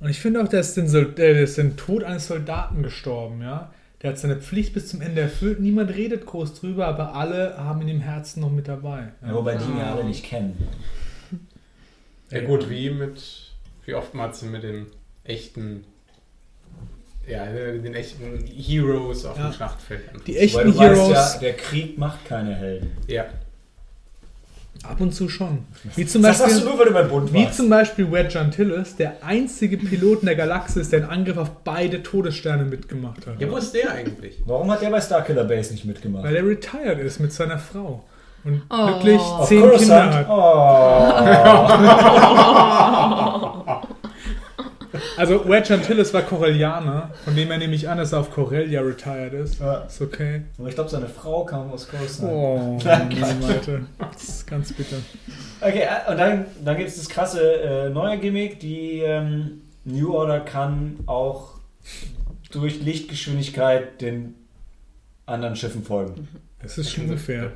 [0.00, 2.84] Und ich finde auch, der ist, den Sol äh, der ist den Tod eines Soldaten
[2.84, 3.72] gestorben, ja.
[4.02, 5.58] Der hat seine Pflicht bis zum Ende erfüllt.
[5.60, 9.08] Niemand redet groß drüber, aber alle haben ihn im Herzen noch mit dabei.
[9.26, 10.56] Ja, wobei die ihn ja alle nicht kennen.
[12.30, 13.52] Ja gut, wie mit,
[13.86, 14.86] wie oftmals mit den
[15.24, 15.84] echten
[17.26, 19.48] Ja, den echten Heroes auf Ja.
[19.48, 20.00] dem Schlachtfeld.
[20.26, 21.34] Die Weil echten du weißt Heroes.
[21.34, 22.90] ja, der Krieg macht keine Helden.
[23.06, 23.26] Ja.
[24.84, 25.64] Ab und zu schon.
[25.96, 27.56] Wie zum Das Beispiel, nur, weil du beim Bund wie warst.
[27.56, 32.00] zum Beispiel Wedge Antilles, der einzige Pilot in der Galaxis, der einen Angriff auf beide
[32.02, 33.40] Todessterne mitgemacht hat.
[33.40, 34.40] Ja, wo ist der eigentlich?
[34.46, 36.22] Warum hat der bei Starkiller Base nicht mitgemacht?
[36.24, 38.04] Weil er retired ist mit seiner Frau.
[38.44, 38.86] Und Oh.
[38.86, 39.68] glücklich Auf zehn?
[39.72, 40.26] Kinder hat.
[40.30, 41.08] Oh.
[45.16, 49.32] Also Wedge Antilles war Corellianer, von dem er nämlich an, dass er auf Corellia retired
[49.34, 49.60] ist.
[49.60, 49.78] Ja.
[49.84, 50.42] Ist okay.
[50.58, 52.32] Aber ich glaube, seine Frau kam aus Coruscant.
[52.32, 53.86] Oh, Mann, Leute.
[53.98, 54.96] Das ist ganz bitter.
[55.60, 58.60] Okay, äh, und dann, dann gibt es das krasse äh, neue Gimmick.
[58.60, 61.58] Die ähm, New Order kann auch
[62.50, 64.34] durch Lichtgeschwindigkeit den
[65.26, 66.28] anderen Schiffen folgen.
[66.62, 67.52] Das ist schon ungefähr.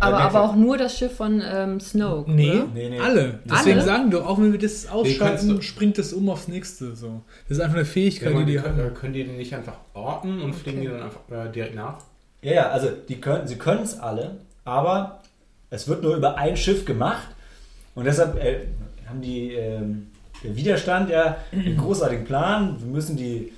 [0.00, 2.30] Aber, Ja, aber auch nur das Schiff von ähm, Snoke.
[2.30, 2.66] Nee, Oder?
[2.74, 2.98] Nee, nee.
[3.00, 3.38] alle.
[3.44, 3.86] Deswegen Alle?
[3.86, 6.96] sagen wir, auch wenn wir das ausschalten, du- springt das um aufs nächste.
[6.96, 7.20] So.
[7.48, 8.94] Das ist einfach eine Fähigkeit, die die können, haben.
[8.94, 11.98] können die den nicht einfach orten und fliegen die dann einfach äh, direkt nach?
[12.42, 15.20] Ja, ja, also die können, sie können es alle, aber
[15.68, 17.28] es wird nur über ein Schiff gemacht
[17.94, 18.60] und deshalb äh,
[19.06, 20.06] haben die ähm,
[20.42, 22.76] der Widerstand ja einen großartigen Plan.
[22.80, 23.52] Wir müssen die,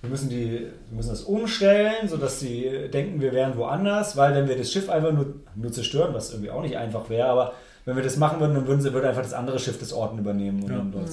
[0.00, 4.48] wir müssen die, wir müssen das umstellen, sodass sie denken, wir wären woanders, weil wenn
[4.48, 7.96] wir das Schiff einfach nur, nur zerstören, was irgendwie auch nicht einfach wäre, aber wenn
[7.96, 10.62] wir das machen würden, dann würden sie würde einfach das andere Schiff des Orten übernehmen
[10.62, 10.76] und Ja.
[10.78, 11.08] dann dort.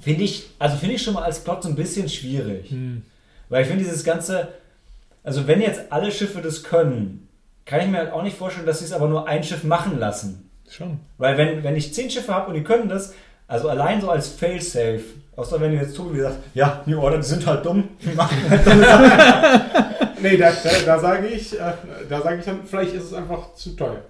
[0.00, 2.70] Finde ich, also finde ich schon mal als Plot so ein bisschen schwierig.
[2.70, 3.02] Hm.
[3.48, 4.48] Weil ich finde dieses ganze,
[5.24, 7.28] also wenn jetzt alle Schiffe das können,
[7.64, 9.98] kann ich mir halt auch nicht vorstellen, dass sie es aber nur ein Schiff machen
[9.98, 10.48] lassen.
[10.70, 11.00] Schon.
[11.16, 13.14] Weil wenn, wenn ich zehn Schiffe habe und die können das,
[13.48, 15.00] also allein so als Failsafe,
[15.38, 18.36] außer wenn du jetzt Tobi sagt, ja, New Order, die sind halt dumm, die machen
[18.50, 19.60] halt dumme Sachen.
[20.20, 21.72] Nee, da, da, da sage ich, äh,
[22.08, 24.02] da sage ich dann, vielleicht ist es einfach zu teuer.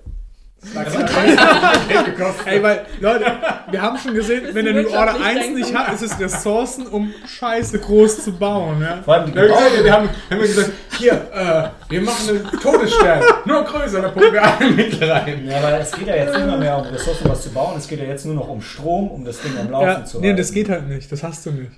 [0.60, 2.46] Gekostet.
[2.46, 3.24] Ey, weil, Leute,
[3.70, 6.86] wir haben schon gesehen, wenn der New Order wirtschaftlich 1 nicht hat, ist es Ressourcen,
[6.88, 8.82] um Scheiße groß zu bauen.
[8.82, 9.00] Ja?
[9.04, 9.44] Vor allem die wir,
[9.84, 14.32] wir haben, haben wir gesagt, hier, äh, wir machen einen Todesstern, nur größer, da pumpen
[14.32, 15.46] wir alle mit rein.
[15.48, 17.86] ja, weil es geht ja jetzt nicht mehr, mehr um Ressourcen, was zu bauen, es
[17.86, 20.26] geht ja jetzt nur noch um Strom, um das Ding am Laufen Ja, zu nee,
[20.28, 20.38] halten.
[20.38, 21.10] das geht halt nicht.
[21.12, 21.70] Das hast du nicht.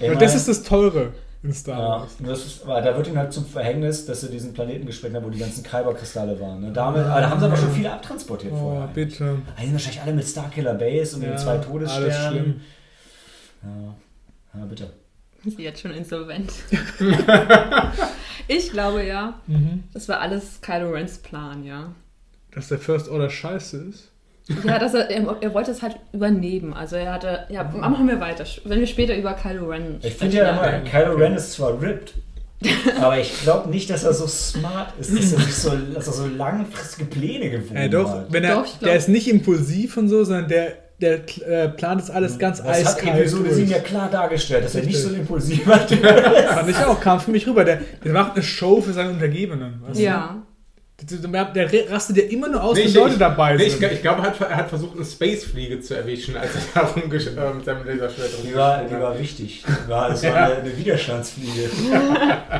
[0.00, 1.12] Ich Und das ist das Teure
[1.42, 2.16] in Star Ja, Wars.
[2.18, 5.30] das ist, da wird ihnen halt zum Verhängnis, dass sie diesen Planeten gesprengt haben, wo
[5.30, 6.60] die ganzen Kyberkristalle waren.
[6.60, 6.72] Ne?
[6.72, 8.88] Damit, aber da haben sie aber schon viele abtransportiert Oh, vorher.
[8.88, 9.38] bitte.
[9.46, 12.30] Ah, Die sind wahrscheinlich alle mit Starkiller Base und Ja, den zwei alles Todessternen.
[12.30, 12.60] schlimm.
[13.62, 14.60] Ja.
[14.60, 14.90] ja, bitte.
[15.44, 16.52] Ist jetzt schon insolvent.
[18.48, 19.84] ich glaube ja, Mhm.
[19.92, 21.92] das war alles Kylo Rens Plan, ja.
[22.52, 24.10] Dass der First Order scheiße ist.
[24.64, 26.72] Ja, dass er, er, er wollte es halt übernehmen.
[26.72, 28.44] Also er hatte, ja, machen wir weiter.
[28.64, 30.78] Wenn wir später über Kylo Ren Ich finde ja immer, ja.
[30.80, 32.14] Kylo Ren ist zwar ripped,
[33.00, 36.12] aber ich glaube nicht, dass er so smart ist, dass er sich so, dass er
[36.12, 38.32] so langfristige Pläne gewohnt Äh, doch, hat.
[38.32, 41.14] wenn er, Doch, der ist nicht impulsiv und so, sondern der, der
[41.46, 44.84] äh, plant das alles ganz Das hat eiskalt Episode 7 ja klar dargestellt, dass er
[44.84, 45.20] nicht so ein Richtig.
[45.28, 46.44] impulsiver Typ ist.
[46.54, 47.64] Fand ich auch, kam für mich rüber.
[47.64, 49.82] Der, der macht eine Show für seine Untergebenen.
[49.86, 50.36] Weißt Ja.
[50.40, 50.55] Du?
[50.98, 53.72] Der, der rastet ja immer nur aus, Nee, wenn ich- Leute ich- dabei Nee, ich,
[53.76, 53.92] sind.
[53.92, 57.36] ich glaube, er hat, er hat versucht, eine Spacefliege zu erwischen, als er da rumgesch-
[57.36, 59.62] äh, mit seinem Laserschwert Die war, die war wichtig.
[59.66, 61.68] Die war, das war eine, eine Widerstandsfliege.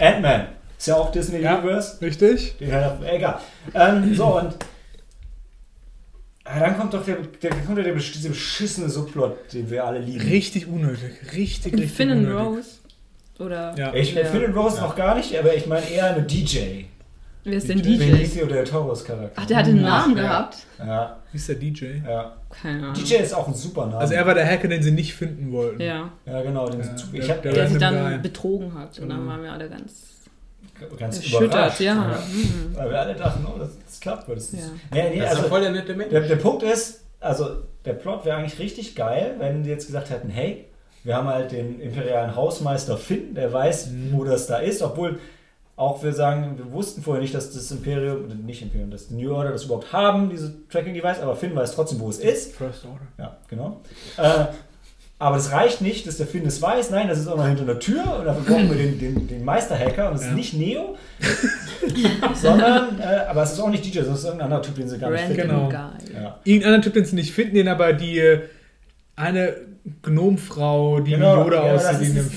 [0.00, 0.48] Ant-Man.
[0.76, 1.58] Ist ja auch Disney Ja.
[1.58, 2.00] Universe.
[2.00, 2.56] Richtig?
[2.58, 3.38] Den hat er, egal.
[3.74, 4.56] Ähm, so, und
[6.44, 10.00] dann kommt doch der, der, kommt ja der, besch- dieser beschissene Subplot, den wir alle
[10.00, 10.20] lieben.
[10.28, 11.12] Richtig unnötig.
[11.36, 12.44] Richtig, richtig Finn and unnötig.
[12.44, 12.68] Rose.
[13.38, 13.94] Oder Ja.
[13.94, 14.24] Ich Ja.
[14.24, 16.86] finde Rose noch gar nicht, aber ich meine eher eine DJ.
[17.44, 17.96] Wer ist denn DJ?
[17.98, 18.10] DJ?
[18.12, 19.32] Benicio del Toros Charakter.
[19.42, 20.22] Ach, der hatte einen Ach, Namen ja.
[20.22, 20.56] gehabt?
[20.78, 21.84] Ja, Wie ist der DJ?
[22.06, 22.36] ja.
[22.50, 22.94] Keine Ahnung.
[22.94, 23.98] DJ ist auch ein super Name.
[23.98, 25.80] Also er war der Hacker, den sie nicht finden wollten.
[25.80, 26.68] Ja, ja, genau.
[26.68, 28.18] Den Ja, ich der- habe der der Random dann Guy.
[28.18, 28.98] betrogen hat.
[28.98, 29.30] Und dann Genau.
[29.30, 29.92] waren wir alle ganz
[30.98, 31.44] ganz erschüttert.
[31.44, 31.80] überrascht.
[31.80, 31.94] Ja.
[31.94, 32.74] Mhm.
[32.76, 34.28] Weil wir alle dachten, oh, das, das klappt.
[34.28, 34.60] Das ist, Ja.
[34.92, 36.10] Nee, nee, Das ist also, voll der nette Mensch.
[36.10, 37.46] Der, der Punkt ist, also
[37.84, 40.64] der Plot wäre eigentlich richtig geil, wenn die jetzt gesagt hätten, hey,
[41.04, 45.20] wir haben halt den imperialen Hausmeister Finn, der weiß, wo das da ist, obwohl
[45.82, 49.34] auch wir sagen, wir wussten vorher nicht, dass das Imperium, nicht Imperium, dass die New
[49.34, 52.54] Order das überhaupt haben, diese Tracking-Device, aber Finn weiß trotzdem, wo es ist.
[52.54, 53.06] First Order.
[53.18, 53.80] Ja, genau.
[54.16, 54.46] Äh,
[55.18, 56.90] aber das reicht nicht, dass der Finn es weiß.
[56.90, 59.44] Nein, das ist auch noch hinter einer Tür und dafür brauchen wir den, den, den
[59.44, 60.30] Meisterhacker und das Ja.
[60.30, 60.96] ist nicht Neo,
[62.34, 64.88] sondern, äh, aber es ist auch nicht DJ, sondern es ist irgendein anderer Typ, den
[64.88, 65.50] sie gar nicht Random finden.
[65.50, 65.70] Genau.
[66.12, 66.38] Ja.
[66.44, 68.40] Irgendein anderer Typ, den sie nicht finden, den aber die äh,
[69.16, 69.54] eine
[70.02, 72.30] Gnomfrau, die wie Yoda Genau, ja, das aussieht, in dem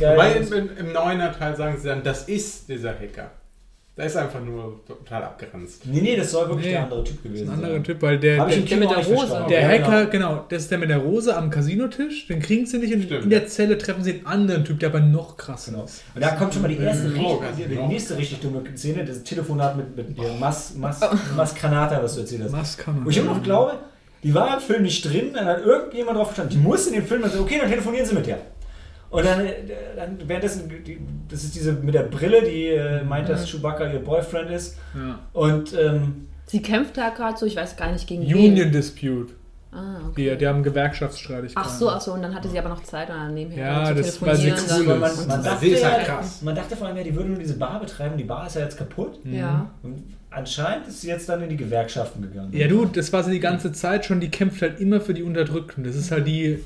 [0.00, 0.16] Geile.
[0.16, 3.30] Wobei im, im, im neuner Teil sagen sie dann, das ist dieser Hacker.
[3.94, 5.82] Da ist einfach nur total abgeranzt.
[5.84, 6.72] Nee, nee, das soll wirklich Nee.
[6.72, 7.64] der andere Typ gewesen ist ein sein.
[7.66, 9.44] anderer Typ, weil der, der, der mit der Rose.
[9.50, 10.28] der Ja, Hacker, genau.
[10.30, 13.24] genau, das ist der mit der Rose am Casinotisch, den kriegen sie nicht und Stimmt,
[13.24, 13.46] in der.
[13.48, 15.84] Zelle treffen sie einen anderen Typ, der aber noch krasser Genau.
[15.84, 16.04] ist.
[16.14, 17.22] Und da kommt schon mal die erste, Mhm.
[17.22, 17.86] Oh, richtig, die, genau.
[17.88, 20.98] die nächste richtig dumme Szene, das Telefonat mit, mit der Mas, Mas,
[21.36, 22.86] Maskanata, was du erzählt hast.
[22.86, 23.04] Man?
[23.04, 23.74] Wo ich immer noch glaube,
[24.22, 27.04] Die war im Film nicht drin, dann hat irgendjemand drauf verstanden, die muss in den
[27.04, 28.38] Film, also okay, dann telefonieren sie mit der.
[29.10, 29.52] Und dann, äh,
[29.96, 30.98] dann währenddessen, die,
[31.28, 34.78] das ist diese mit der Brille, die äh, meint, dass Chewbacca ihr Boyfriend ist.
[34.94, 35.18] Ja.
[35.32, 38.72] Und ähm, Sie kämpft da gerade so, ich weiß gar nicht gegen Union wen.
[38.72, 39.32] Dispute.
[39.70, 40.30] Ah, okay.
[40.32, 41.70] Die, die haben Gewerkschaftsstreitigkeiten.
[41.70, 43.84] Ach so, ach so, und dann hatte sie aber noch Zeit, und dann nebenher Ja,
[43.86, 44.58] zu das war telefonieren.
[44.68, 44.86] sehr cool.
[44.86, 46.42] dann, man, man, Sie dachte ist halt ja, krass.
[46.42, 48.62] man dachte vor allem ja, die würden nur diese Bar betreiben, die Bar ist ja
[48.62, 49.18] jetzt kaputt.
[49.24, 49.70] ja.
[49.82, 50.02] Und
[50.32, 52.52] anscheinend ist sie jetzt dann in die Gewerkschaften gegangen.
[52.52, 55.22] Ja, du, das war sie die ganze Zeit schon, die kämpft halt immer für die
[55.22, 55.84] Unterdrückten.
[55.84, 56.58] Das ist halt die,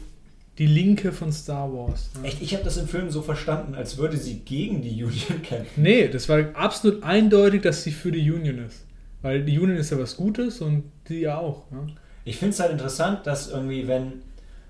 [0.58, 2.10] die Linke von Star Wars.
[2.20, 2.28] Ne?
[2.28, 5.82] Echt, ich habe das im Film so verstanden, als würde sie gegen die Union kämpfen.
[5.82, 8.84] Nee, das war absolut eindeutig, dass sie für die Union ist.
[9.22, 11.70] Weil die Union ist ja was Gutes und die ja auch.
[11.70, 11.86] Ne?
[12.24, 14.14] Ich finde es halt interessant, dass irgendwie, wenn,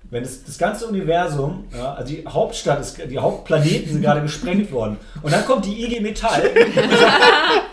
[0.09, 4.71] wenn das, das ganze Universum, ja, also die Hauptstadt, ist, die Hauptplaneten sind gerade gesprengt
[4.71, 4.97] worden.
[5.21, 7.21] Und dann kommt die IG Metall sagt,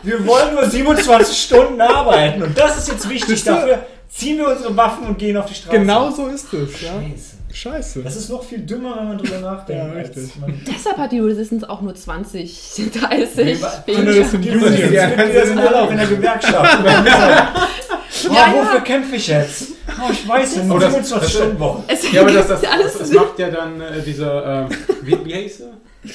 [0.02, 2.42] wir wollen nur 27 Stunden arbeiten.
[2.42, 3.44] Und das ist jetzt wichtig.
[3.44, 5.78] Dafür ziehen wir unsere Waffen und gehen auf die Straße.
[5.78, 6.80] Genau so ist es.
[6.80, 6.88] Ja?
[6.88, 7.33] Scheiße.
[7.54, 8.02] Scheiße.
[8.02, 9.84] Das ist noch viel dümmer, wenn man drüber nachdenkt.
[9.84, 10.30] Ja, richtig.
[10.66, 14.70] Deshalb hat die Resistance auch nur 20, 30 Nee, wa- Andere sind Die Union.
[14.72, 16.78] Mitglieder sind alle auch in der Gewerkschaft.
[16.82, 16.86] oh,
[18.26, 18.54] Ja, ja.
[18.54, 19.68] wofür kämpfe ich jetzt?
[19.88, 21.82] Oh, ich weiß nicht, Oh, das- 27 das- Stunden Woche.
[21.88, 24.68] Es Ja, aber das, das, das, das macht ja dann äh, dieser, äh,
[25.02, 26.10] wie, wie heißt er?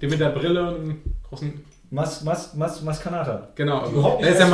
[0.00, 3.48] Der mit der Brille und großen, Mas, Mas, Mas, Maskanata.
[3.56, 4.50] genau, Überhaupt der nicht ist der wie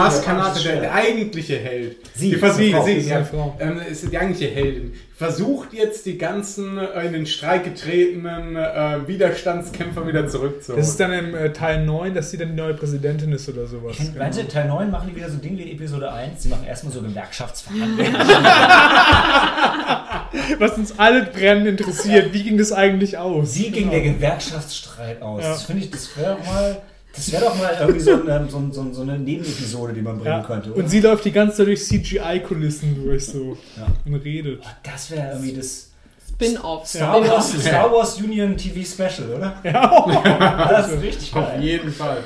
[0.68, 1.97] der der, eigentliche Held.
[2.14, 2.37] Sie, die
[2.72, 2.84] Frau.
[2.87, 3.26] sie, ist ja,
[3.61, 4.95] ähm, ist die eigentliche Heldin.
[5.14, 10.80] Versucht jetzt die ganzen äh, in den Streik getretenen äh, Widerstandskämpfer wieder zurückzuholen.
[10.80, 13.66] Das ist dann im äh, Teil 9, dass sie dann die neue Präsidentin ist oder
[13.66, 13.97] sowas.
[14.01, 16.43] Ich Meinst du, Teil 9 machen die wieder so ein Ding wie Episode 1?
[16.43, 18.14] Sie machen erstmal so Gewerkschaftsverhandlungen.
[20.59, 23.53] Was uns alle brennend interessiert, wie ging das eigentlich aus?
[23.53, 23.93] Sie gegen Genau.
[23.93, 25.43] der Gewerkschaftsstreit aus.
[25.43, 25.51] Ja.
[25.51, 26.78] Das finde ich, das wäre mal.
[27.17, 30.03] Das wäre doch mal irgendwie so, ein, so, ein, so, ein, so eine Nebenepisode, die
[30.03, 30.43] man bringen ja.
[30.43, 30.71] könnte.
[30.73, 30.83] Oder?
[30.85, 33.87] Und sie läuft die ganze Zeit durch CGI-Kulissen durch so Ja.
[34.05, 34.62] und redet.
[34.83, 35.91] das wäre irgendwie das
[36.29, 36.87] Spin-off.
[36.87, 37.31] Star Spin-off.
[37.37, 39.61] Wars, Star Wars Union TV Special, oder?
[39.64, 40.67] Ja.
[40.71, 41.62] Das ist richtig Auf geil.
[41.62, 42.19] jeden Fall.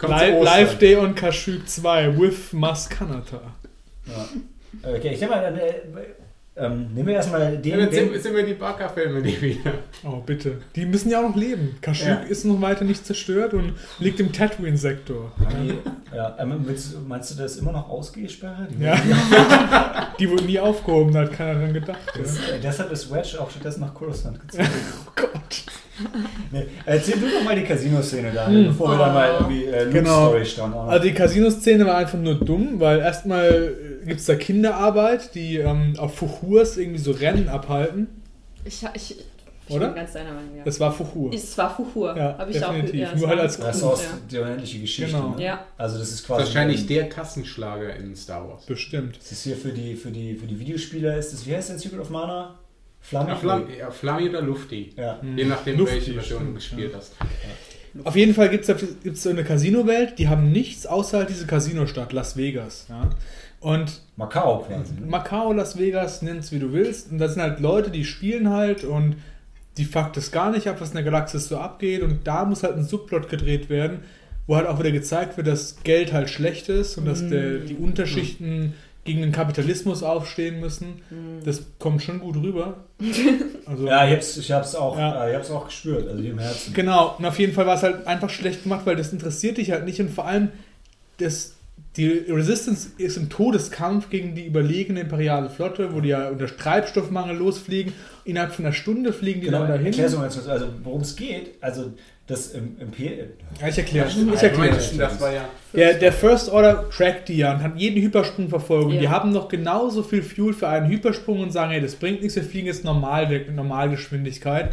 [0.00, 0.44] Live.
[0.44, 3.40] Live Day on Kashyyyk 2 with Mas Kanata.
[4.06, 4.28] Ja.
[4.82, 5.72] Okay, ich denke mal, dann, äh,
[6.56, 7.78] ähm, nehmen wir erstmal Ja, den.
[7.78, 9.72] dann sind, sind wir die Baka-Filme, die wieder.
[10.04, 10.58] Oh, bitte.
[10.76, 11.76] Die müssen ja auch noch leben.
[11.80, 12.28] Kashyyyk Ja.
[12.28, 15.32] ist noch weiter nicht zerstört und liegt im Tatooine-Sektor.
[16.14, 16.64] ja, ähm,
[17.08, 18.68] meinst du, das ist immer noch Ausgehsperre?
[18.70, 18.96] Die Ja.
[20.18, 21.98] Die wurde nie aufgehoben, da hat keiner dran gedacht.
[22.16, 22.54] Das, Ja.
[22.54, 24.68] äh, deshalb ist Wedge auch stattdessen nach Coruscant gezogen.
[25.06, 25.64] Oh Gott.
[26.50, 29.98] nee, erzähl du doch mal die Casino-Szene da, bevor wir da mal irgendwie äh, Luke
[29.98, 30.26] Genau.
[30.28, 30.74] Story starten.
[30.74, 33.74] Also die Casino-Szene war einfach nur dumm, weil erstmal
[34.06, 38.08] gibt es da Kinderarbeit, die ähm, auf Fuchurs irgendwie so Rennen abhalten.
[38.64, 39.16] Ich, ich,
[39.66, 39.88] ich Oder?
[39.88, 40.64] bin ganz deiner Meinung, ja.
[40.64, 41.32] Das war Fuchur.
[41.32, 42.16] Es war Fuchur.
[42.16, 43.08] Ja, Hab ich definitiv.
[43.08, 44.08] Auch, Nur es halt als das ist aus ja.
[44.30, 45.12] der unendliche Geschichte.
[45.12, 45.34] Genau.
[45.36, 45.44] Ne?
[45.44, 45.66] Ja.
[45.78, 48.66] Also das ist quasi Wahrscheinlich der Kassenschlager in Star Wars.
[48.66, 49.16] Bestimmt.
[49.16, 51.78] Das ist hier für die, für die, für die Videospieler ist das, wie heißt denn
[51.78, 52.58] Secret of Mana?
[53.00, 53.30] Flamme?
[53.30, 54.92] Ja, Flam ja, Flammi oder Lufti.
[54.96, 55.20] Ja.
[55.36, 56.98] Je nachdem, Lufti, welche Version du gespielt ja.
[56.98, 57.12] hast.
[58.02, 62.12] Auf jeden Fall gibt es so eine Casino-Welt, die haben nichts außer halt diese Casino-Stadt,
[62.12, 62.86] Las Vegas.
[62.88, 63.10] Ja?
[63.64, 64.92] Und Macau quasi.
[64.94, 65.06] Ne?
[65.06, 67.10] Macau, Las Vegas, nenn's wie du willst.
[67.10, 69.16] Und das sind halt Leute, die spielen halt und
[69.78, 72.02] die fuckt es gar nicht ab, was in der Galaxis so abgeht.
[72.02, 74.00] Und da muss halt ein Subplot gedreht werden,
[74.46, 77.74] wo halt auch wieder gezeigt wird, dass Geld halt schlecht ist und dass der, die
[77.74, 81.00] Unterschichten gegen den Kapitalismus aufstehen müssen.
[81.44, 82.84] Das kommt schon gut rüber.
[83.66, 85.24] Also, Ja, ich hab's, ich hab's auch, Ja.
[85.24, 86.74] äh, ich hab's auch gespürt, also hier im Herzen.
[86.74, 89.70] Genau, und auf jeden Fall war es halt einfach schlecht gemacht, weil das interessiert dich
[89.70, 90.50] halt nicht und vor allem
[91.16, 91.53] das,
[91.96, 97.36] die Resistance ist im Todeskampf gegen die überlegene imperiale Flotte, wo die ja unter Treibstoffmangel
[97.36, 97.92] losfliegen.
[98.24, 99.86] Innerhalb von einer Stunde fliegen die Genau, dann dahin.
[99.86, 100.48] erklär's mal ganz kurz.
[100.48, 101.92] Also worum es geht, also
[102.26, 103.28] das im Imperium.
[103.60, 105.44] Ja, ich erkläre Ja, Ich erkläre das war ja.
[105.72, 108.86] Der, der First Order trackt die ja und hat jeden Hypersprung verfolgt.
[108.86, 109.00] Und Ja.
[109.02, 112.34] die haben noch genauso viel Fuel für einen Hypersprung und sagen, hey, das bringt nichts,
[112.34, 114.70] wir fliegen jetzt normal weg mit Normalgeschwindigkeit.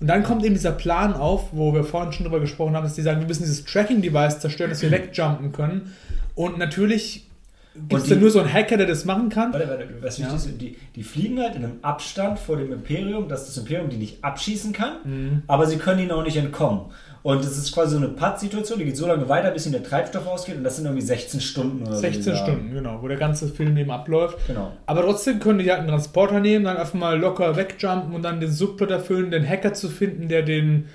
[0.00, 2.94] Und dann kommt eben dieser Plan auf, wo wir vorhin schon drüber gesprochen haben, dass
[2.94, 5.92] die sagen, wir müssen dieses Tracking-Device zerstören, dass wir wegjumpen können.
[6.34, 7.28] Und natürlich
[7.88, 9.52] gibt es die- nur so einen Hacker, der das machen kann.
[9.52, 10.26] Warte, warte, was Ja.
[10.32, 13.88] wichtig ist, die, die fliegen halt in einem Abstand vor dem Imperium, dass das Imperium
[13.88, 15.42] die nicht abschießen kann, Mhm.
[15.46, 16.86] aber sie können ihnen auch nicht entkommen.
[17.22, 19.84] Und das ist quasi so eine Patt-Situation, die geht so lange weiter, bis ihnen der
[19.84, 22.00] Treibstoff ausgeht und das sind irgendwie 16 Stunden oder so.
[22.00, 24.38] 16 die da- Stunden, genau, wo der ganze Film eben abläuft.
[24.48, 24.72] Genau.
[24.86, 28.40] Aber trotzdem können die halt einen Transporter nehmen, dann einfach mal locker wegjumpen und dann
[28.40, 30.86] den Subplot erfüllen, den Hacker zu finden, der den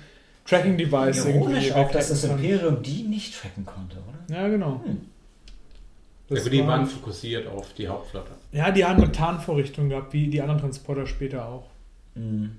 [0.46, 2.24] Tracking-Device Ironisch auch, dass das.
[2.24, 4.38] Imperium die nicht tracken konnte, oder?
[4.38, 4.82] Ja, genau.
[4.84, 4.98] Hm.
[6.28, 8.32] Das Also die war- waren fokussiert auf die Hauptflotte.
[8.52, 11.64] ja, die haben eine Tarnvorrichtung gehabt, wie die anderen Transporter später auch.
[12.14, 12.50] Mhm.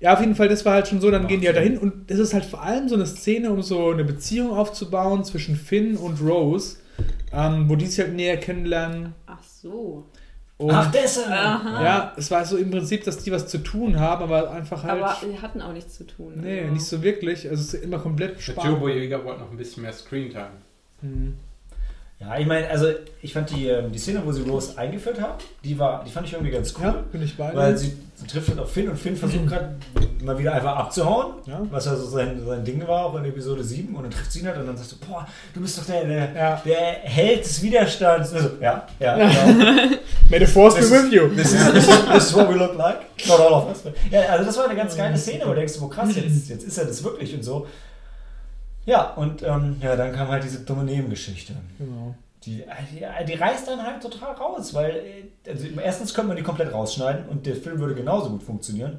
[0.00, 1.78] Ja, auf jeden Fall, das war halt schon so, dann Macht gehen die halt dahin
[1.78, 5.56] und das ist halt vor allem so eine Szene, um so eine Beziehung aufzubauen zwischen
[5.56, 6.76] Finn und Rose,
[7.32, 9.14] ähm, wo die sich halt näher kennenlernen.
[9.26, 10.04] Ach so.
[10.58, 11.30] Und Ach, deshalb.
[11.30, 11.82] Aha.
[11.84, 15.02] ja, es war so im Prinzip, dass die was zu tun haben, aber einfach halt.
[15.02, 16.34] Aber die hatten auch nichts zu tun.
[16.36, 17.48] nee, Also- nicht so wirklich.
[17.48, 18.72] Also es ist immer komplett Der spannend.
[18.78, 20.50] Turbo Jäger wollte noch ein bisschen mehr Screentime.
[21.00, 21.34] Mhm.
[22.26, 22.86] Ja, ich meine, also
[23.22, 26.26] ich fand die, ähm, die Szene, wo sie Rose eingeführt haben, die war, die fand
[26.26, 26.84] ich irgendwie ganz cool.
[26.84, 27.56] Ja, bin ich bei dir.
[27.56, 29.74] Weil sie, sie trifft halt auf Finn und Finn versucht gerade
[30.22, 31.60] mal wieder einfach abzuhauen, Ja.
[31.70, 33.94] was ja so sein, sein Ding war, auch in Episode 7.
[33.94, 36.04] Und dann trifft sie ihn halt und dann sagst du, boah, du bist doch der,
[36.04, 36.62] der, Ja.
[36.64, 38.32] der Held des Widerstands.
[38.32, 39.74] Also, ja, ja, genau.
[40.30, 41.28] May the force be with you.
[41.28, 43.00] This is, this, is, this is what we look like.
[43.28, 43.82] Not all of us.
[44.10, 46.64] Ja, also das war eine ganz geile Szene, wo du denkst, wo krass, jetzt, jetzt
[46.64, 47.66] ist er das wirklich und so.
[48.86, 51.54] Ja, und ähm, ja, dann kam halt diese dumme Nebengeschichte.
[51.78, 52.14] Genau.
[52.44, 52.62] Die,
[52.92, 54.90] die, die reißt dann halt total raus, weil
[55.46, 58.98] äh, also erstens könnte man die komplett rausschneiden und der Film würde genauso gut funktionieren.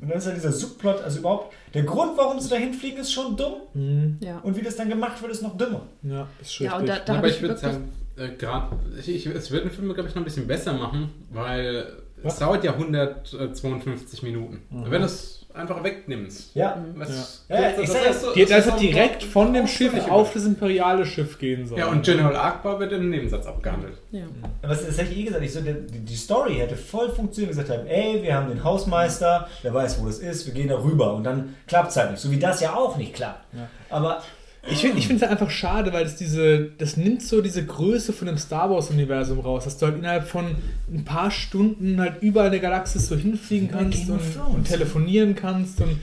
[0.00, 3.12] Und dann ist ja dieser Subplot, also überhaupt, der Grund, warum sie dahin fliegen, ist
[3.12, 4.18] schon dumm Mhm.
[4.20, 4.38] Ja.
[4.38, 5.80] und wie das dann gemacht wird, ist noch dümmer.
[6.04, 7.04] Ja, ist Ja, und richtig.
[7.04, 9.92] da, da Aber ich, ich würde sagen, äh, gerade, ich, ich, es wird den Film,
[9.92, 11.84] glaube ich, noch ein bisschen besser machen, weil
[12.22, 12.34] Was?
[12.34, 14.60] es dauert ja 152 Minuten.
[14.70, 14.88] Mhm.
[14.90, 16.54] Wenn es einfach wegnimmst.
[16.54, 16.82] Ja.
[16.94, 17.60] Was, Ja.
[17.60, 21.38] Ja, ich sag ja, so- Die das direkt von dem Schiff auf das imperiale Schiff
[21.38, 21.80] gehen sollen.
[21.80, 23.94] Ja, und General Akbar wird im Nebensatz abgehandelt.
[24.12, 24.22] Ja.
[24.62, 27.50] Aber das, das hätte ich eh gesagt, ich so, die, die Story hätte voll funktioniert,
[27.56, 30.76] gesagt haben, ey, wir haben den Hausmeister, der weiß, wo das ist, wir gehen da
[30.80, 32.20] rüber und dann klappt es halt nicht.
[32.20, 33.44] So wie das ja auch nicht klappt.
[33.54, 33.68] Ja.
[33.90, 34.22] Aber
[34.70, 38.26] Ich finde es halt einfach schade, weil es diese, das nimmt so diese Größe von
[38.26, 40.56] dem Star Wars-Universum raus, dass du halt innerhalb von
[40.92, 44.20] ein paar Stunden halt überall in der Galaxis so hinfliegen kannst und,
[44.54, 45.98] und telefonieren kannst und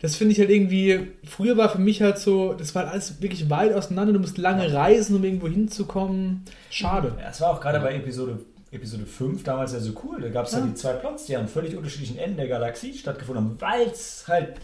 [0.00, 3.20] das finde ich halt irgendwie, früher war für mich halt so, das war halt alles
[3.20, 6.44] wirklich weit auseinander, du musst lange reisen, um irgendwo hinzukommen.
[6.70, 7.14] Schade.
[7.20, 8.38] Ja, es war auch gerade bei Episode,
[8.70, 10.20] Episode 5 damals ja so cool.
[10.20, 10.60] Da gab es ja.
[10.60, 10.66] Ja.
[10.66, 14.54] die zwei Plots, die an völlig unterschiedlichen Enden der Galaxie stattgefunden haben, weil es halt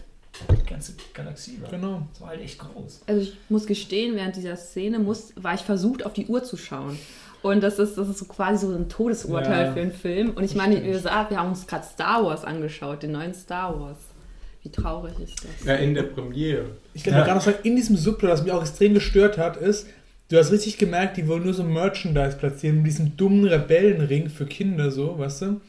[0.61, 1.69] die ganze Galaxie war.
[1.69, 2.07] Genau.
[2.11, 3.01] Das war halt echt groß.
[3.07, 6.57] Also ich muss gestehen, während dieser Szene muss, war ich versucht, auf die Uhr zu
[6.57, 6.97] schauen.
[7.41, 10.31] Und das ist, das ist so quasi so ein Todesurteil Ja, für einen Film.
[10.31, 10.93] Und ich meine, wie stimmt.
[10.93, 13.97] gesagt, wir haben uns gerade Star Wars angeschaut, den neuen Star Wars.
[14.63, 15.65] Wie traurig ist das?
[15.67, 16.65] Ja, in der Premiere.
[16.95, 17.23] Ich glaube, Ja.
[17.25, 19.85] gerade noch sagen, in diesem Subplot, was mich auch extrem gestört hat, ist,
[20.29, 24.47] du hast richtig gemerkt, die wollen nur so Merchandise platzieren, mit diesem dummen Rebellenring für
[24.47, 25.61] Kinder, so, weißt du?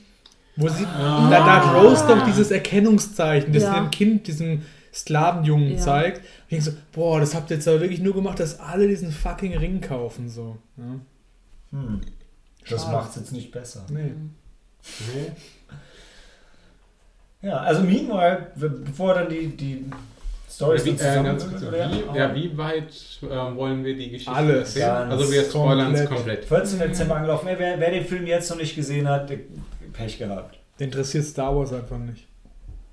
[0.57, 1.29] Wo sie, Ah.
[1.31, 3.75] da, da hat Rose doch dieses Erkennungszeichen, das Ja.
[3.75, 4.63] dem Kind, diesem
[4.95, 5.79] Sklavenjungen Ja.
[5.79, 6.19] zeigt.
[6.19, 8.89] Und ich denke so, boah, das habt ihr jetzt aber wirklich nur gemacht, dass alle
[8.89, 10.57] diesen fucking Ring kaufen, so.
[10.79, 11.79] Ja.
[11.79, 12.01] Hm.
[12.71, 13.85] Das macht es jetzt nicht besser.
[13.91, 14.13] Nee.
[15.15, 15.33] Nee.
[17.43, 19.85] Ja, also meanwhile, bevor dann die, die
[20.51, 22.89] Storys wie, äh, ganz kurz, wie, ja, wie weit
[23.23, 23.27] äh,
[23.57, 24.81] wollen wir die Geschichte Alles.
[24.81, 26.09] Also wir spoilern es komplett.
[26.09, 26.45] komplett.
[26.47, 26.79] 14.
[26.79, 27.49] Dezember angelaufen.
[27.49, 29.39] Ey, wer, wer den Film jetzt noch nicht gesehen hat, der
[29.97, 30.59] Pech gehabt.
[30.79, 32.27] Der interessiert Star Wars einfach nicht.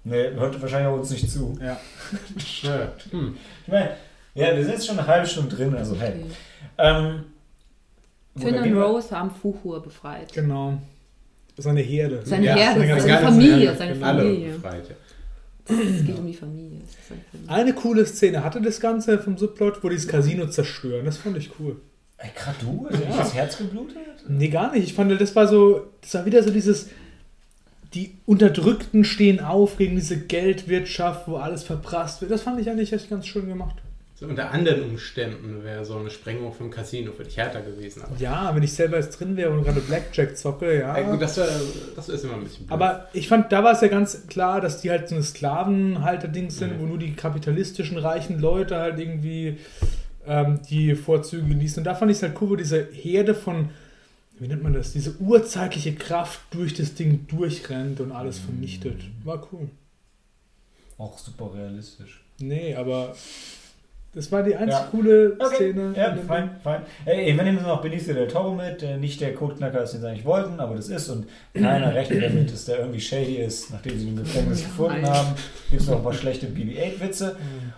[0.06, 1.58] Nee, hört wahrscheinlich auch uns nicht zu.
[1.62, 1.80] Ja.
[2.64, 2.92] Ja.
[3.12, 3.36] Hm.
[3.66, 3.92] Ich meine,
[4.36, 6.14] ja, wir sind jetzt schon eine halbe Stunde drin, also hey.
[6.24, 6.26] Okay.
[6.78, 7.24] Ähm,
[8.36, 10.34] Finn und wir- Rose haben Fuchur befreit.
[10.34, 10.78] Genau.
[11.58, 12.22] Seine Herde.
[12.26, 13.78] Seine Ja, Herde, seine seine, Familie, Herde.
[13.78, 14.54] seine Alle Familie.
[14.54, 14.96] befreit, ja.
[15.66, 16.80] Es geht um die Familie.
[17.48, 21.06] Eine coole Szene hatte das Ganze vom Subplot, wo die das Casino zerstören.
[21.06, 21.78] Das fand ich cool.
[22.18, 22.88] Ey, gerade du?
[22.90, 23.08] Also Ja.
[23.10, 23.98] nicht das Herz geblutet?
[24.28, 24.84] Nee, gar nicht.
[24.86, 26.90] Ich fand, das war so, das war wieder so dieses,
[27.94, 32.32] die Unterdrückten stehen auf gegen diese Geldwirtschaft, wo alles verprasst wird.
[32.32, 33.76] Das fand ich eigentlich echt ganz schön gemacht.
[34.16, 38.04] So unter anderen Umständen wäre so eine Sprengung vom Casino für dich härter gewesen.
[38.04, 40.98] Aber, Ja, wenn ich selber jetzt drin wäre und gerade Blackjack zocke, ja.
[40.98, 41.48] Ja, gut, das, wär,
[41.96, 42.72] das ist immer ein bisschen blöd.
[42.72, 46.58] Aber ich fand, da war es ja ganz klar, dass die halt so eine Sklavenhalter-Dings
[46.58, 46.82] sind, Mhm.
[46.82, 49.58] wo nur die kapitalistischen reichen Leute halt irgendwie
[50.28, 51.80] ähm, die Vorzüge genießen.
[51.80, 53.70] Und da fand ich es halt cool, wo diese Herde von,
[54.40, 59.02] wie nennt man das, diese urzeitliche Kraft durch das Ding durchrennt und alles vernichtet.
[59.24, 59.70] War cool.
[60.98, 62.24] Auch super realistisch.
[62.40, 63.16] Nee, aber
[64.14, 64.88] das war die einzig Ja.
[64.92, 65.94] coole Okay, Szene.
[65.98, 66.82] ja, fein, fein.
[67.06, 70.08] Ey, wir nehmen noch Benicio del Toro mit, der nicht der Codeknacker ist, den sie
[70.08, 73.98] eigentlich wollten, aber das ist und keiner rechnet damit, dass der irgendwie shady ist, nachdem
[73.98, 75.30] sie ihn im Gefängnis gefunden haben.
[75.72, 77.36] Gibt es noch ein paar schlechte BB-8-Witze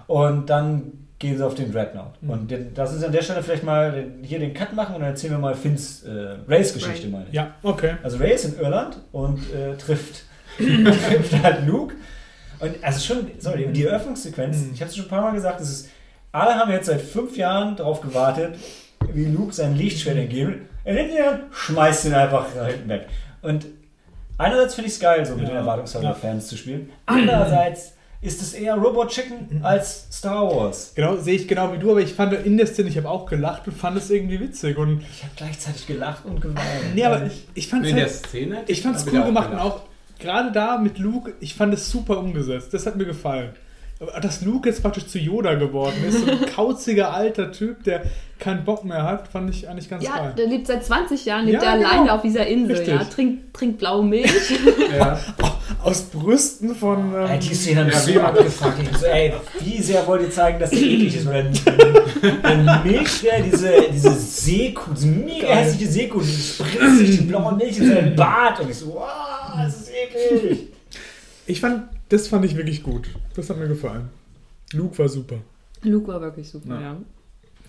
[0.07, 2.21] und dann gehen sie auf den Dreadnought.
[2.21, 2.29] Mhm.
[2.29, 5.01] Und den, das ist an der Stelle vielleicht mal den, hier den Cut machen und
[5.01, 7.11] dann erzählen wir mal Finns äh, Rays-Geschichte, Ray.
[7.11, 7.33] meine ich.
[7.33, 7.95] Ja, okay.
[8.03, 10.23] Also Ray ist in Irland und äh, trifft,
[10.57, 11.95] trifft halt Luke.
[12.59, 14.71] Und also schon, sorry, die Eröffnungssequenz, Mhm.
[14.73, 15.89] ich habe es schon ein paar Mal gesagt, das ist,
[16.31, 18.55] alle haben jetzt seit fünf Jahren darauf gewartet,
[19.13, 20.67] wie Luke sein Lichtschwert entgeben.
[20.83, 23.07] Er nimmt ihn an, schmeißt ihn einfach nach hinten weg.
[23.41, 23.65] Und
[24.37, 25.49] einerseits finde ich es geil, so mit Ja.
[25.49, 26.13] den Erwartungshaltung Ja.
[26.13, 26.89] der Fans zu spielen.
[27.05, 27.94] Andererseits
[28.25, 30.93] ist es eher Robot Chicken als Star Wars.
[30.95, 33.25] Genau, sehe ich genau wie du, aber ich fand in der Szene, ich habe auch
[33.25, 34.77] gelacht und fand es irgendwie witzig.
[34.77, 36.95] Und Ich habe gleichzeitig gelacht und geweint.
[36.95, 38.63] nee, aber ich, ich fand es halt, Szene.
[38.67, 39.81] Ich cool auch gemacht und auch
[40.19, 42.73] gerade da mit Luke, ich fand es super umgesetzt.
[42.73, 43.51] Das hat mir gefallen.
[43.99, 48.03] Aber Dass Luke jetzt praktisch zu Yoda geworden ist, so ein kauziger alter Typ, der
[48.39, 50.33] keinen Bock mehr hat, fand ich eigentlich ganz Ja, geil.
[50.37, 51.89] der lebt seit 20 Jahren, lebt Ja, er genau.
[51.89, 52.93] alleine auf dieser Insel, Richtig.
[52.93, 53.03] ja.
[53.05, 54.59] Trinkt, trinkt blaue Milch.
[54.97, 55.17] Ja.
[55.83, 57.13] Aus Brüsten von.
[57.15, 58.73] Ähm, Ey, die Szene hat mich Ja, so wie- abgefuckt.
[58.91, 61.25] Ich so, ey, wie sehr wollt ihr zeigen, dass er eklig ist?
[61.27, 61.51] Weil
[62.43, 65.55] dann, milcht er diese, diese Seekuh, diese mega Geil.
[65.57, 68.59] hässliche Seekuh, die spritzt sich die blaue Milch in seinen Bart.
[68.59, 70.67] Und ich so, wow, das ist eklig.
[71.47, 73.09] ich fand, das fand ich wirklich gut.
[73.35, 74.09] Das hat mir gefallen.
[74.73, 75.37] Luke war super.
[75.83, 76.81] Luke war wirklich super, Ja.
[76.81, 76.97] ja.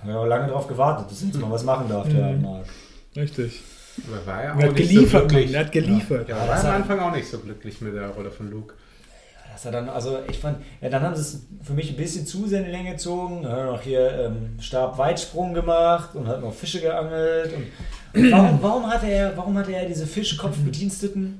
[0.04, 2.42] Ich habe lange drauf gewartet, dass jetzt mal was machen darf, der Mhm.
[2.42, 2.66] Marc.
[3.16, 3.62] Richtig.
[4.06, 5.54] Aber war ja auch Er hat nicht geliefert, so glücklich.
[5.54, 6.28] Er hat geliefert.
[6.28, 8.74] Ja, war am Anfang auch nicht so glücklich mit der Rolle von Luke.
[9.56, 12.26] Dass er dann, also ich fand, ja, dann haben sie es für mich ein bisschen
[12.26, 13.42] zu sehr in die Länge gezogen.
[13.42, 17.54] Dann hat er noch hier ähm, Stabweitsprung gemacht und hat noch Fische geangelt.
[17.54, 21.38] Und, und warum, warum hatte er, warum hatte er diese Fischkopfbediensteten?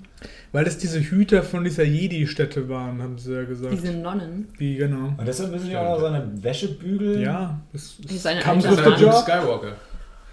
[0.51, 3.74] Weil das diese Hüter von dieser Jedi-Stätte waren, haben sie ja gesagt.
[3.74, 4.48] Diese Nonnen.
[4.59, 5.09] Die, genau.
[5.18, 7.20] Und deshalb müssen die auch noch seine Wäsche bügeln.
[7.20, 9.12] Ja, das, Die ist eine Das Luke job.
[9.12, 9.72] Skywalker.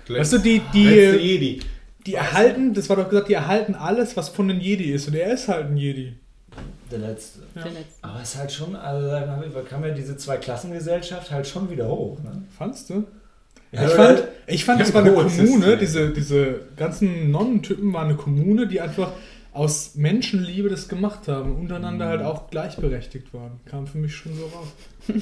[0.07, 1.59] Weißt du, die, Letzte die, Jedi.
[2.05, 5.09] die erhalten, das war doch gesagt, die erhalten alles, was von den Jedi ist.
[5.09, 6.13] Und er ist halt ein Jedi.
[6.93, 7.39] Der letzte.
[7.55, 7.63] Ja.
[7.63, 8.03] Der letzte.
[8.03, 12.19] Aber es ist halt schon, also da kam ja diese Zweiklassengesellschaft halt schon wieder hoch.
[12.23, 12.43] Ne?
[12.55, 13.05] Fandst du?
[13.71, 18.15] Ja, ich fand, ich fand, es war eine Kommune, diese, diese ganzen Nonnentypen waren eine
[18.15, 19.11] Kommune, die einfach
[19.51, 22.09] aus Menschenliebe das gemacht haben, untereinander Mhm.
[22.09, 23.59] halt auch gleichberechtigt waren.
[23.65, 24.67] Kam für mich schon so raus.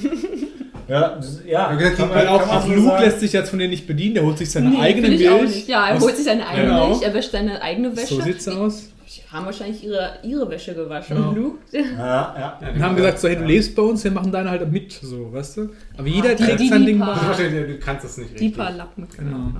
[0.88, 3.04] ja, ja, gesagt, kann man- Weil auch, auch so Luke sagen.
[3.04, 5.66] lässt sich jetzt von denen nicht bedienen, der holt sich seine Nee, eigene Milch.
[5.68, 6.88] Ja, er aus- holt sich seine eigene Genau.
[6.88, 8.14] Milch, er wäscht seine eigene Wäsche.
[8.14, 8.88] So sieht's aus.
[9.14, 11.16] Die haben wahrscheinlich ihre, ihre Wäsche gewaschen.
[11.16, 11.28] Genau.
[11.30, 12.58] Und Luke, Ja, ja.
[12.60, 14.92] Ja, Und haben gesagt, so, hey, du lebst bei uns, wir machen deine halt mit,
[14.92, 15.70] so, weißt du?
[15.98, 17.06] Aber jeder Ah, die- trägt die sein Ding bei.
[17.06, 18.56] Wahrscheinlich, Du kannst das nicht die richtig.
[18.56, 19.06] paar Lappen.
[19.16, 19.52] Genau.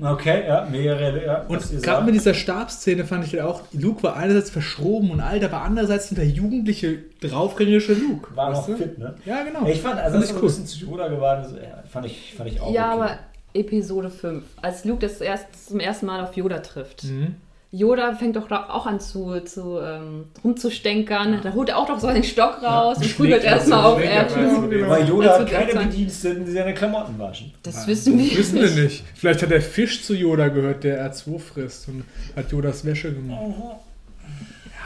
[0.00, 1.44] Okay, ja, mehrere, ja.
[1.48, 5.10] was ihr Und gerade mit dieser Stabsszene fand ich halt auch, Luke war einerseits verschroben
[5.10, 8.28] und alt, aber andererseits der jugendliche, draufgängerische Luke.
[8.36, 8.82] war weißt noch du?
[8.84, 9.16] fit, ne?
[9.24, 9.64] Ja, genau.
[9.66, 10.48] Ja, ich fand, also Fand das ich ist ein cool.
[10.48, 13.02] bisschen zu Yoda geworden, das, ja, fand, ich, fand ich auch Ja, okay.
[13.02, 13.18] aber
[13.54, 17.02] Episode 5, als Luke das erst zum ersten Mal auf Yoda trifft.
[17.02, 17.34] Mhm.
[17.70, 21.40] Yoda fängt doch da auch an zu, zu ähm, rumzustänkern.
[21.42, 23.98] Da holt er auch doch so einen Stock raus und schlägt prügelt er erstmal auf
[23.98, 24.34] schlägt er R2.
[24.34, 25.74] bei so Weil Das Yoda hat keine.
[25.74, 27.52] Bediensteten, die seine Klamotten waschen.
[27.62, 29.04] Das wissen wir Wissen wir nicht.
[29.14, 32.04] Vielleicht hat der Fisch zu Yoda gehört, der R2 frisst und
[32.34, 33.42] hat Yodas Wäsche gemacht.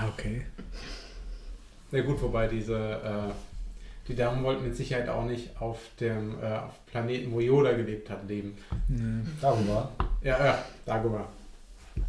[0.00, 0.42] Ja, okay.
[1.92, 6.46] Na gut, wobei diese, äh, die Damen wollten mit Sicherheit auch nicht auf dem äh,
[6.46, 8.56] auf Planeten, wo Yoda gelebt hat, leben.
[8.88, 9.22] Nee.
[9.40, 9.92] Darüber.
[10.24, 11.28] Ja, ja, Dagobah.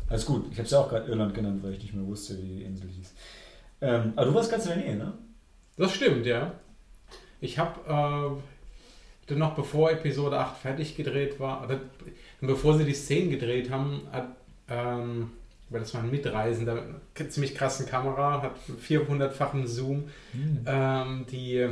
[0.09, 0.45] Alles gut.
[0.51, 2.63] Ich habe es ja auch gerade Irland genannt, weil ich nicht mehr wusste, wie die
[2.63, 3.13] Insel hieß.
[3.81, 5.13] Ähm, aber du warst ganz in der Nähe, ne?
[5.77, 6.53] Das stimmt, ja.
[7.41, 8.41] Ich habe äh,
[9.27, 11.79] dann noch bevor Episode 8 fertig gedreht war, oder
[12.41, 14.27] bevor sie die Szenen gedreht haben, hat,
[14.69, 15.31] ähm,
[15.69, 16.83] weil das war ein Mitreisender,
[17.17, 18.55] mit ziemlich krassen Kamera, hat
[18.87, 20.09] 400-fachen Zoom,
[20.65, 21.67] ähm, die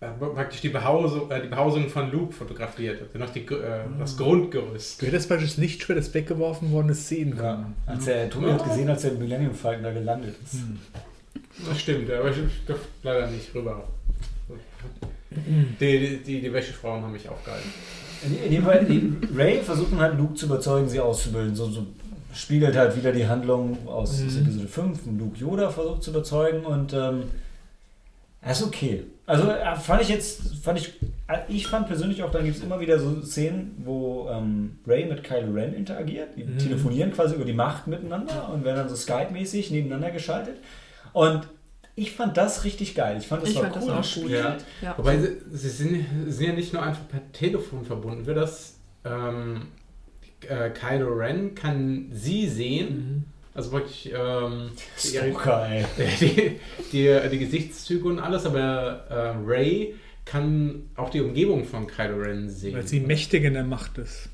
[0.00, 5.02] praktisch die Behausung, äh, die Behausung von Luke fotografiert, also noch die, äh, das Grundgerüst.
[5.02, 7.74] Du hättest praktisch das Lichtschwert, das weggeworfen worden ist, sehen können.
[7.86, 10.54] Als der Tobi hat gesehen, als der Millennium Falcon da gelandet ist.
[10.54, 10.78] Hm.
[11.68, 13.88] Das stimmt, aber ich durfte leider nicht rüber.
[15.80, 17.68] Die, die, die Wäschefrauen haben mich aufgehalten.
[18.24, 21.54] In, in jedem Fall, die Ray versucht halt Luke zu überzeugen, sie auszubilden.
[21.54, 21.86] So, so
[22.32, 24.42] spiegelt halt wieder die Handlung aus Mhm.
[24.42, 24.98] Episode 5.
[25.18, 27.24] Luke Yoda versucht zu überzeugen und ähm,
[28.42, 29.04] das ist okay.
[29.28, 30.94] Also äh, fand ich jetzt, fand ich,
[31.28, 35.04] äh, ich fand persönlich auch, dann gibt es immer wieder so Szenen, wo ähm, Ray
[35.04, 36.30] mit Kylo Ren interagiert.
[36.36, 36.58] Die Mhm.
[36.58, 40.56] telefonieren quasi über die Macht miteinander und werden dann so Skype-mäßig nebeneinander geschaltet.
[41.12, 41.46] Und
[41.94, 43.16] ich fand das richtig geil.
[43.18, 44.30] Ich fand das Ich war fand das cool auch gespielt.
[44.30, 44.56] Ja.
[44.80, 44.94] Ja.
[44.98, 48.24] Wobei sie, sie sind, sie sind ja nicht nur einfach per Telefon verbunden.
[48.24, 49.66] Wird das ähm,
[50.48, 53.24] äh, Kylo Ren kann sie sehen, Mhm.
[53.58, 54.70] Also wirklich ähm,
[55.02, 55.84] die, Stalker, ey.
[56.20, 56.60] die,
[56.92, 62.48] die, die Gesichtszüge und alles, aber äh, Ray kann auch die Umgebung von Kylo Ren
[62.48, 62.76] sehen.
[62.76, 64.28] Weil sie mächtig in der Macht ist.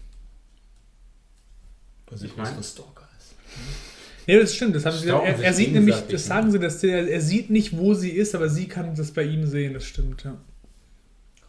[2.10, 3.34] Was ich Ich mein- was Stalker ist.
[4.26, 4.76] Ja, das stimmt.
[4.76, 6.18] Das haben sie, er, er sieht nämlich, das ne?
[6.18, 9.22] sagen sie, dass der, er sieht nicht, wo sie ist, aber sie kann das bei
[9.22, 9.72] ihm sehen.
[9.72, 10.36] Das stimmt, ja.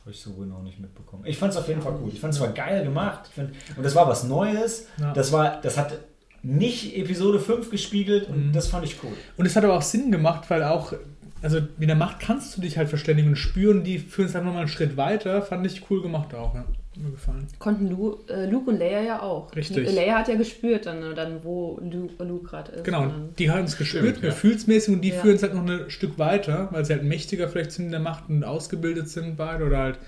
[0.02, 1.26] Habe ich so genau nicht mitbekommen.
[1.26, 2.14] Ich fand es auf jeden Fall gut.
[2.14, 3.26] Ich fand es war geil gemacht.
[3.27, 4.88] Ich find, und das war was Neues.
[4.97, 5.11] Ja.
[5.14, 5.99] Das war, das hat
[6.45, 8.53] nicht Episode 5 gespiegelt und Mhm.
[8.53, 9.11] das fand ich cool.
[9.38, 10.93] Und es hat aber auch Sinn gemacht, weil auch,
[11.41, 14.51] also mit der Macht kannst du dich halt verständigen und spüren, die führen es einfach
[14.53, 15.41] mal einen Schritt weiter.
[15.41, 16.65] Fand ich cool gemacht auch, ja.
[16.97, 17.45] Mir gefallen.
[17.59, 19.53] Konnten Lu, äh, Luke und Leia ja auch.
[19.53, 19.93] Richtig.
[19.93, 22.84] Leia hat ja gespürt, dann, dann wo Luke, Luke gerade ist.
[22.85, 24.30] Genau, die haben es gespürt, ja.
[24.30, 25.19] gefühlsmäßig und die Ja.
[25.19, 27.99] führen es halt noch ein Stück weiter, weil sie halt mächtiger vielleicht sind in der
[27.99, 29.99] Macht und ausgebildet sind beide oder halt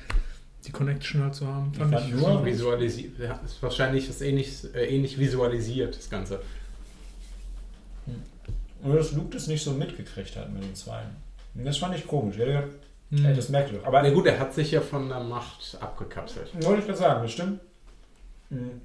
[0.68, 1.74] die Connection halt so haben.
[1.74, 2.14] Fand fand ich.
[2.16, 6.42] nur- Visualisiert, ja, ist wahrscheinlich das ähnlich, äh, ähnlich visualisiert, das Ganze.
[8.84, 11.10] Und dass Luke das nicht so mitgekriegt hat mit den Zweien.
[11.56, 12.38] Das fand ich komisch.
[12.38, 12.68] Hätte gedacht,
[13.10, 13.26] Hm.
[13.26, 13.84] ey, das merkt doch.
[13.86, 16.50] Aber Na gut, er hat sich ja von der Macht abgekapselt.
[16.64, 17.60] wollte ich gerade sagen, das stimmt.
[18.50, 18.82] Mhm.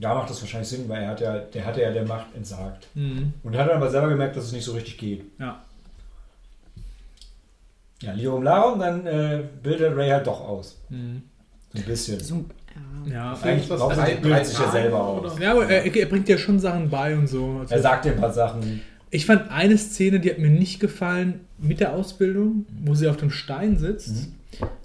[0.00, 2.86] Da macht das wahrscheinlich Sinn, weil er hat ja, der hatte ja der Macht entsagt.
[2.94, 3.34] Hm.
[3.42, 5.24] Und hat dann aber selber gemerkt, dass es nicht so richtig geht.
[5.38, 5.62] Ja.
[8.02, 10.80] Ja, Lirum Larum, dann äh, bildet Ray halt doch aus.
[10.88, 11.22] Hm.
[11.72, 12.20] So ein bisschen.
[12.20, 12.44] So,
[13.06, 13.12] ja.
[13.12, 13.38] Ja.
[13.42, 15.38] Eigentlich er drei- sich- bildet sich ja selber aus.
[15.38, 17.58] Ja, aber er, er bringt ja schon Sachen bei und so.
[17.60, 18.80] Also Er sagt dir ein paar Sachen.
[19.10, 23.16] ich fand eine Szene, die hat mir nicht gefallen mit der Ausbildung, wo sie auf
[23.18, 24.28] dem Stein sitzt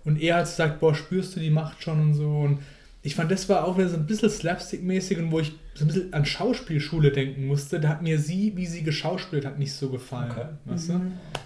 [0.04, 2.30] und er hat sagt, boah, spürst du die Macht schon und so.
[2.30, 2.60] Und
[3.06, 5.88] ich fand, das war auch wieder so ein bisschen slapstick-mäßig und wo ich so ein
[5.88, 7.80] bisschen an Schauspielschule denken musste.
[7.80, 10.32] Da hat mir sie, wie sie geschauspielt hat, nicht so gefallen.
[10.32, 10.45] Okay.
[10.65, 11.02] Weißt du?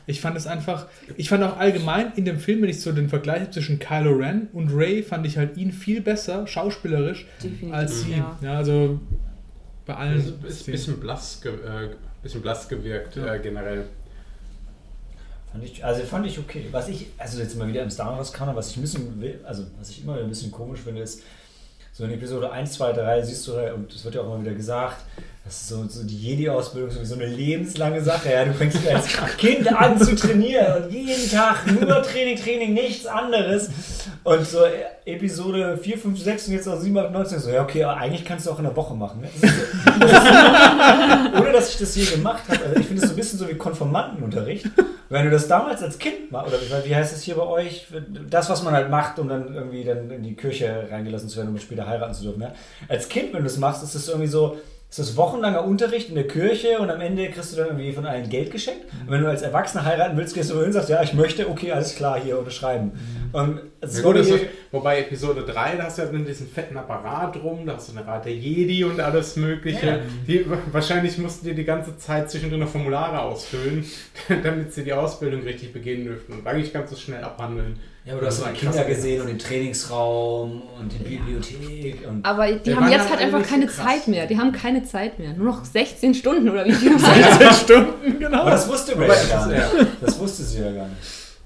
[0.07, 0.87] Ich fand es einfach,
[1.17, 4.13] ich fand auch allgemein in dem Film, wenn ich so den Vergleich habe zwischen Kylo
[4.13, 8.11] Ren und Ray, fand ich halt ihn viel besser, schauspielerisch, Definitiv, als sie.
[8.13, 8.37] ja.
[8.41, 9.01] Ja, also
[9.85, 10.17] bei allen.
[10.17, 11.89] Ist, ist ein bisschen blass, ge äh,
[12.23, 13.35] bisschen blass gewirkt Ja.
[13.35, 13.83] äh, generell.
[15.51, 16.67] Fand ich, also fand ich okay.
[16.71, 19.39] Was ich, also jetzt mal wieder im Star Wars Kanon, was ich ein bisschen will,
[19.43, 21.23] also was ich immer ein bisschen komisch finde, ist,
[21.99, 24.53] so in Episode 1, 2, 3 siehst du, und das wird ja auch immer wieder
[24.53, 25.01] gesagt,
[25.49, 28.29] das ist so, so die Jedi-Ausbildung so eine lebenslange Sache.
[28.31, 29.07] Ja, du fängst als
[29.37, 33.71] Kind an zu trainieren und jeden Tag nur Training, Training, nichts anderes.
[34.23, 34.59] Und so
[35.05, 38.45] Episode 4, 5, 6 und jetzt auch 7, 8, 19, so, ja, okay, eigentlich kannst
[38.45, 39.21] du auch in der Woche machen.
[39.21, 39.27] Ne?
[39.41, 40.23] Das so, das
[41.33, 42.59] ist, ohne dass ich das je gemacht habe.
[42.65, 44.67] Also ich finde es so ein bisschen so wie Konformantenunterricht.
[45.09, 47.87] Wenn du das damals als Kind machst, oder wie- heißt es hier bei euch?
[48.29, 51.49] Das, was man halt macht, um dann irgendwie dann in die Kirche reingelassen zu werden,
[51.49, 52.41] um später heiraten zu dürfen.
[52.43, 52.53] Ja?
[52.87, 54.59] Als Kind, wenn du das machst, ist das irgendwie so,
[54.89, 58.07] ist das wochenlanger Unterricht in der Kirche und am Ende kriegst du dann irgendwie von
[58.07, 58.85] allen Geld geschenkt.
[59.05, 61.47] Und wenn du als Erwachsener heiraten willst, gehst du hin und sagst, ja, ich möchte,
[61.47, 62.93] okay, alles klar, hier unterschreiben.
[63.31, 64.33] Und Ja, so gut, ist,
[64.71, 68.07] wobei Episode 3, da hast du ja diesen fetten Apparat drum, da hast du eine
[68.07, 69.85] Rat der Jedi und alles Mögliche.
[69.85, 69.99] Ja.
[70.27, 73.85] Die, wahrscheinlich mussten die die ganze Zeit zwischendrin noch Formulare ausfüllen,
[74.43, 76.33] damit sie die Ausbildung richtig beginnen dürften.
[76.33, 77.79] Und eigentlich du es schnell abhandeln.
[78.09, 82.07] Ja, aber du hast ein Kinder gesehen und den Trainingsraum und die Bibliothek.
[82.07, 83.85] Und Aber die haben jetzt halt einfach keine krass.
[83.85, 84.25] Zeit mehr.
[84.25, 85.33] Die haben keine Zeit mehr.
[85.33, 86.97] Nur noch 16 Stunden oder wie viel?
[87.39, 88.41] 16 Stunden, genau.
[88.41, 89.61] Aber das wusste Ray gar nicht.
[90.01, 91.01] Das wusste sie ja gar nicht.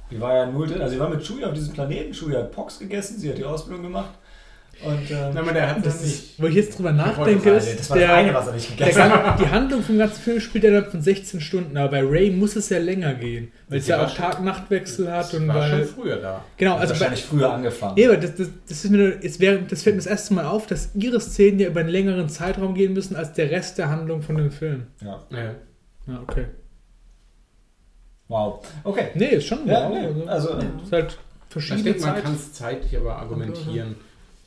[0.09, 0.81] Die war ja null drin.
[0.81, 2.13] Also sie war mit Chewie auf diesem Planeten.
[2.13, 4.11] Chewie hat Pox gegessen, sie hat die Ausbildung gemacht.
[4.85, 6.41] Und ähm, Na, aber der hat das Das nicht.
[6.41, 9.03] wo ich jetzt drüber nachdenke, ist, das war das der, eine, was er nicht gegessen
[9.03, 9.39] hat.
[9.39, 12.55] die Handlung vom ganzen Film spielt ja innerhalb von 16 Stunden, aber bei Ray muss
[12.57, 15.69] es ja länger gehen, weil es ja auch Tag-Nacht-Wechsel hat Das und war weil.
[15.85, 16.43] schon früher da.
[16.57, 17.97] Genau, also bei, wahrscheinlich früher angefangen.
[17.97, 20.89] Ja, aber das, das, das, ist mir, das fällt mir das erste Mal auf, dass
[20.95, 24.35] ihre Szenen ja über einen längeren Zeitraum gehen müssen als der Rest der Handlung von
[24.37, 24.87] dem Film.
[25.01, 25.21] Ja.
[25.29, 25.55] Ja.
[26.07, 26.45] Ja, okay.
[28.27, 28.65] Wow.
[28.83, 29.07] Okay.
[29.15, 29.97] Nee, ist schon Ja, wow.
[30.15, 31.11] nee, Also, also, ist halt
[31.47, 33.95] Ich verschiedene denke, man kann es zeitlich aber argumentieren,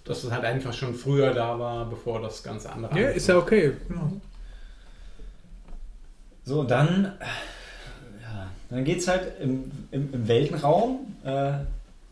[0.06, 2.98] dass es halt einfach schon früher da war, bevor das ganze andere.
[2.98, 3.72] Ja, ist ja okay.
[3.88, 4.12] Genau.
[6.44, 7.12] So, dann,
[8.22, 11.16] ja, dann geht es halt im, im, im Weltenraum.
[11.24, 11.26] Äh,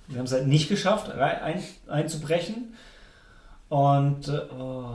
[0.09, 2.75] wir haben es halt nicht geschafft, rein, ein, einzubrechen.
[3.69, 4.91] Und äh, oh,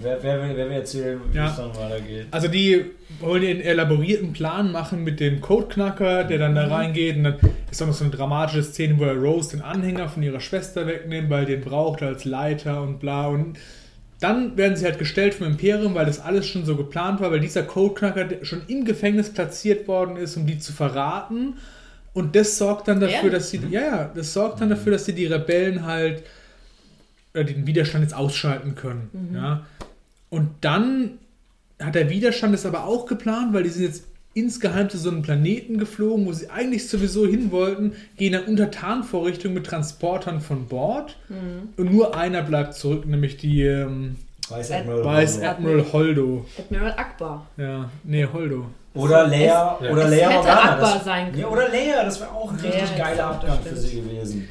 [0.00, 1.50] wer, wer, wer, will erzählen, wie Ja.
[1.50, 2.26] es dann weitergeht?
[2.30, 2.86] Also die
[3.20, 7.36] wollen einen elaborierten Plan machen mit dem Codeknacker, der dann da reingeht und dann
[7.70, 10.86] ist auch noch so eine dramatische Szene, wo er Rose den Anhänger von ihrer Schwester
[10.86, 13.58] wegnimmt, weil den braucht er als Leiter und bla und
[14.20, 17.40] dann werden sie halt gestellt vom Imperium, weil das alles schon so geplant war, weil
[17.40, 21.58] dieser Codeknacker schon im Gefängnis platziert worden ist, um die zu verraten.
[22.14, 23.32] Und das sorgt dann dafür, Ehrlich?
[23.32, 26.22] dass sie, ja, ja, das sorgt dann dafür, dass sie die Rebellen halt
[27.34, 29.32] oder den Widerstand jetzt ausschalten können.
[29.34, 29.66] Ja.
[30.30, 31.18] Und dann
[31.82, 34.04] hat der Widerstand das aber auch geplant, weil die sind jetzt
[34.34, 38.70] insgeheim zu so einem Planeten geflogen, wo sie eigentlich sowieso hin wollten, gehen dann unter
[38.70, 41.16] Tarnvorrichtung mit Transportern von Bord
[41.76, 44.16] und nur einer bleibt zurück, nämlich die ähm,
[44.48, 45.48] Weiß Äh, Admiral Vice Holdo.
[45.50, 46.46] Admiral Holdo.
[46.58, 47.46] Admiral Akbar.
[47.56, 48.66] Ja, nee, Holdo.
[48.94, 50.72] Oder Leia, Es- oder es Leia hätte Organa.
[50.72, 51.38] Akbar das, sein können.
[51.40, 54.48] Ja, oder Leia, das wäre auch ein richtig geiler Abgang für sie gewesen.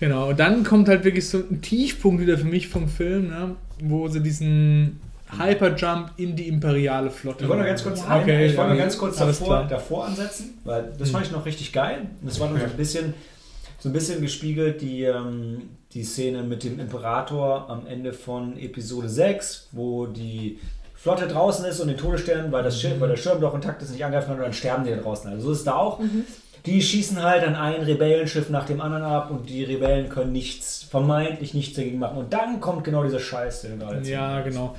[0.00, 3.56] Genau, und dann kommt halt wirklich so ein Tiefpunkt wieder für mich vom Film, ne,
[3.80, 5.00] wo sie diesen
[5.30, 8.76] Hyperjump in die imperiale Flotte Ich wollte noch ganz kurz, ein, Okay, ich wollte noch
[8.76, 12.06] ja, ganz kurz davor, davor ansetzen, weil das fand ich noch richtig geil.
[12.20, 13.14] Und Das war noch so ein bisschen,
[13.78, 15.62] so ein bisschen gespiegelt, die, ähm,
[15.92, 20.58] die Szene mit dem Imperator am Ende von Episode 6, wo die
[20.94, 23.92] Flotte draußen ist und den Todesstern, weil, das Schirm, weil der Schirm doch intakt ist,
[23.92, 25.30] nicht angreifen kann und dann sterben die da draußen.
[25.30, 26.00] Also so ist es da auch.
[26.66, 30.82] Die schießen halt an ein Rebellenschiff nach dem anderen ab und die Rebellen können nichts,
[30.82, 32.18] vermeintlich nichts dagegen machen.
[32.18, 34.76] Und dann kommt genau dieser Scheiß, den du gerade Ja, genau.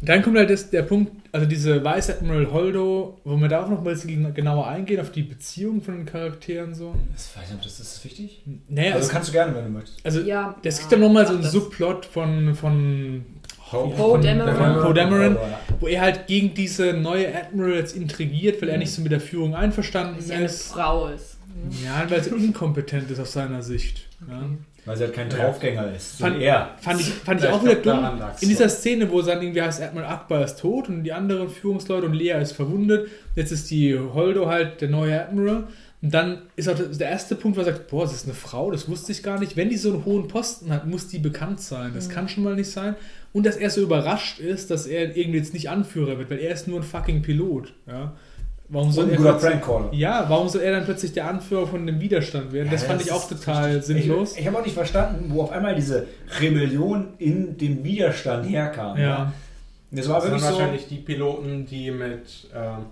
[0.00, 3.68] Dann kommt halt das, der Punkt, also diese Vice Admiral Holdo, wo wir da auch
[3.68, 6.94] noch mal ein bisschen genauer eingehen auf die Beziehung von den Charakteren so.
[7.12, 8.42] Das, weiß ich nicht, das ist wichtig.
[8.68, 10.04] Naja, Also also, kannst du gerne, wenn du möchtest.
[10.04, 11.50] also Ja, das ja, gibt ja nochmal so einen das.
[11.50, 13.24] Subplot von, von
[13.70, 14.82] Poe Dameron.
[14.82, 15.36] Poe Dameron,
[15.80, 19.20] wo er halt gegen diese neue Admiral jetzt intrigiert, weil er nicht so mit der
[19.20, 20.72] Führung einverstanden Dass sie eine ist.
[20.72, 21.36] Frau ist.
[21.84, 24.06] Ja, weil sie inkompetent ist aus seiner Sicht.
[24.28, 24.42] Ja.
[24.84, 26.18] Weil sie halt kein Draufgänger ist.
[26.18, 26.70] So Fand- er.
[26.80, 28.20] Fand ich, fand ich auch wieder dumm.
[28.40, 28.68] In dieser.
[28.68, 32.40] Szene, wo dann irgendwie heißt, Admiral Akbar ist tot und die anderen Führungsleute und Lea
[32.40, 33.08] ist verwundet.
[33.34, 35.64] Jetzt ist die Holdo halt der neue Admiral.
[36.00, 38.70] Und dann ist auch der erste Punkt, wo er sagt, boah, das ist eine Frau,
[38.70, 39.56] das wusste ich gar nicht.
[39.56, 41.90] Wenn die so einen hohen Posten hat, muss die bekannt sein.
[41.94, 42.94] Das kann schon mal nicht sein.
[43.32, 46.52] Und dass er so überrascht ist, dass er irgendwie jetzt nicht Anführer wird, weil er
[46.54, 47.74] ist nur ein fucking Pilot.
[47.88, 48.12] Ja?
[48.68, 52.52] Warum So soll er ja, warum soll er dann plötzlich der Anführer von dem Widerstand
[52.52, 52.68] werden?
[52.70, 54.32] das Ja, fand das ich auch total richtig- sinnlos.
[54.34, 56.06] Ich, ich habe auch nicht verstanden, wo auf einmal diese
[56.40, 58.96] Rebellion in dem Widerstand herkam.
[58.98, 59.32] ja.
[59.90, 60.58] Das war Das sind wirklich so.
[60.58, 62.46] wahrscheinlich die Piloten, die mit.
[62.54, 62.84] Ähm,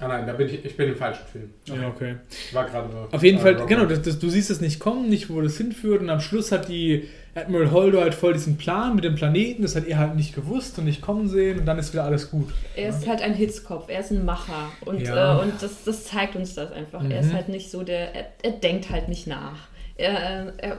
[0.00, 1.50] ah nein, da bin ich, ich bin im falschen Film.
[1.66, 2.16] ja, okay.
[2.48, 2.88] Ich war gerade.
[3.10, 5.40] Auf jeden äh, Fall, Rogue genau, das, das, du siehst es nicht kommen, nicht wo
[5.40, 9.14] das hinführt und am Schluss hat die Admiral Holdo halt voll diesen Plan mit dem
[9.14, 12.04] Planeten, das hat er halt nicht gewusst und nicht kommen sehen und dann ist wieder
[12.04, 12.48] alles gut.
[12.74, 14.70] Er ist halt ein Hitzkopf, er ist ein Macher.
[14.84, 15.38] Und, Ja.
[15.38, 17.04] äh, und das, das zeigt uns das einfach.
[17.08, 17.34] Er ist Mhm.
[17.34, 19.68] halt nicht so der, er, er denkt halt nicht nach.
[19.96, 20.78] Er, äh, er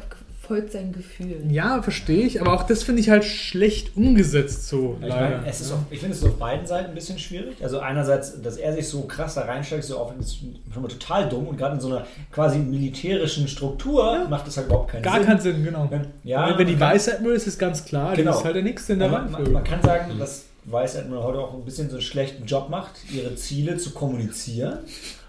[0.52, 1.50] folgt seinen Gefühlen.
[1.50, 5.44] Ja, verstehe ich, aber auch das finde ich halt schlecht umgesetzt so, Ich, leider.
[5.48, 7.56] es ist auf, ich finde es auf beiden Seiten ein bisschen schwierig.
[7.64, 10.40] Also einerseits, dass er sich so krass da reinsteigt, so auf, ist
[10.74, 14.68] schon mal total dumm und gerade in so einer quasi militärischen Struktur macht das halt
[14.68, 15.26] überhaupt keinen Gar Sinn.
[15.26, 15.90] keinen Sinn, genau.
[16.24, 18.32] Ja, Wenn- wenn die kann- Weiße Admiral ist, ist ganz klar, Genau.
[18.34, 21.24] die ist halt der Nächste in der man, man, man kann sagen, dass Weiß Admiral
[21.24, 24.80] heute auch ein bisschen so einen schlechten Job macht, ihre Ziele zu kommunizieren.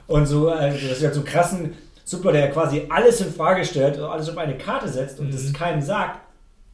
[0.09, 1.73] Und so, also, dass sie halt so krassen
[2.05, 5.33] Super, der quasi alles in Frage stellt, alles auf eine Karte setzt und Mhm.
[5.33, 6.20] das keinem sagt,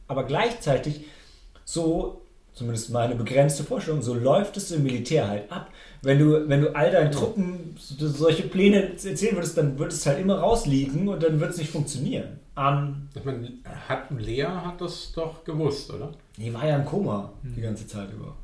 [0.07, 1.05] aber gleichzeitig
[1.65, 2.21] so,
[2.53, 5.69] zumindest meine begrenzte Vorstellung, so läuft es im Militär halt ab.
[6.01, 10.05] Wenn du, wenn du all deinen Truppen so- solche Pläne erzählen würdest, dann wird es
[10.05, 12.39] halt immer rausliegen und dann wird es nicht funktionieren.
[12.57, 13.49] Ähm, Ich meine,
[13.87, 16.11] hat, Lea hat das doch gewusst, oder?
[16.37, 18.35] die war ja im Koma die ganze Zeit über.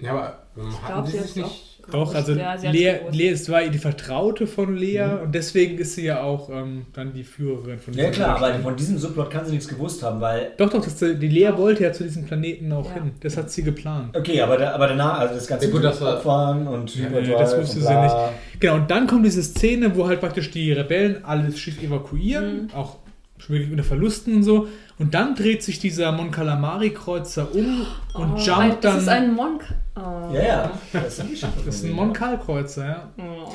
[0.00, 1.44] Ja, aber ähm, Ich hatten sie es nicht.
[1.46, 2.94] auch Doch, also Ja, Lea.
[3.12, 7.12] Lea ist war die Vertraute von Lea und deswegen ist sie ja auch ähm, dann
[7.14, 8.64] die Führerin von Ja klar, aber Widerstand.
[8.64, 10.52] von diesem Subplot kann sie nichts gewusst haben, weil.
[10.58, 12.94] Doch, doch, das, die Lea wollte ja zu diesem Planeten auch Ja.
[13.02, 13.12] hin.
[13.20, 14.16] Das hat sie geplant.
[14.16, 17.02] Okay, aber, da, aber danach, also das ganze Ja, gut, das war- Opfern und Nee,
[17.06, 18.30] Hyperdrive das wusste sie bla.
[18.60, 22.96] Genau, und dann kommt diese Szene, wo halt praktisch die Rebellen alles Schiff evakuieren, auch
[23.38, 24.66] schon wirklich unter Verlusten und so.
[24.98, 29.22] Und dann dreht sich dieser Mon Calamari-Kreuzer um und Oh, jumpt Das ist dann.
[29.24, 29.62] ein Monk.
[29.98, 30.34] Oh.
[30.34, 31.52] Ja, ja, das sind die Schiffe.
[31.66, 32.14] Das ist ein denen, Mon
[32.76, 33.08] ja.
[33.18, 33.52] Oh, oh.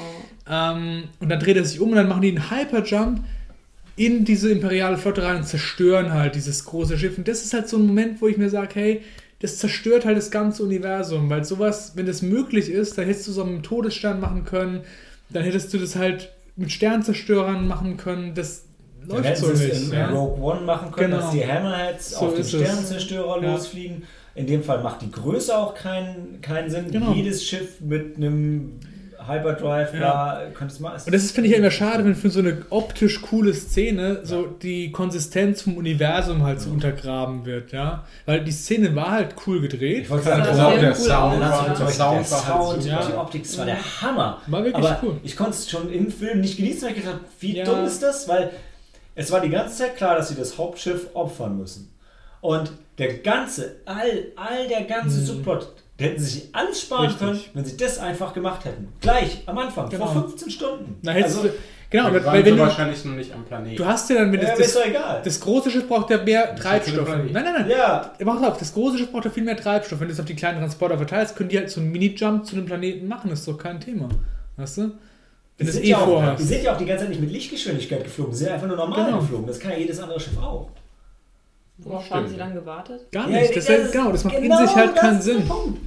[0.50, 3.24] Ähm, und dann dreht er sich um und dann machen die einen Hyperjump
[3.96, 7.18] in diese imperiale Flotte rein und zerstören halt dieses große Schiff.
[7.18, 9.02] Und das ist halt so ein Moment, wo ich mir sage, hey,
[9.40, 13.32] das zerstört halt das ganze Universum, weil sowas, wenn das möglich ist, dann hättest du
[13.34, 14.82] so einen Todesstern machen können,
[15.30, 18.34] dann hättest du das halt mit Sternzerstörern machen können.
[18.36, 18.66] Das
[19.06, 19.84] läuft so es nicht.
[19.92, 20.10] in Ja.
[20.10, 21.22] Rogue One machen können, Genau.
[21.24, 22.62] dass die Hammerheads So auf den ist es.
[22.62, 23.54] Sternenzerstörer Ja.
[24.36, 26.90] In dem Fall macht die Größe auch keinen, keinen Sinn.
[26.92, 27.14] Genau.
[27.14, 28.80] Jedes Schiff mit einem
[29.26, 30.98] Hyperdrive, bla, könnte es mal.
[31.06, 34.92] Und das finde ich, immer schade, wenn für so eine optisch coole Szene so die
[34.92, 38.04] Konsistenz vom Universum halt so untergraben wird, ja.
[38.26, 40.04] Weil die Szene war halt cool gedreht.
[40.04, 41.92] Ich wollte Das sagen, sah der Sound, cool aus, der ja.
[41.92, 43.08] Sound, der Sound Sound, war halt super.
[43.08, 44.42] die Optik, das war der Hammer.
[44.48, 45.18] War wirklich Aber cool.
[45.24, 47.66] ich konnte es schon im Film nicht genießen, weil ich gedacht habe, wie Ja.
[47.66, 48.28] dumm ist das?
[48.28, 48.50] Weil
[49.16, 51.94] es war die ganze Zeit klar, dass sie das Hauptschiff opfern müssen.
[52.42, 55.26] Und der ganze, all, all der ganze Mhm.
[55.26, 57.20] Subplot, da hätten sie sich alles sparen Richtig.
[57.28, 58.90] können, wenn sie das einfach gemacht hätten.
[59.02, 60.06] Gleich, am Anfang, Genau.
[60.08, 60.98] vor 15 Stunden.
[61.02, 61.54] Na, hättest also, du,
[61.90, 63.76] genau, Wir weil, waren weil wenn du, wahrscheinlich noch nicht am Planeten.
[63.76, 65.22] du hast ja dann, wenn ja, das, ist das, doch egal.
[65.24, 67.08] das große Schiff braucht ja mehr Das Treibstoff.
[67.10, 67.70] Nein, nein, nein.
[67.70, 70.00] ja, Mach auf, das große Schiff braucht ja viel mehr Treibstoff.
[70.00, 72.56] Wenn du es auf die kleinen Transporter verteilst, können die halt so einen Mini-Jump zu
[72.56, 73.30] einem Planeten machen.
[73.30, 74.10] Das ist doch kein Thema.
[74.58, 74.92] Weißt du?
[75.58, 76.42] Wenn sind, eh ja auch, vorhast.
[76.42, 78.76] die sind ja auch die ganze Zeit nicht mit Lichtgeschwindigkeit geflogen, sie sind einfach nur
[78.76, 79.20] normal Genau.
[79.20, 79.46] geflogen.
[79.46, 80.70] Das kann ja jedes andere Schiff auch.
[81.78, 82.20] Worauf Stimmt.
[82.22, 83.12] haben sie dann gewartet?
[83.12, 83.56] Gar Ja, nicht.
[83.56, 85.48] Das, ist, genau, das macht in sich halt das keinen ist der Sinn.
[85.48, 85.80] Punkt.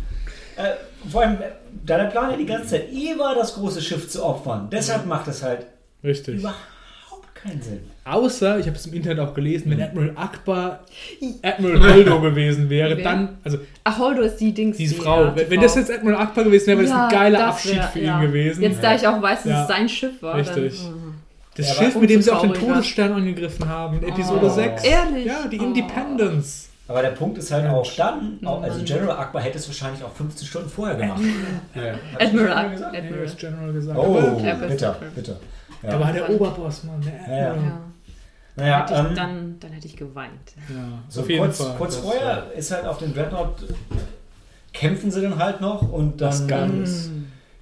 [0.57, 0.63] Äh,
[1.11, 1.37] vor allem,
[1.85, 4.69] da der Plan ja die ganze Zeit eh war, das große Schiff zu opfern.
[4.71, 5.67] Deshalb macht es halt
[6.03, 6.41] Richtig.
[6.41, 7.81] überhaupt keinen Sinn.
[8.05, 10.81] Außer, ich habe es im Internet auch gelesen, wenn Admiral Akbar
[11.43, 14.77] Admiral Holdo gewesen wäre, dann, also Ach, Holdo ist die Dings.
[14.77, 15.63] diese die, Frau, ja, die wenn, wenn Frau.
[15.65, 18.17] das jetzt Admiral Akbar gewesen wäre, wäre das ein geiler das Abschied wär- für ja.
[18.21, 18.63] ihn gewesen.
[18.63, 19.63] Jetzt, da ich auch weiß, dass Ja.
[19.63, 20.37] es sein Schiff war.
[20.37, 20.83] Richtig.
[20.83, 21.06] Dann, mhm.
[21.57, 22.53] Das Ja, Schiff, aber mit dem sie auch den.
[22.55, 24.49] Todesstern angegriffen haben, in Episode Oh.
[24.49, 24.85] 6.
[24.85, 25.27] Ehrlich?
[25.27, 25.65] Ja, die Oh.
[25.65, 26.69] Independence.
[26.89, 28.81] Aber der Punkt ist halt auch dann, auch, also.
[28.85, 31.21] General Akbar hätte es wahrscheinlich auch 15 Stunden vorher gemacht.
[31.75, 31.95] Ja, ja.
[32.19, 32.97] Admiral, sie schon mal Ak- gesagt?
[32.97, 33.25] Admiral.
[33.25, 33.99] das General gesagt.
[33.99, 35.37] Oh, Aber Ja, bitter, bitter.
[35.83, 36.01] er Ja.
[36.01, 37.01] war der Oberboss, Mann.
[37.03, 37.51] Der Ja, ja.
[37.51, 37.71] Admiral.
[37.71, 37.81] Ja.
[38.59, 40.33] Naja, hätte ich, ähm, dann, dann hätte ich geweint.
[40.71, 40.77] Ja,
[41.09, 43.65] so kurz, kurz vorher ist halt auf den Dreadnought,
[44.73, 46.29] kämpfen sie dann halt noch und dann.
[46.31, 47.11] Das Guns.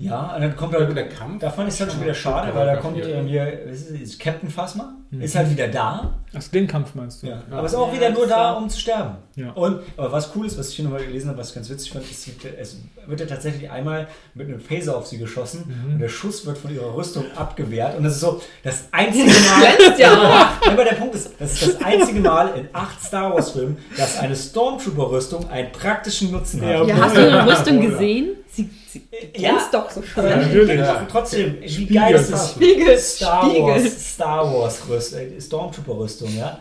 [0.05, 1.41] Ja, und dann kommt Aber halt der Kampf.
[1.41, 4.51] Da fand ich es halt schon wieder schade, weil da kommt ähm, hier, ist Captain
[4.51, 6.15] Phasma ist halt wieder da.
[6.35, 7.29] Achso, den Kampf meinst du?
[7.29, 7.43] Ja.
[7.51, 9.17] Aber ist auch Ja, wieder nur da, um zu sterben.
[9.37, 9.53] Ja.
[9.53, 11.93] Und aber was cool ist, was ich hier nochmal gelesen habe, was ich ganz witzig
[11.93, 12.29] fand, ist,
[12.61, 12.77] es
[13.07, 16.75] wird ja tatsächlich einmal mit einem Phaser auf sie geschossen und der Schuss wird von
[16.75, 17.97] ihrer Rüstung abgewehrt.
[17.97, 19.99] Und das ist so das einzige Mal.
[19.99, 20.53] ja.
[20.69, 24.35] Aber der Punkt ist, das ist das einzige Mal in acht Star Wars-Filmen, dass eine
[24.35, 26.71] Stormtrooper-Rüstung einen praktischen Nutzen hat.
[26.71, 28.31] Ja, Ja, hast du ihre Rüstung gesehen?
[28.51, 29.51] Sie, sie Ja.
[29.51, 30.25] glänzt doch so schön.
[30.25, 30.79] Aber Natürlich.
[30.79, 31.07] ja.
[31.11, 31.97] trotzdem, wie Spiegel.
[31.97, 32.51] geil ist das?
[32.53, 33.63] Spiegel, Star Spiegel.
[33.63, 36.59] Wars, Star Wars Rüstung, äh, Stormtrooper-Rüstung, ja.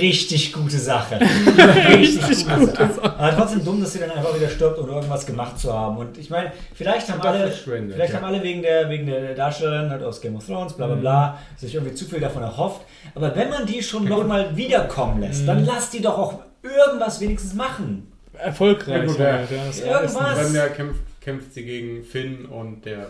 [0.00, 1.20] Richtig gute Sache.
[1.88, 3.02] Richtig gute Sache.
[3.18, 5.98] Aber trotzdem dumm, dass sie dann einfach wieder stirbt, ohne irgendwas gemacht zu haben.
[5.98, 8.16] Und ich meine, vielleicht haben alle, vielleicht ja.
[8.16, 11.38] haben alle wegen der, wegen der Darstellerin halt aus Game of Thrones, bla bla bla,
[11.56, 12.80] sich irgendwie zu viel davon erhofft.
[13.14, 17.54] Aber wenn man die schon nochmal wiederkommen lässt, dann lass die doch auch irgendwas wenigstens
[17.54, 18.10] machen.
[18.38, 19.02] Erfolgreich.
[19.02, 19.56] Ja, gut, halt, ja.
[19.56, 20.36] ja, das Irgendwas.
[20.36, 23.08] Dann ja, kämpft, kämpft sie gegen Finn und der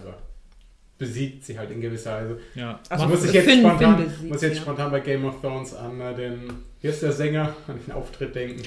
[0.96, 2.40] besiegt sie halt in gewisser Weise.
[2.54, 2.80] Ja.
[2.88, 4.62] Also muss ich jetzt, Finn- spontan, Finn besiegt muss jetzt ja.
[4.62, 8.34] spontan bei Game of Thrones an äh, den, wie ist der Sänger, an den Auftritt
[8.34, 8.62] denken.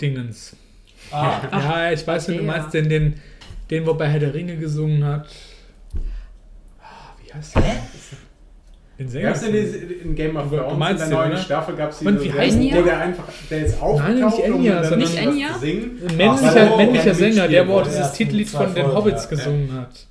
[0.00, 0.56] Dingens.
[1.12, 3.20] Ah, ja, ich weiß, wenn du meinst, den, den,
[3.70, 5.28] den, wo bei Herr der Ringe gesungen hat.
[6.80, 7.76] Ah, Wie heißt der?
[8.98, 9.28] Den Sänger.
[9.28, 11.36] Gab es in, in Game of Du Thrones in meinst der den, neuen?
[11.38, 12.82] Staffel gab es Und wie heißt der, der?
[12.82, 15.52] der einfach, der jetzt auftaucht, Nein, nicht Enya, um Nicht Enya?
[15.54, 15.90] zu singen.
[16.08, 18.12] Ein männlicher, männlicher der Sänger, der wo auch dieses.
[18.12, 19.30] Titellied von den Hobbits ja.
[19.30, 20.06] gesungen hat.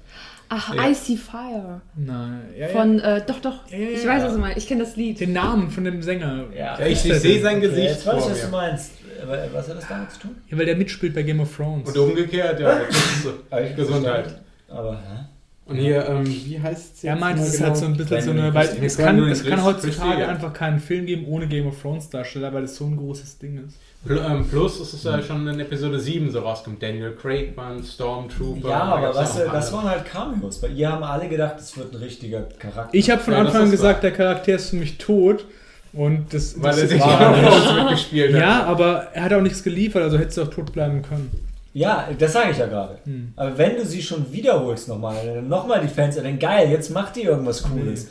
[0.50, 0.88] Ach, Ja.
[0.90, 1.82] I See Fire.
[1.98, 2.72] Nein, ja, ja.
[2.72, 3.70] Von, äh, doch, doch.
[3.70, 4.58] Ja, ja, ich weiß, was du meinst.
[4.60, 5.20] Ich kenne das Lied.
[5.20, 6.46] den Namen von dem Sänger.
[6.56, 6.80] Ja.
[6.80, 7.44] Ja, ich, Ist ich der sehe denn?
[7.44, 8.92] sein Okay, Gesicht jetzt weiß ich, was du meinst.
[9.22, 10.36] Aber was hat das damit zu tun?
[10.50, 11.90] Ja, weil der mitspielt bei Game of Thrones.
[11.90, 12.72] Und umgekehrt, ja.
[13.60, 14.40] ist Gesundheit.
[14.70, 15.26] Aber, hä?
[15.68, 18.32] Und hier, ähm, wie heißt es er meint, es ist halt so ein bisschen so
[18.32, 20.28] eine, weil es kann, es kann heutzutage ja.
[20.30, 23.66] einfach keinen Film geben ohne Game of Thrones Darsteller, weil das so ein großes Ding
[23.68, 23.78] ist.
[24.06, 26.82] Pl ähm, Plus ist es ja schon in Episode 7 so rauskommt.
[26.82, 28.70] Daniel Craig war ein Stormtrooper.
[28.70, 30.62] Ja, aber du, noch das waren halt Cameos.
[30.62, 32.94] Bei ihr haben alle gedacht, es wird ein richtiger Charakter.
[32.94, 34.02] Ich habe von Ja, Anfang an gesagt, wahr.
[34.10, 35.46] der Charakter ist für mich tot
[35.92, 38.42] und das, Weil das er sich war mitgespielt hat.
[38.42, 41.32] Ja, aber er hat auch nichts geliefert, also hätte sie auch tot bleiben können.
[41.78, 42.98] Ja, das sage ich ja gerade.
[43.04, 43.34] Hm.
[43.36, 47.16] Aber wenn du sie schon wiederholst nochmal, dann nochmal die Fans, dann geil, jetzt macht
[47.16, 48.08] die irgendwas Cooles.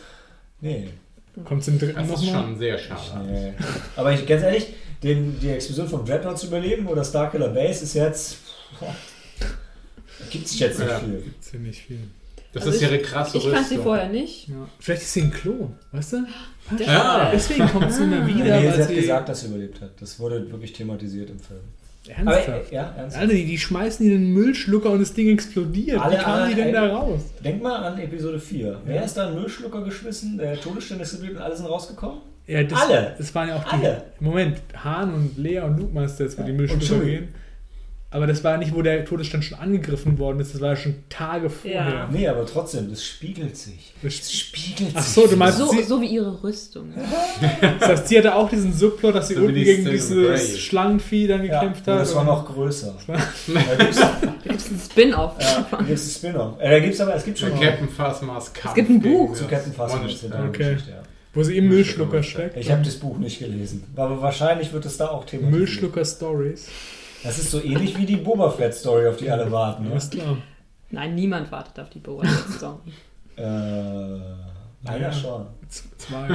[0.60, 0.88] Nee.
[1.44, 3.26] Kommt zum dritten Das ist schon sehr schade.
[3.26, 3.52] nee.
[3.96, 4.68] Aber ich, ganz ehrlich,
[5.02, 8.36] den, die Explosion vom Dreadnought zu überleben oder Starkiller Base ist jetzt.
[10.30, 10.98] Gibt sich jetzt nicht Ja.
[10.98, 11.20] viel.
[11.22, 11.98] Gibt's hier nicht viel.
[12.52, 13.82] Das Also ist ihre krasse Ich kannte sie Rüstung.
[13.82, 14.48] vorher nicht.
[14.48, 14.54] Ja.
[14.78, 16.26] Vielleicht ist sie ein Klon, weißt du?
[16.86, 17.30] Ja.
[17.32, 18.94] Deswegen kommt sie immer wieder, nee, sie hat sie...
[18.94, 19.90] gesagt, dass sie überlebt hat.
[20.00, 21.60] Das wurde wirklich thematisiert im Film.
[22.10, 22.72] Aber, Ernsthaft?
[22.72, 23.22] äh, ja, ernsthaft.
[23.22, 26.00] Alter, die, die schmeißen in den Müllschlucker und das Ding explodiert.
[26.00, 27.20] Alle Wie kamen die denn da raus?
[27.44, 28.80] Denk mal an Episode 4.
[28.84, 30.38] Wer ist da in den Müllschlucker geschmissen?
[30.38, 32.18] Der Todesstern ist geblieben und alle sind rausgekommen?
[32.46, 33.14] Ja, das, Alle.
[33.18, 34.04] Das waren ja auch Alle.
[34.20, 34.24] die.
[34.24, 35.88] Moment, Han und Lea und du
[36.20, 37.28] jetzt, wo die und Müllschlucker gehen.
[38.08, 40.76] Aber das war ja nicht, wo der Todesstand schon angegriffen worden ist, das war ja
[40.76, 41.80] schon Tage vorher.
[41.84, 42.08] Ja.
[42.10, 43.92] Nee, aber trotzdem, das spiegelt sich.
[44.00, 45.12] Das- Es spiegelt Ach sich.
[45.12, 46.94] so, du meinst- So, sie- so wie ihre Rüstung.
[46.96, 47.72] Ja.
[47.80, 50.38] Das heißt, sie hatte auch diesen Subplot, dass sie So unten gegen dieses Grey.
[50.58, 52.02] Schlangenvieh dann Ja, gekämpft nur hat.
[52.02, 52.94] das war noch größer.
[53.08, 53.14] Da
[53.76, 53.98] gibt es
[54.70, 55.32] einen Spin-off.
[55.40, 56.54] ja, da gibt's ein Spin-off.
[56.60, 58.52] Äh, da gibt's aber, es gibt schon Captain Phasmas.
[58.64, 59.34] Es gibt ein Buch.
[59.34, 59.98] zu Captain Phasma.
[59.98, 60.14] Monster.
[60.14, 60.58] ist hinter der Okay.
[60.74, 61.02] Geschichte, ja.
[61.34, 62.56] Wo sie im Müllschlucker steckt.
[62.56, 63.82] Ich habe das Buch nicht gelesen.
[63.96, 65.58] Aber wahrscheinlich wird es da auch thematisiert.
[65.60, 66.68] Müllschlucker Stories.
[67.24, 69.84] Das ist so ähnlich wie die Boba Fett Story, auf die alle warten.
[69.84, 69.90] Ne?
[69.92, 70.36] Alles klar.
[70.90, 72.78] Nein, niemand wartet auf die Boa-Story.
[73.38, 75.12] Äh, einer Ja.
[75.12, 75.46] schon.
[75.98, 76.28] Zwei.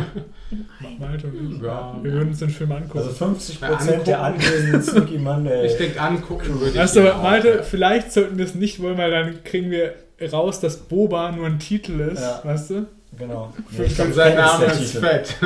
[1.00, 1.62] Malte und ich.
[1.64, 1.98] Ja.
[2.00, 3.00] Wir würden uns den Film angucken.
[3.00, 3.60] Also 50%
[3.92, 5.66] Ja, der anwesenden Sneaky Monday.
[5.66, 6.78] Ich denke, angucken würde ich.
[6.78, 7.64] Weißt du, Malte, ja.
[7.64, 9.96] vielleicht sollten wir es nicht wollen, weil dann kriegen wir
[10.32, 12.42] raus, dass Boba nur ein Titel ist, Ja.
[12.44, 12.86] weißt du?
[13.18, 13.52] Genau.
[13.76, 14.98] Für- ich glaub, Und sein Name ist.
[14.98, 15.38] Fett.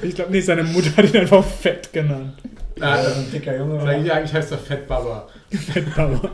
[0.00, 2.32] Ich glaube nicht, seine Mutter hat ihn einfach Fett genannt.
[2.80, 3.80] Ja, Ja, so ein dicker Junge.
[3.80, 5.28] Vielleicht eigentlich heißt er Fett Baba.
[5.50, 6.30] Fettbauer.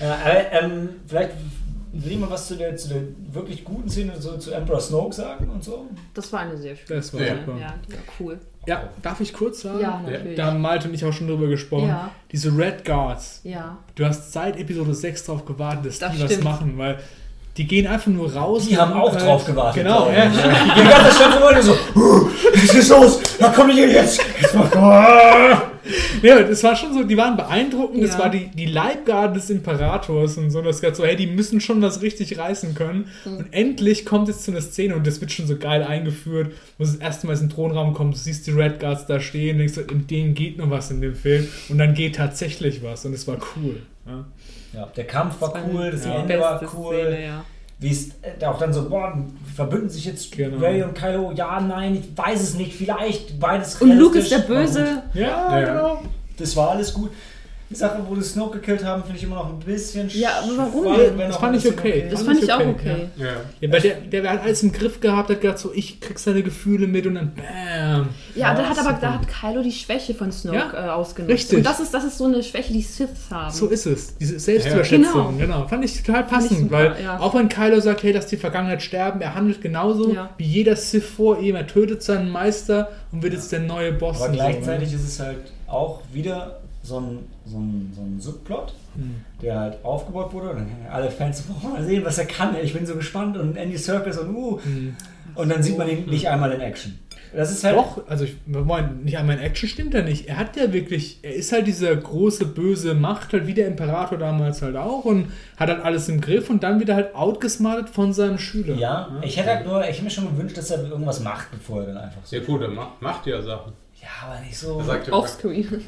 [0.00, 1.30] Ja, aber, ähm, vielleicht
[1.92, 3.02] will ich mal was zu der, zu der
[3.32, 5.86] wirklich guten Szene so, zu Emperor Snoke sagen und so.
[6.14, 7.34] Das war eine sehr schöne Das war Ja.
[7.38, 7.58] super.
[7.58, 8.38] Ja, die war cool.
[8.66, 9.80] Ja, darf ich kurz sagen?
[9.80, 10.36] Ja, natürlich.
[10.36, 11.88] Da haben Malte und ich auch schon drüber gesprochen.
[11.88, 12.10] Ja.
[12.30, 13.40] Diese Red Guards.
[13.42, 13.78] Ja.
[13.94, 16.44] Du hast seit Episode 6 drauf gewartet, dass Das die was stimmt.
[16.44, 16.98] machen, weil
[17.58, 18.66] die gehen einfach nur raus.
[18.68, 19.82] Die haben auch halt- drauf gewartet.
[19.82, 20.26] Genau, ja.
[20.26, 20.32] ich.
[20.82, 23.20] Die ganze Stadt wurde so, "Huh, was ist los?
[23.38, 24.20] Da komm ich hier jetzt.
[24.40, 25.62] jetzt mach, ah."
[26.22, 28.02] Ja, das war schon so, die waren beeindruckend.
[28.02, 28.18] Das Ja.
[28.20, 30.60] war die, die Leibgarde des Imperators und so.
[30.60, 33.06] Das so, hey, die müssen schon was richtig reißen können.
[33.24, 33.36] Mhm.
[33.38, 36.84] Und endlich kommt es zu einer Szene und das wird schon so geil eingeführt, wo
[36.84, 39.58] es das erste Mal in den Thronraum kommt, du siehst die Red Guards da stehen,
[39.58, 41.48] denkst du, in denen geht noch was in dem Film.
[41.68, 43.76] Und dann geht tatsächlich was und es war cool.
[44.06, 44.24] Ja.
[44.72, 46.94] Ja, der Kampf war Das cool, das Ende war cool.
[46.96, 47.44] Szene, ja.
[47.80, 49.16] Wie es äh, auch dann so, boah,
[49.54, 50.58] verbünden sich jetzt Genau.
[50.58, 51.32] Ray und Kylo?
[51.32, 54.38] Ja, nein, ich weiß es nicht, vielleicht beides Und Luke ist der.
[54.38, 55.02] Böse.
[55.14, 55.64] Ja, Ja.
[55.64, 56.02] genau.
[56.36, 57.10] Das war alles gut.
[57.70, 60.56] Die Sache, wo die Snoke gekillt haben, finde ich immer noch ein bisschen Ja, aber
[60.56, 60.84] warum?
[60.96, 62.06] wenn Das fand ich okay.
[62.10, 63.08] Das Fand ich ich auch okay, okay.
[63.18, 63.26] Ja.
[63.60, 66.42] Ja, weil der, der hat alles im Griff gehabt, hat gedacht, so, ich krieg seine
[66.42, 68.08] Gefühle mit und dann bam.
[68.34, 71.34] Ja, da hat aber da hat Kylo die Schwäche von Snoke Ja, äh, ausgenutzt.
[71.34, 71.58] richtig.
[71.58, 73.52] Und das ist, das ist so eine Schwäche, die Siths haben.
[73.52, 74.16] So ist es.
[74.16, 75.44] Diese Selbstüberschätzung, Ja.
[75.46, 75.68] genau.
[75.68, 77.18] Fand ich total ich passend, super, weil ja.
[77.20, 80.30] auch wenn Kylo sagt, hey, lass die Vergangenheit sterben, er handelt genauso Ja.
[80.38, 81.54] wie jeder Sith vor ihm.
[81.54, 84.16] Er tötet seinen Meister und wird jetzt der neue Boss.
[84.16, 84.96] Aber und so, gleichzeitig ne?
[84.96, 87.18] ist es halt auch wieder so ein,
[87.48, 89.16] so ein, so ein Subplot, Hm.
[89.42, 90.50] der halt aufgebaut wurde.
[90.50, 92.56] Und dann alle Fans so, oh, mal sehen, was er kann.
[92.62, 93.36] Ich bin so gespannt.
[93.36, 94.60] Und Andy Serkis und uh.
[94.62, 94.96] Hm.
[95.34, 96.98] Und dann sieht man ihn nicht einmal in Action.
[97.34, 97.76] Das ist halt.
[97.76, 100.28] Doch, also ich meine, nicht einmal in Action stimmt er nicht.
[100.28, 104.18] Er hat ja wirklich, er ist halt diese große böse Macht, halt wie der Imperator
[104.18, 108.12] damals halt auch und hat halt alles im Griff und dann wieder halt outgesmartet von
[108.12, 108.74] seinem Schüler.
[108.76, 111.82] Ja, ich hätte halt nur, ich hätte mir schon gewünscht, dass er irgendwas macht, bevor
[111.82, 112.30] er dann einfach so.
[112.30, 112.70] Sehr gut, er
[113.00, 113.72] macht, ja Sachen.
[114.00, 114.80] Ja, aber nicht so.
[114.80, 115.84] Ja, Offscreen.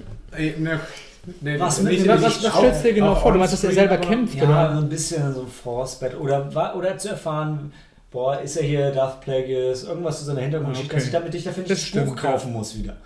[1.27, 3.33] Ey, ne, ne, Was nicht- mit- Was, was, was auch- stellst du dir genau vor?
[3.33, 4.75] Du meinst, dass er selber kämpft, Ja, oder?
[4.75, 6.19] so ein bisschen so Frostbett.
[6.19, 7.73] Oder, oder zu erfahren,
[8.11, 11.01] boah, ist er hier Darth Plagueis, irgendwas zu seiner Hintergrundgeschichte, Ah, okay.
[11.01, 12.97] dass ich damit ich dafür nicht Das das, Buch kaufen muss wieder.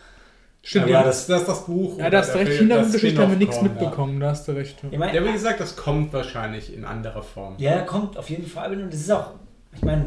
[0.62, 1.98] Stimmt, Ja, ja, das- Das ist das Buch.
[1.98, 2.52] ja, da hast du recht.
[2.52, 4.76] Hintergrundgeschichte das haben wir nichts mitbekommen, da hast du recht.
[4.82, 4.98] Ich Ja.
[4.98, 7.54] meine, ja, wie gesagt, das kommt wahrscheinlich in anderer Form.
[7.58, 8.72] Ja, kommt auf jeden Fall.
[8.80, 9.32] Und es ist auch,
[9.74, 10.06] ich meine,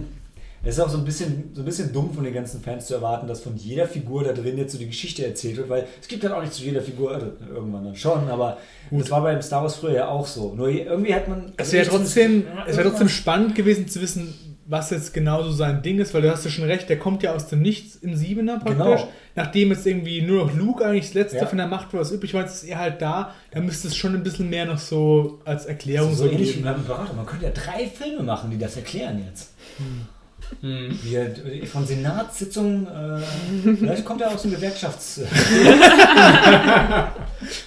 [0.63, 2.95] es ist auch so ein bisschen, so ein bisschen dumm von den ganzen Fans zu
[2.95, 6.07] erwarten, dass von jeder Figur da drin jetzt so die Geschichte erzählt wird, weil es
[6.07, 8.57] gibt halt auch nicht zu jeder Figur, also irgendwann dann schon, aber
[8.91, 10.53] das war beim Star Wars früher ja auch so.
[10.53, 11.53] Nur irgendwie hat man.
[11.57, 14.33] Es wäre also trotzdem, es wäre trotzdem spannend gewesen zu wissen,
[14.69, 17.23] was jetzt genau so sein Ding ist, weil du hast ja schon recht, der kommt
[17.23, 18.75] ja aus dem Nichts im Siebener praktisch.
[19.01, 19.07] Genau.
[19.35, 21.45] Nachdem jetzt irgendwie nur noch Luke eigentlich das letzte Ja.
[21.45, 23.95] von der Macht war, was übrig war, jetzt ist er halt da, da müsste es
[23.95, 26.67] schon ein bisschen mehr noch so als Erklärung so so ähnlich wie geben.
[26.67, 27.15] Imperator.
[27.15, 29.53] Man könnte ja drei Filme machen, die das erklären jetzt.
[29.77, 30.01] Hm.
[30.61, 31.35] Wie er
[31.67, 35.19] von Senatssitzungen, äh, vielleicht kommt er aus dem Gewerkschafts...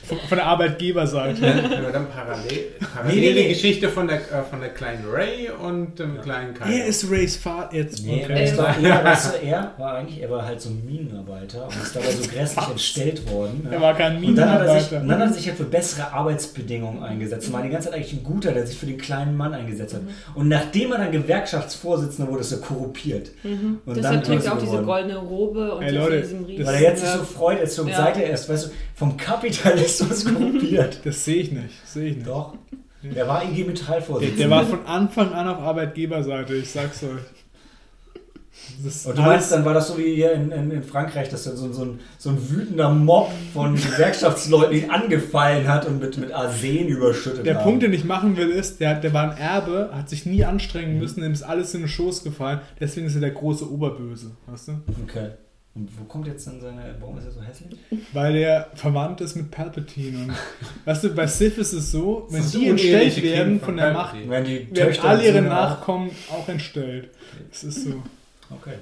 [0.06, 1.40] Von, von der Arbeitgeberseite.
[1.40, 3.42] Wenn wir dann parallel, parallel Nee, nee, nee.
[3.44, 6.70] die Geschichte von der, äh, von der kleinen Ray und dem kleinen Kylo.
[6.70, 8.04] er ist Rays Vater jetzt.
[8.04, 8.32] Nee, okay.
[8.84, 12.10] er, weißt du, er war eigentlich, er war halt so ein Minenarbeiter und ist dabei
[12.10, 13.66] so grässlich entstellt worden.
[13.70, 15.02] Er war kein Und dann hat er sich, Minenarbeiter.
[15.02, 17.46] und dann hat er sich halt für bessere Arbeitsbedingungen eingesetzt.
[17.48, 19.94] Und war die ganze Zeit eigentlich ein guter, der sich für den kleinen Mann eingesetzt
[19.94, 20.02] hat.
[20.34, 23.30] Und nachdem er dann Gewerkschaftsvorsitzender wurde, ist er korruptiert.
[23.44, 24.86] Und Deshalb trägt er auch diese geworden.
[24.86, 26.66] goldene Robe und Ey, jetzt Leute, diesem riesen...
[26.66, 27.96] Weil er jetzt sich so freut, er ist so Ja.
[27.96, 29.16] seit er erst, weißt du, vom
[29.70, 31.00] Kapitalismus korrumpiert.
[31.04, 31.86] Das sehe ich nicht.
[31.86, 32.28] Sehe ich nicht.
[32.28, 32.54] Doch.
[33.02, 34.38] Der war IG Der, Metall-Vorsitzender.
[34.42, 37.20] der war von Anfang an auf Arbeitgeberseite, ich sag's euch.
[38.84, 41.44] Ist Und du meinst, dann war das so wie hier in, in, in Frankreich, dass
[41.44, 46.18] dann so, so, ein, so ein wütender Mob von Gewerkschaftsleuten ihn angefallen hat und mit,
[46.18, 47.64] mit Arsen überschüttet Der haben.
[47.64, 50.98] Punkt, den ich machen will, ist, der, der war ein Erbe, hat sich nie anstrengen
[50.98, 54.68] müssen, ihm ist alles in den Schoß gefallen, deswegen ist er der große Oberböse, weißt
[54.68, 54.72] du?
[55.04, 55.30] Okay.
[55.74, 56.96] Und wo kommt jetzt dann seine.
[56.98, 57.78] Warum ist er so hässlich?
[58.12, 60.24] Weil er verwandt ist mit Palpatine.
[60.24, 60.32] Und,
[60.84, 64.12] weißt du, bei Sith ist es so, wenn die entstellt werden von von der Macht,
[64.14, 64.30] Palpatine.
[64.30, 67.10] Werden die werden alle und ihre Nachkommen auch entstellt.
[67.50, 67.90] Das ist so.
[68.50, 68.56] auch?
[68.56, 68.74] Okay.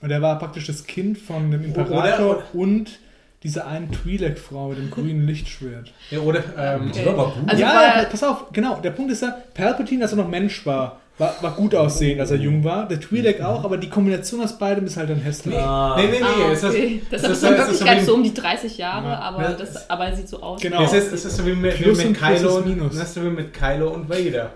[0.00, 2.98] Und er war praktisch das Kind von dem Oder- Imperator und
[3.42, 5.92] dieser einen Twi'lek-Frau mit dem grünen Lichtschwert.
[6.10, 7.50] Ja, oder, ähm, Die war aber gut.
[7.50, 8.76] Also ja, war- pass auf, genau.
[8.80, 12.30] Der Punkt ist ja, Palpatine, als er noch Mensch war, war, war gut aussehend, als
[12.32, 12.88] er jung war.
[12.88, 15.56] Der Twi'lek auch, aber die Kombination aus beidem ist halt dann hässlich.
[15.56, 15.94] Ah.
[15.96, 16.28] nee, nee, nee, Ah,
[16.68, 17.02] okay.
[17.10, 19.18] Das es ist ist- dann wirklich so wie- so um die 30 Jahre, Ja.
[19.20, 20.60] aber, Ja, das, aber er sieht so aus.
[20.60, 20.82] Genau.
[20.82, 22.94] Es ist, es ist so wie mit, wie mit und Kylo Minus.
[22.98, 24.50] Das ist so wie mit Kylo und Vader.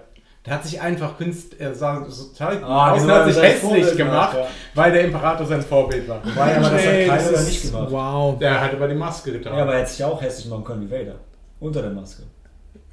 [0.46, 3.96] Der hat sich einfach künst, er sah so total aus und hat sich hässlich Vorbild
[3.96, 6.20] gemacht, gemacht, weil der Imperator sein Vorbild war.
[6.22, 7.88] Wobei, aber das hat Kylo das ja nicht gemacht.
[7.90, 8.38] Wow.
[8.38, 9.56] Der hat aber die Maske getragen.
[9.56, 11.14] Ja, aber er hätte sich ja auch hässlich machen können wie Vader.
[11.60, 12.24] Unter der Maske.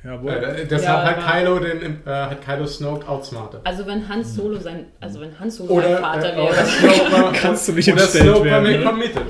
[0.03, 0.31] Jawohl.
[0.31, 3.61] Äh, deshalb Ja, hat Kylo den, äh, hat Kylo Snoke outsmartet.
[3.63, 6.65] Also wenn Hans Solo sein, also wenn Hans Solo Oder, sein Vater äh, oder wäre.
[6.65, 9.21] Snoke war, Kannst du nicht oder entstellt Snoke war werden, mir committed.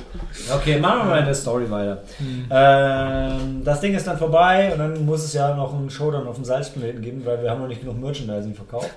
[0.56, 2.03] Okay, machen wir mal in der Story weiter.
[2.18, 2.45] Hm.
[2.49, 6.35] Ähm, das Ding ist dann vorbei und dann muss es ja noch einen Showdown auf
[6.35, 8.91] dem Salzplaneten geben, weil wir haben noch nicht genug Merchandising verkauft.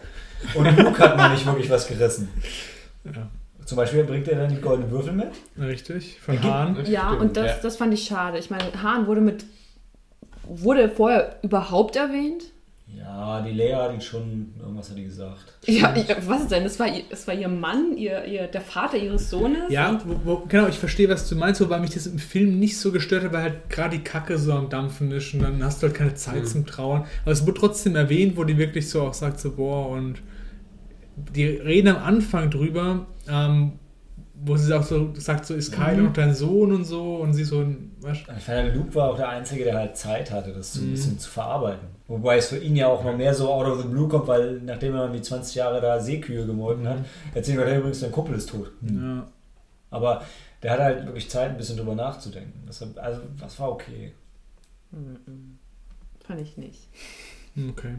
[0.55, 2.29] Und Luke hat noch nicht wirklich was gerissen.
[3.05, 3.29] Ja.
[3.65, 5.31] Zum Beispiel bringt er dann die goldenen Würfel mit.
[5.59, 6.85] Richtig, von Hahn.
[6.85, 7.57] Ja, Stimmt, und das, ja.
[7.63, 8.39] das fand ich schade.
[8.39, 9.45] Ich meine, Hahn wurde mit.
[10.49, 12.45] Wurde vorher überhaupt erwähnt?
[12.97, 15.53] Ja, die Lea hat ihn schon, irgendwas hat die gesagt.
[15.66, 15.95] Ja,
[16.27, 16.62] was denn?
[16.65, 19.65] Das war, ihr- das war ihr Mann, ihr, ihr, der Vater ihres Sohnes?
[19.71, 22.79] Ja, wo, wo, genau, ich verstehe, was du meinst, wobei mich das im Film nicht
[22.79, 25.83] so gestört hat, weil halt gerade die Kacke so am Dampfen ist und dann hast
[25.83, 26.47] du halt keine Zeit Mhm.
[26.47, 27.05] zum Trauen.
[27.23, 30.21] Aber es wurde trotzdem erwähnt, wo die wirklich so auch sagt, so, boah, und
[31.35, 33.73] die reden am Anfang drüber, ähm,
[34.47, 36.05] wo sie auch so sagt, so ist Kylo Mhm.
[36.05, 37.65] noch dein Sohn und so und sie so,
[38.01, 40.89] weißt Ich fand, Luke war auch der Einzige, der halt Zeit hatte, das so ein
[40.89, 40.93] Mhm.
[40.93, 41.89] bisschen zu verarbeiten.
[42.09, 44.61] Wobei es für ihn ja auch noch mehr so out of the blue kommt, weil
[44.61, 46.99] nachdem er irgendwie 20 Jahre da Seekühe gemolken hat,
[47.35, 48.71] erzählen wir, der übrigens, dein Kumpel ist tot.
[48.87, 49.16] Hm.
[49.19, 49.27] ja.
[49.91, 50.23] Aber
[50.62, 52.65] der hatte halt wirklich Zeit, ein bisschen drüber nachzudenken.
[52.69, 54.12] Deshalb, also, das war okay.
[56.27, 56.89] Fand ich nicht.
[57.71, 57.95] Okay.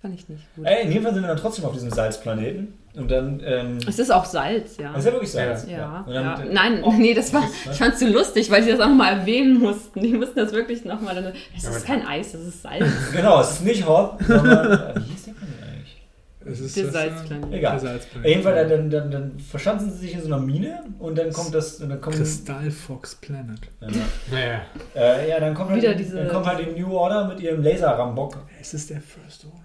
[0.00, 0.64] Fand ich nicht gut.
[0.66, 2.74] Ey, in jedem Fall sind wir dann trotzdem auf diesem Salzplaneten.
[2.96, 3.40] Und dann.
[3.44, 4.88] Ähm, Es ist auch Salz, ja.
[4.90, 5.66] das ist ja wirklich Salz.
[5.70, 6.40] Ja, dann, ja.
[6.42, 7.72] äh, Nein, oh, nee, das war, was?
[7.74, 10.00] ich fand es so lustig, weil sie das auch nochmal erwähnen mussten.
[10.02, 11.32] Die mussten das wirklich nochmal.
[11.56, 12.84] Es Ja, ist kein Eis, es ist Salz.
[13.12, 14.72] Genau, es ist nicht Hot, sondern.
[14.72, 16.02] äh, wie hieß der Planet eigentlich?
[16.44, 17.52] Es ist Der das, äh, Salzplanet.
[17.52, 17.72] Egal.
[17.72, 18.28] Der Salzplanet.
[18.28, 21.78] Jedenfalls, dann, dann, dann verschanzen sie sich in so einer Mine und dann kommt das.
[21.78, 23.60] Dann kommt, Kristall Fox Planet.
[23.82, 23.88] ja,
[24.32, 24.60] Naja.
[24.96, 27.62] äh, ja, dann kommt, Wieder halt, diese- dann kommt halt die New Order mit ihrem
[27.62, 28.38] Laser-Rambock.
[28.60, 29.56] Es ist der First Order.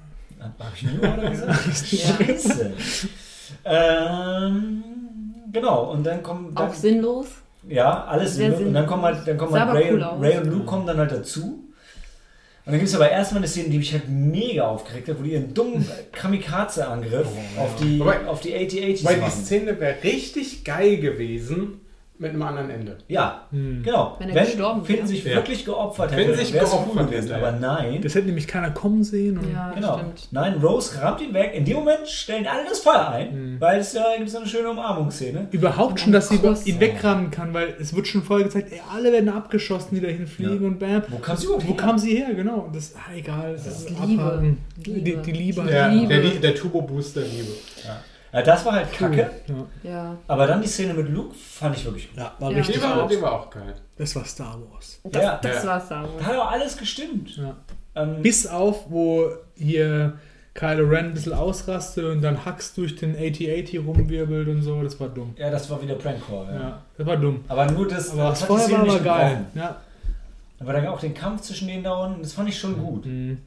[0.59, 1.59] Hab ich New Order gesagt?
[1.87, 2.73] Scheiße.
[3.65, 4.83] ähm,
[5.51, 6.53] genau, und dann kommen.
[6.55, 7.27] Dann, Auch sinnlos.
[7.67, 8.67] Ja, alles Sehr sinnlos.
[8.67, 10.03] Und dann kommen halt, dann kommen halt aber Ray, cool.
[10.21, 11.61] Ray und Luke kommen dann halt dazu.
[12.65, 15.23] Und dann gibt es aber erstmal eine Szene, die mich halt mega aufgeregt hat, wo
[15.23, 17.27] die ihren dummen Kamikaze-Angriff
[17.59, 19.31] auf die, Wobei- auf die AT-ATs Weil die machen.
[19.45, 21.81] Szene wäre richtig geil gewesen
[22.17, 22.97] mit einem anderen Ende.
[23.09, 23.83] Ja, Hm.
[23.83, 24.15] genau.
[24.19, 25.07] Wenn er gestorben Finden wäre.
[25.09, 25.35] sich Ja.
[25.35, 27.29] wirklich geopfert Wenn hätte, sich wäre es geopfert gewesen.
[27.29, 27.47] hätte, ja.
[27.47, 28.01] Aber nein.
[28.01, 29.37] Das hätte nämlich keiner kommen sehen.
[29.37, 29.97] Und Ja, Genau.
[29.97, 30.27] stimmt.
[30.31, 31.51] Nein, Rose rammt ihn weg.
[31.53, 34.69] In dem Moment stellen alle das Feuer ein, weil es ja gibt so eine schöne
[34.69, 35.47] Umarmungsszene.
[35.51, 36.65] Überhaupt schon, dass sie Kuss.
[36.65, 40.07] ihn wegrammen kann, weil es wird schon vorher gezeigt, ey, alle werden abgeschossen, die da
[40.07, 40.67] hinfliegen Ja.
[40.67, 41.03] und bam.
[41.09, 41.77] Wo kam sie überhaupt Wo her?
[41.77, 42.33] kam sie her?
[42.33, 42.69] Genau.
[42.73, 43.53] Das ah, egal.
[43.53, 44.55] Das ist Liebe.
[44.85, 45.01] Liebe.
[45.01, 45.63] Die, die Liebe.
[45.63, 46.07] Der, Liebe.
[46.07, 47.51] der, der Turbo-Booster Liebe.
[48.35, 49.29] Ja, das war halt kacke.
[49.83, 50.17] Ja, Ja.
[50.27, 52.17] Aber dann die Szene mit Luke fand ich wirklich gut.
[52.17, 52.57] ja war Ja.
[52.57, 53.75] richtig Die war, die war auch geil.
[53.97, 54.99] Das war Star Wars.
[55.05, 55.39] Das, Ja.
[55.41, 55.69] das Ja.
[55.69, 56.25] war Star Da Wars.
[56.25, 57.37] hat auch alles gestimmt.
[57.37, 57.55] Ja.
[57.95, 60.19] Ähm, Bis auf, wo hier
[60.53, 64.81] Kylo Ren ein bisschen ausrastet und dann Hux durch den AT-AT rumwirbelt und so.
[64.83, 65.33] Das war dumm.
[65.37, 66.47] ja, das war wieder Prankcore.
[66.53, 66.59] Ja.
[66.61, 67.43] Ja, das war dumm.
[67.47, 69.45] Aber nur das, Aber das vorher Szene war, nicht geil.
[69.55, 69.75] Ja.
[70.59, 73.05] Aber dann auch den Kampf zwischen den dauern, das fand ich schon gut.
[73.05, 73.37] Mhm.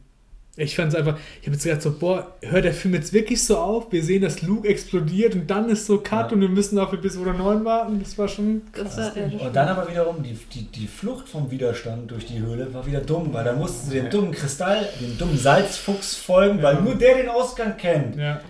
[0.61, 3.45] Ich fand es einfach, ich habe jetzt gedacht so, boah, hört der Film jetzt wirklich
[3.45, 3.93] so auf?
[3.93, 6.35] Wir sehen, dass Luke explodiert und dann ist so Cut Ja.
[6.35, 8.01] und wir müssen auf Episode 9 warten.
[8.03, 11.49] Das war schon Das war, ja, Und dann aber wiederum die, die, die Flucht vom
[11.51, 15.17] Widerstand durch die Höhle war wieder dumm, weil dann mussten sie dem dummen Kristall, dem
[15.17, 16.81] dummen Salzfuchs folgen, weil Ja.
[16.81, 18.17] nur der den Ausgang kennt.
[18.17, 18.41] Ja.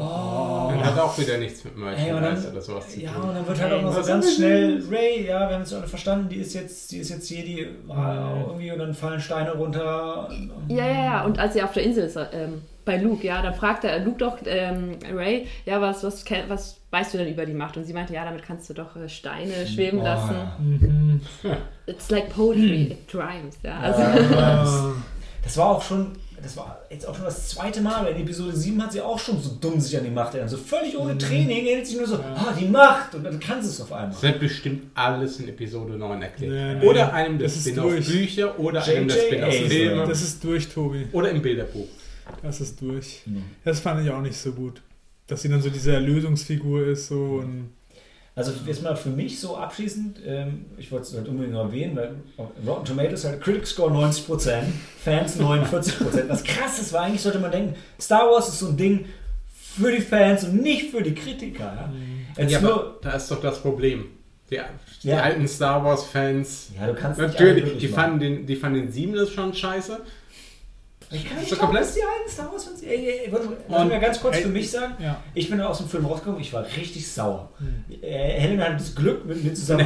[0.00, 0.68] Oh.
[0.68, 3.30] Und hat auch wieder nichts mit dann, Merchandise oder sowas zu ja, tun.
[3.30, 5.88] und dann wird halt auch noch so ganz schnell Ray, ja, wir haben es alle
[5.88, 10.28] verstanden, die ist jetzt, die ist jetzt Jedi, ah, irgendwie, und dann fallen Steine runter.
[10.68, 11.24] Ja, ja, ja.
[11.24, 14.18] Und als er auf der Insel ist, ähm, bei Luke, ja, dann fragt er Luke
[14.18, 17.76] doch ähm, Ray, ja, was, was, was weißt du denn über die Macht?
[17.76, 20.04] Und sie meinte, ja, damit kannst du doch äh, Steine schweben Oh.
[20.04, 20.36] lassen.
[20.60, 21.20] Mhm.
[21.86, 23.80] It's like poetry, it rhymes, ja.
[23.80, 24.94] Also.
[25.42, 26.12] Das war auch schon,
[26.42, 29.18] das war jetzt auch schon das zweite Mal, weil in Episode 7 hat sie auch
[29.18, 30.50] schon so dumm sich an die Macht erinnert.
[30.50, 33.68] So völlig ohne Training, erinnert sich nur so, ah, die Macht, und dann kann sie
[33.68, 34.10] es auf einmal.
[34.10, 36.52] Das wird bestimmt alles in Episode 9 erklärt.
[36.52, 36.86] Nee, nee.
[36.86, 37.48] Oder einem der.
[37.48, 38.96] Spin-off-Bücher oder J.J.
[38.96, 41.06] einem der Spin-off-Filme Das ist durch, Tobi.
[41.12, 41.88] oder im Bilderbuch.
[42.42, 43.22] Das ist durch.
[43.26, 43.44] Mhm.
[43.64, 44.82] Das fand ich auch nicht so gut.
[45.26, 47.70] Dass sie dann so diese Erlösungsfigur ist so und
[48.38, 51.96] Also jetzt mal für mich so abschließend, ähm, ich wollte es halt unbedingt noch erwähnen,
[51.96, 52.14] weil
[52.64, 54.62] Rotten Tomatoes hat Critic Score 90%,
[55.02, 56.28] Fans 49%.
[56.28, 59.06] Was krass ist, weil eigentlich sollte man denken, Star Wars ist so ein Ding
[59.52, 61.64] für die Fans und nicht für die Kritiker.
[61.64, 61.92] Ja?
[62.40, 64.04] Jetzt Ja, nur, da ist doch das Problem.
[64.52, 64.60] Die,
[65.02, 65.20] die Ja.
[65.20, 68.92] alten Star Wars-Fans, ja, du kannst nicht natürlich, glücklich die fanden, den, die fanden den
[68.92, 69.98] 7 schon scheiße.
[71.10, 72.82] Ich kann So nicht glauben, komplett- dass die alten Star Wars Fans.
[72.82, 74.94] Ey, ey, warte, lass mich mal ganz kurz für mich sagen.
[74.98, 75.16] ja.
[75.34, 77.48] Ich bin aus dem Film rausgekommen, ich war richtig sauer.
[77.58, 77.84] Hm.
[78.02, 78.06] Äh,
[78.40, 79.80] Helen hat das Glück, mit mir zusammen.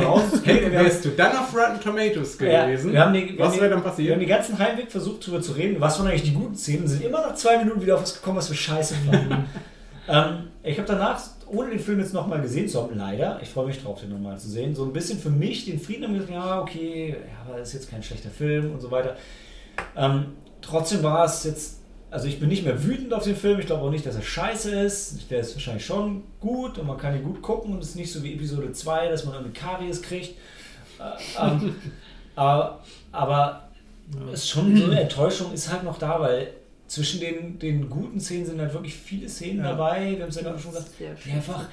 [0.44, 3.15] Hey, Wir haben- wärst du dann auf Rotten Tomatoes Ja, gewesen, die, wir was wäre
[3.15, 4.20] dann die, Wir haben passiert?
[4.20, 5.81] den ganzen Heimweg versucht, darüber zu reden.
[5.81, 6.89] Was waren eigentlich die guten Szenen?
[6.89, 9.44] Sind immer nach zwei Minuten wieder auf was gekommen, was wir scheiße fanden.
[10.09, 13.66] ähm, ich habe danach, ohne den Film jetzt nochmal gesehen zu haben, leider, ich freue
[13.66, 16.32] mich drauf, den nochmal zu sehen, so ein bisschen für mich den Frieden haben gesagt,
[16.32, 17.15] ja, okay,
[17.49, 19.16] ja, das ist jetzt kein schlechter Film und so weiter.
[19.97, 20.27] Ähm,
[20.63, 21.79] trotzdem war es jetzt,
[22.11, 24.23] also ich bin nicht mehr wütend auf den Film, ich glaube auch nicht, dass er
[24.23, 25.31] scheiße ist.
[25.31, 28.13] Der ist wahrscheinlich schon gut und man kann ihn gut gucken und es ist nicht
[28.13, 30.37] so wie Episode 2, dass man irgendwie Karies kriegt.
[30.99, 31.75] Äh, ähm,
[32.37, 32.81] aber
[33.13, 33.69] aber
[34.33, 36.49] ist schon so eine Enttäuschung ist halt noch da, weil
[36.87, 39.71] zwischen den, den guten Szenen sind halt wirklich viele Szenen Ja.
[39.71, 41.65] dabei, wir haben es ja gerade schon gesagt, Sehr die einfach,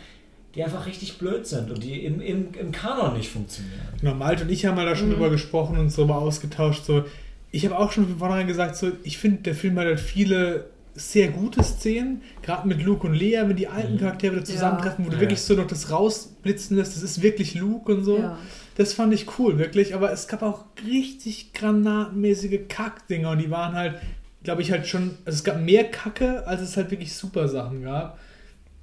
[0.55, 3.81] die einfach richtig blöd sind und die im, im, im Kanon nicht funktionieren.
[3.99, 5.13] Genau, Malte und ich haben mal da schon Mhm.
[5.13, 6.85] drüber gesprochen und uns darüber ausgetauscht.
[6.85, 7.03] So,
[7.51, 10.69] ich habe auch schon von vornherein gesagt, so, ich finde, der Film hat halt viele
[10.95, 13.99] sehr gute Szenen, gerade mit Luke und Lea, wenn die alten Mhm.
[13.99, 15.21] Charaktere wieder zusammentreffen, wo du Ja.
[15.21, 18.17] wirklich so noch das rausblitzen lässt, das ist wirklich Luke und so.
[18.19, 18.37] Ja.
[18.75, 19.95] Das fand ich cool, wirklich.
[19.95, 23.95] Aber es gab auch richtig granatenmäßige Kackdinger und die waren halt,
[24.43, 25.11] glaube ich, halt schon.
[25.25, 28.19] Also es gab mehr Kacke, als es halt wirklich super Sachen gab.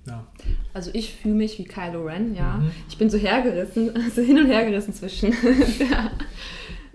[0.07, 0.27] Ja.
[0.73, 2.59] Also ich fühle mich wie Kylo Ren, ja.
[2.59, 2.71] Mhm.
[2.89, 5.31] Ich bin so hergerissen, also hin und her gerissen zwischen
[5.81, 6.13] der,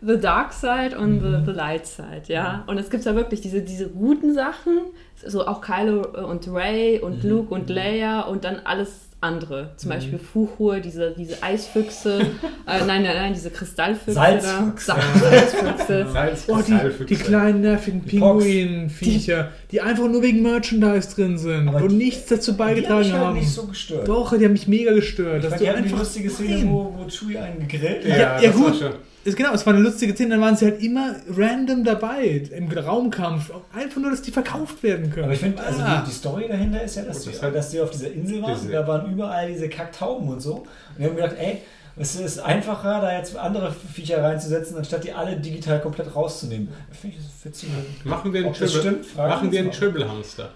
[0.04, 1.46] The Dark Side und Mhm.
[1.46, 2.64] the, the Light Side, ja.
[2.68, 4.80] Und es gibt ja wirklich diese, diese guten Sachen,
[5.26, 7.30] so auch Kylo und Ray und Mhm.
[7.30, 8.90] Luke und Leia und dann alles
[9.24, 9.70] andere.
[9.78, 12.20] Zum Beispiel Fuchur, diese, diese Eisfüchse,
[12.66, 14.14] äh, nein, nein, nein, diese Kristallfüchse.
[14.14, 14.86] Salzfuchs.
[14.88, 14.96] Da.
[14.96, 16.08] Sa- Salzfüchse.
[16.12, 18.18] Salz, Oh, die, die kleinen nervigen Die.
[18.18, 22.68] Pinguin-Viecher, die einfach nur wegen Merchandise drin sind Aber und die- nichts dazu Die haben
[22.70, 23.38] beigetragen mich halt haben.
[23.38, 24.08] nicht so gestört.
[24.08, 25.38] Doch, die haben mich mega gestört.
[25.38, 28.12] Ich dass fand du die die einfach lustige Szene, wo, wo Chewie einen gegrillt Ja,
[28.14, 28.20] hat.
[28.20, 28.96] Ja, ja, das war gut.
[29.24, 32.72] Ist genau, es war eine lustige Szene, dann waren sie halt immer random dabei im
[32.72, 33.52] Raumkampf.
[33.72, 35.26] Einfach nur, dass die verkauft werden können.
[35.26, 36.02] Aber ich finde, also Ah.
[36.02, 38.56] die, die Story dahinter ist ja, dass, die, dass die auf dieser Insel waren.
[38.60, 40.56] Diese- Da waren überall diese Kacktauben und so.
[40.56, 40.66] Und
[40.98, 41.62] wir haben gedacht, ey,
[41.98, 46.70] es ist einfacher, da jetzt andere Viecher reinzusetzen, anstatt die alle digital komplett rauszunehmen.
[47.00, 47.70] Finde ich das witzig.
[48.06, 49.86] Machen wir einen Ob das Tribble- stimmt, fragen machen wir einen uns mal.
[49.92, 50.50] Triple-Hamster.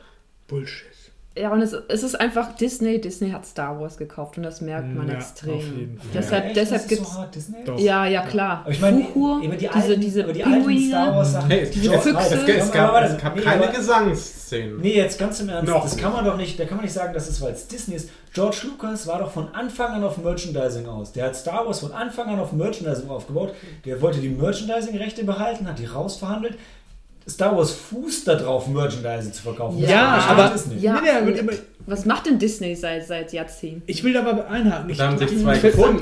[0.47, 0.87] Bullshit.
[1.37, 3.01] Ja, und es, es ist einfach Disney.
[3.01, 5.55] Disney hat Star Wars gekauft und das merkt man Ja, extrem.
[5.57, 6.07] auf jeden Fall.
[6.13, 6.55] Deshalb, Echt?
[6.55, 7.07] deshalb gibt es.
[7.09, 7.57] so hart Disney?
[7.65, 7.77] Doch.
[7.77, 8.61] Ja, ja, klar.
[8.63, 11.13] Aber ich meine, Fuchur, die, die, diese, alten, diese aber die alten Star.
[11.15, 11.49] Wars Sachen.
[11.49, 12.35] Hey, es, Diese es, Füchse.
[12.35, 14.79] es, es, gab, Aber- es gab nee, keine aber- Gesangsszenen.
[14.79, 16.93] Nee, jetzt ganz im Ernst, Noch das kann man doch nicht, da kann man nicht
[16.93, 18.09] sagen, dass es weil es Disney ist.
[18.33, 21.11] George Lucas war doch von Anfang an auf Merchandising aus.
[21.11, 23.53] Der hat Star Wars von Anfang an auf Merchandising aufgebaut.
[23.83, 26.57] Der wollte die Merchandising-Rechte behalten, hat die rausverhandelt.
[27.27, 29.79] Star Wars fußt darauf, Merchandising zu verkaufen.
[29.79, 30.77] Ja, Das Ja, aber- Disney.
[30.77, 31.51] Ja, Nee, nee, immer-
[31.87, 33.83] was macht denn Disney seit, seit Jahrzehnten?
[33.87, 34.89] Ich will da aber einhaken.
[34.89, 35.33] Ich, ich, ich,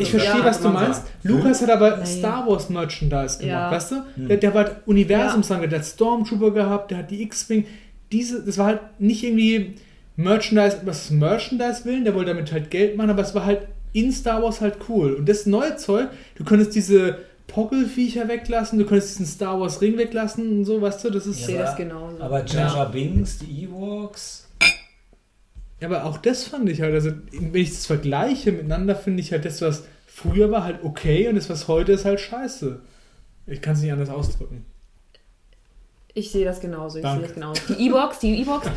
[0.02, 1.02] ich verstehe, Ja, was du meinst.
[1.02, 1.08] sagen.
[1.24, 2.06] Lukas hat aber Naja.
[2.06, 3.72] Star Wars Merchandise gemacht, Ja.
[3.72, 3.96] weißt du?
[4.18, 5.68] Der, der hat Universumsachen, Ja.
[5.70, 7.66] der hat Stormtrooper gehabt, der hat die X-Wing.
[8.12, 9.76] Diese, das war halt nicht irgendwie
[10.16, 13.62] Merchandise, was Merchandise willen, der wollte damit halt Geld machen, aber es war halt
[13.94, 15.14] in Star Wars halt cool.
[15.14, 17.18] Und das neue Zeug, du könntest diese
[17.54, 21.40] Poggelviecher weglassen, du könntest diesen Star Wars Ring weglassen und so, weißt du, das ist.
[21.40, 22.22] Ich sehe aber- das genauso.
[22.22, 24.50] Aber Jar Jar Binks, die Ewoks.
[25.80, 29.32] Ja, aber auch das fand ich halt, also wenn ich das vergleiche miteinander, finde ich
[29.32, 32.80] halt das, was früher war, halt okay und das, was heute ist, halt scheiße.
[33.46, 34.66] Ich kann es nicht anders ausdrücken.
[36.14, 37.00] Ich sehe das genauso.
[37.00, 37.62] Ich sehe das genauso.
[37.74, 38.68] Die E-Box, die E-Box,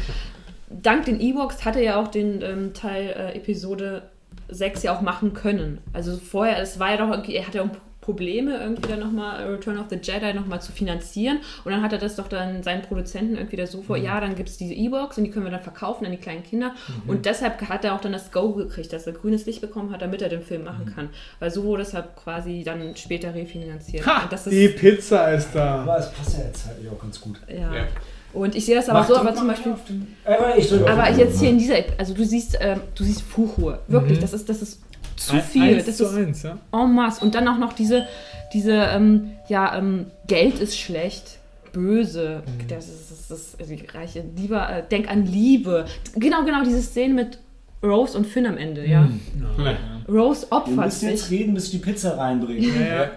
[0.68, 4.10] dank den E-Box hat er ja auch den ähm, Teil äh, Episode
[4.48, 5.78] 6 ja auch machen können.
[5.92, 7.70] Also vorher, es war ja doch er hatte ja auch
[8.06, 11.40] Probleme, irgendwie dann nochmal Return of the Jedi nochmal zu finanzieren.
[11.64, 14.34] Und dann hat er das doch dann seinen Produzenten irgendwie da so vor, ja, dann
[14.36, 16.74] gibt es diese E-Box und die können wir dann verkaufen an die kleinen Kinder.
[17.06, 20.00] Und deshalb hat er auch dann das Go gekriegt, dass er grünes Licht bekommen hat,
[20.00, 21.10] damit er den Film machen kann.
[21.40, 24.06] Weil so wurde es halt quasi dann später refinanziert.
[24.06, 24.26] Ha!
[24.30, 25.82] Das die ist, Pizza ist da.
[25.82, 27.38] Aber es passt ja jetzt halt auch ganz gut.
[27.48, 27.74] ja.
[27.74, 27.84] Ja.
[28.32, 29.72] Und ich sehe das aber Mach, so, aber zum Beispiel.
[29.72, 30.48] auf den- Aber
[30.92, 33.78] Aber jetzt hier in dieser, also du siehst, ähm, du siehst Fuchur.
[33.88, 34.20] Wirklich, Mhm.
[34.22, 34.80] das ist, das ist
[35.16, 35.62] zu Ein- viel.
[35.76, 36.58] Eins das zu ist eins, ja.
[36.72, 37.24] en masse.
[37.24, 38.06] Und dann auch noch diese,
[38.52, 41.38] diese, ähm, ja, ähm, Geld ist schlecht,
[41.72, 42.42] böse.
[42.46, 42.68] Mhm.
[42.68, 45.84] Das ist, das ist, also ich reiche lieber, äh, denk an Liebe.
[46.14, 47.38] Genau, genau, diese Szene mit
[47.82, 49.02] Rose und Finn am Ende, ja.
[49.02, 49.20] Mhm.
[49.64, 49.76] Ja.
[50.08, 51.38] Rose opfert müssen jetzt sich.
[51.40, 52.68] reden, bis du die Pizza reinbringst.
[52.74, 53.10] Ja, ja.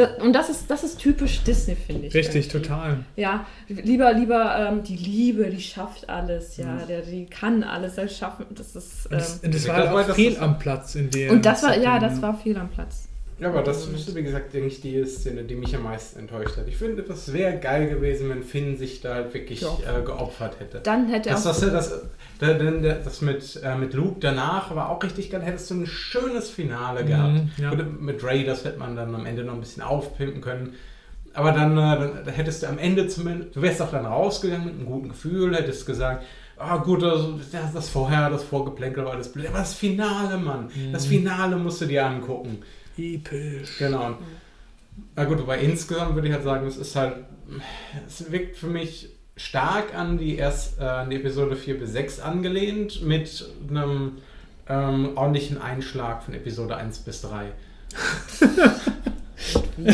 [0.00, 2.14] Da, und das ist, das ist typisch Disney, finde ich.
[2.14, 2.66] Richtig, irgendwie.
[2.68, 2.98] total.
[3.16, 6.86] Ja, lieber, lieber ähm, die Liebe, die schafft alles, ja, Mhm.
[6.88, 7.94] der, die kann alles.
[7.96, 8.22] Das ist.
[8.50, 10.58] Und das, Ähm, und das Ich war glaub halt mal, auch das fehl ist- am
[10.58, 11.32] Platz in der.
[11.32, 13.06] und das war, ja, das war fehl am Platz.
[13.38, 16.58] Ja, aber das ist, wie gesagt, denke ich, die Szene, die mich am meisten enttäuscht
[16.58, 16.68] hat.
[16.68, 20.80] Ich finde, das wäre geil gewesen, wenn Finn sich da halt wirklich äh, geopfert hätte.
[20.80, 21.58] Dann hätte er Das, auch.
[21.58, 22.02] das, das,
[22.40, 25.42] das, das, das mit, äh, mit Luke danach war auch richtig geil.
[25.42, 27.34] Hättest du ein schönes Finale gehabt.
[27.34, 27.70] Mhm, ja.
[27.70, 30.74] Und mit Ray, das hätte man dann am Ende noch ein bisschen aufpimpen können.
[31.34, 34.64] Aber dann, äh, dann da hättest du am Ende zumindest, du wärst auch dann rausgegangen
[34.66, 36.24] mit einem guten Gefühl, hättest gesagt,
[36.56, 39.46] ah gut, also, das, das vorher, das Vorgeplänkel war alles blöd.
[39.48, 41.10] Aber das Finale, Mann, das Mhm.
[41.10, 42.58] Finale musst du dir angucken.
[42.98, 43.78] Episch.
[43.78, 44.16] Genau.
[45.16, 47.14] Na gut, aber insgesamt würde ich halt sagen, es ist halt,
[48.06, 49.08] es wirkt für mich
[49.40, 54.18] stark an die, erst, äh, an die Episode 4 bis 6 angelehnt, mit einem
[54.68, 57.52] ähm, ordentlichen Einschlag von Episode 1 bis 3.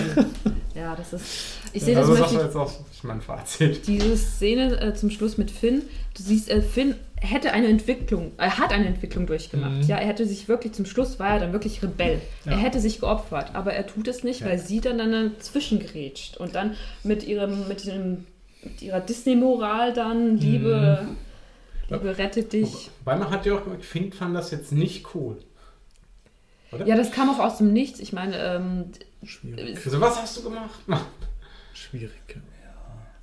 [0.74, 1.24] ja, das ist.
[1.72, 2.46] Ich sehe das also zum das war Beispiel.
[2.46, 3.86] jetzt auch mein Fazit.
[3.86, 5.82] Diese Szene äh, zum Schluss mit Finn,
[6.16, 9.72] du siehst, äh, Finn hätte eine Entwicklung, er hat eine Entwicklung durchgemacht.
[9.72, 9.82] Mhm.
[9.82, 12.20] Ja, er hätte sich wirklich, zum Schluss war er dann wirklich Rebell.
[12.44, 12.52] Ja.
[12.52, 14.48] Er hätte sich geopfert, aber er tut es nicht, Ja.
[14.48, 16.74] weil sie dann, dann dazwischengrätscht und dann
[17.04, 18.24] mit ihrem, mit dem,
[18.66, 21.16] mit ihrer Disney-Moral dann, Liebe, Mhm.
[21.88, 22.90] Liebe rettet dich.
[23.04, 25.38] Weil man hat ja auch gemerkt, Finn fand das jetzt nicht cool.
[26.72, 26.84] Oder?
[26.86, 28.00] Ja, das kam auch aus dem Nichts.
[28.00, 28.84] Ich meine, ähm,
[29.24, 29.76] Schwierig.
[29.84, 30.80] Also was hast du gemacht?
[31.74, 32.10] Schwierig.
[32.28, 32.40] ja.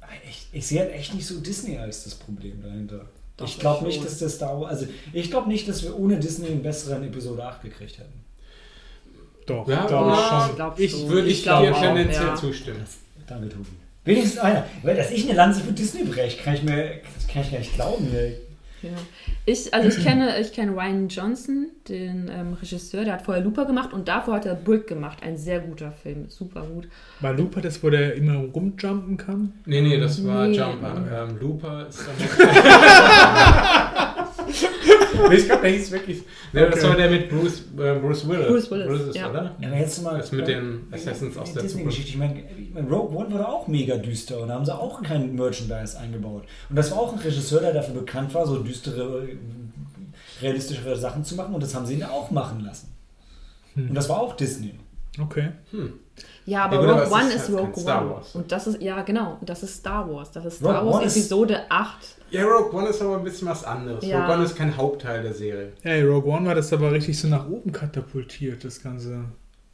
[0.02, 3.06] Aber echt, ich sehe halt echt nicht so Disney als das Problem dahinter.
[3.38, 6.48] Doch, ich glaube nicht, dass das Wars, also ich glaube nicht, dass wir ohne Disney
[6.48, 8.24] einen besseren Episode 8 gekriegt hätten.
[9.46, 10.50] Doch, Ja, glaube ich schon.
[10.50, 11.08] ich glaub Ich.
[11.10, 12.36] Würde ich, Ich glaube dir tendenziell ja.
[12.36, 12.86] zustimmen.
[13.28, 13.66] Danke, Tobi.
[14.06, 14.66] Wenigstens einer.
[14.82, 17.60] Weil, dass ich eine Lanze für Disney breche, kann ich mir das kann ich gar
[17.60, 18.08] nicht glauben.
[18.82, 18.90] Ja.
[19.46, 23.66] Ich, also ich kenne, ich kenne Ryan Johnson, den ähm, Regisseur, der hat vorher Looper
[23.66, 25.20] gemacht und davor hat er Brick gemacht.
[25.22, 26.90] Ein sehr guter Film, super gut.
[27.22, 29.54] War Looper das, wo der immer rumjumpen kann?
[29.66, 30.58] Nee, nee, das war Nee.
[30.58, 31.28] Jumper.
[31.30, 32.16] Ähm, Looper ist dann
[35.30, 36.22] Nee, ich glaube, der hieß wirklich.
[36.52, 36.90] Nee, Das Okay.
[36.90, 38.48] war der mit Bruce, äh, Bruce Willis.
[38.48, 39.30] Bruce Willis, ja.
[39.30, 39.56] oder?
[39.60, 40.18] Ja, aber jetzt mal.
[40.18, 42.10] Das mit den Assassins aus der Disney-Geschichte.
[42.10, 44.74] Ich meine, ich mein, Rogue One war doch auch mega düster und da haben sie
[44.76, 46.44] auch kein Merchandise eingebaut.
[46.70, 49.28] Und das war auch ein Regisseur, der dafür bekannt war, so düstere,
[50.42, 52.90] realistischere Sachen zu machen und das haben sie ihn auch machen lassen.
[53.76, 54.76] Und das war auch Disney.
[55.20, 55.50] Okay.
[56.46, 58.12] Ja, aber Ja, Rogue One ist ist halt Rogue Star One.
[58.16, 58.36] Wars.
[58.36, 60.32] Und das ist, ja genau, das ist Star Wars.
[60.32, 61.98] Das ist Rogue Star Wars One ist- Episode 8.
[62.32, 64.06] Ja, Rogue One ist aber ein bisschen was anderes.
[64.06, 64.22] Ja.
[64.26, 65.74] Rogue One ist kein Hauptteil der Serie.
[65.84, 69.26] Hey, Rogue One war das aber richtig so nach oben katapultiert, das Ganze.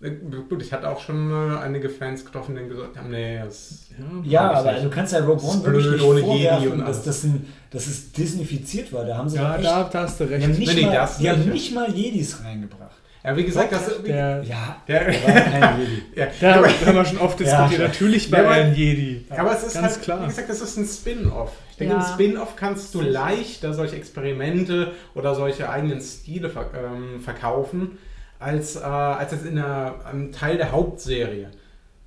[0.02, 0.12] Äh,
[0.48, 3.88] Gut, ich hatte auch schon äh, einige Fans getroffen, die gesagt haben, nee, das
[4.24, 4.86] Ja, ich aber nicht.
[4.86, 7.24] du kannst ja Rogue ist One wirklich blöd nicht ohne Jedi vorwerfen, und dass, das
[7.26, 9.04] ein, dass es disneyfiziert war.
[9.04, 10.44] Da haben sie Ja, echt, da, da hast du die recht.
[10.48, 12.89] haben nicht, Nee, mal, die haben nicht mal Jedis reingebracht.
[13.24, 16.02] Ja, wie gesagt, das Der, Ja, Der, da war kein Jedi.
[16.16, 17.82] ja, da aber, haben wir schon oft diskutiert.
[17.82, 17.88] Ja.
[17.88, 19.26] Natürlich war Ja, aber- er ein Jedi.
[19.30, 20.24] aber es ist Ganz halt, klar.
[20.24, 21.52] wie gesagt, das ist ein Spin-off.
[21.72, 22.00] Ich denke, Ja.
[22.00, 27.98] ein Spin-off kannst du leichter solche Experimente oder solche eigenen Stile ver ähm, verkaufen,
[28.40, 31.50] als, äh, als es in einer, einem Teil der Hauptserie.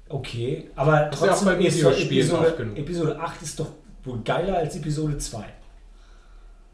[0.09, 2.79] Okay, aber Das ist ja auch trotzdem bei Videospielen oft Episode, genug.
[2.79, 3.69] Episode 8 ist doch
[4.05, 5.45] wohl geiler als Episode 2.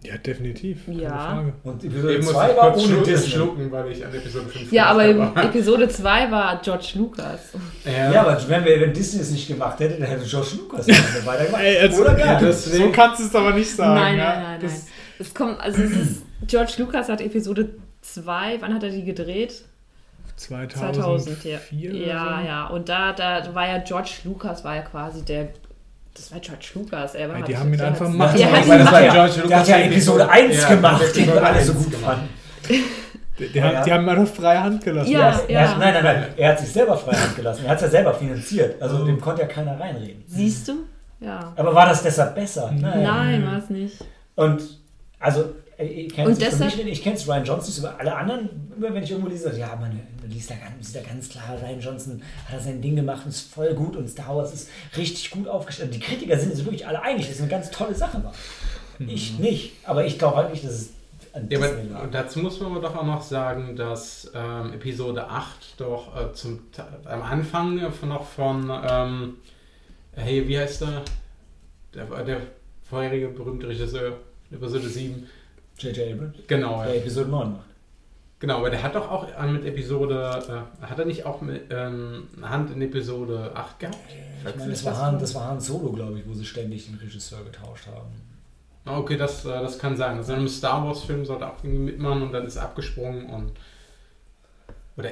[0.05, 0.87] Ja, definitiv.
[0.87, 1.09] Keine Ja.
[1.19, 1.53] Frage.
[1.65, 3.31] Und Episode Eben muss 2 ich war kurz ohne schlu Disney.
[3.33, 7.41] schlucken, weil ich an Episode 5 Ja, aber in Episode 2 war George Lucas.
[7.85, 10.87] Ja, Ja, aber wenn, wir, wenn Disney es nicht gemacht hätte, dann hätte George Lucas
[10.89, 11.63] weitergemacht.
[11.63, 12.59] Ey, also, Oder ja, gar nicht.
[12.59, 13.95] so kannst du es aber nicht sagen.
[14.01, 14.25] nein, ja.
[14.35, 14.83] nein, nein, das, nein.
[15.19, 17.71] Es kommt, also es ist, George Lucas hat Episode
[18.03, 19.65] 2, wann hat er die gedreht?
[20.37, 21.91] 2004 2004.
[21.91, 22.47] oder Ja, so.
[22.47, 22.67] ja.
[22.69, 25.49] Und da, da war ja George Lucas, war ja quasi der.
[26.19, 27.15] Das war George Lucas.
[27.15, 29.59] Er war Ja, die haben ihn einfach Ja, Ja, das war ja, George der Lucas
[29.61, 32.19] hat ja Episode Episode- 1 Ja, gemacht, den Episode alle so 1 gut gemacht.
[32.19, 32.29] fanden.
[33.39, 33.85] Die, die, haben, Ja.
[33.85, 35.11] die haben einfach freie Hand gelassen.
[35.13, 35.33] Ja.
[35.33, 37.65] Hat- hat- nein, nein, nein, er hat sich selber freihand gelassen.
[37.65, 38.83] Er hat es ja selber finanziert.
[38.83, 39.05] Also Oh.
[39.05, 40.25] dem konnte ja keiner reinreden.
[40.27, 40.73] Siehst du?
[41.21, 41.53] Ja.
[41.57, 42.71] Aber war das deshalb besser?
[42.77, 43.97] Nein, war es nicht.
[44.35, 44.61] Und
[45.21, 45.45] also,
[45.79, 48.93] ich kenne Und es deshalb- nicht, ich kenne es Ryan Johnson aber alle anderen, immer
[48.95, 49.99] wenn ich irgendwo lese, ja, man,
[50.29, 53.53] liest da ganz, da ganz klar, Ryan Johnson hat da sein Ding gemacht und ist
[53.53, 55.95] voll gut und Star Wars ist richtig gut aufgestellt.
[55.95, 58.35] Die Kritiker sind sich wirklich alle einig, dass es eine ganz tolle Sache war.
[58.99, 60.89] Ich nicht, aber ich glaube halt nicht, dass es
[61.33, 62.11] an Ja, aber Disney lag.
[62.11, 66.61] dazu muss man aber doch auch noch sagen, dass ähm, Episode 8 doch äh, zum,
[67.05, 69.35] am Anfang noch von, ähm,
[70.17, 71.03] hey, wie heißt der?
[71.95, 72.41] Der, der
[72.83, 74.15] vorherige berühmte Regisseur,
[74.51, 75.27] Episode 7.
[75.79, 76.13] J.J.
[76.13, 77.01] Abrams, Genau, der ja.
[77.01, 77.65] Episode 9 macht.
[78.41, 81.63] genau, aber der hat doch auch äh, mit Episode, äh, hat er nicht auch mit
[81.71, 83.97] ähm, Hand in Episode 8 gehabt?
[84.47, 86.97] Ich meine, das war, Han, das war Han Solo, glaube ich, wo sie ständig den
[86.99, 88.11] Regisseur getauscht haben.
[88.85, 90.17] Ah, Okay, das, äh, das kann sein.
[90.17, 93.27] Also in einem Star Wars Film sollte auch irgendwie mitmachen und dann ist er abgesprungen
[93.27, 93.53] und
[94.97, 95.11] oder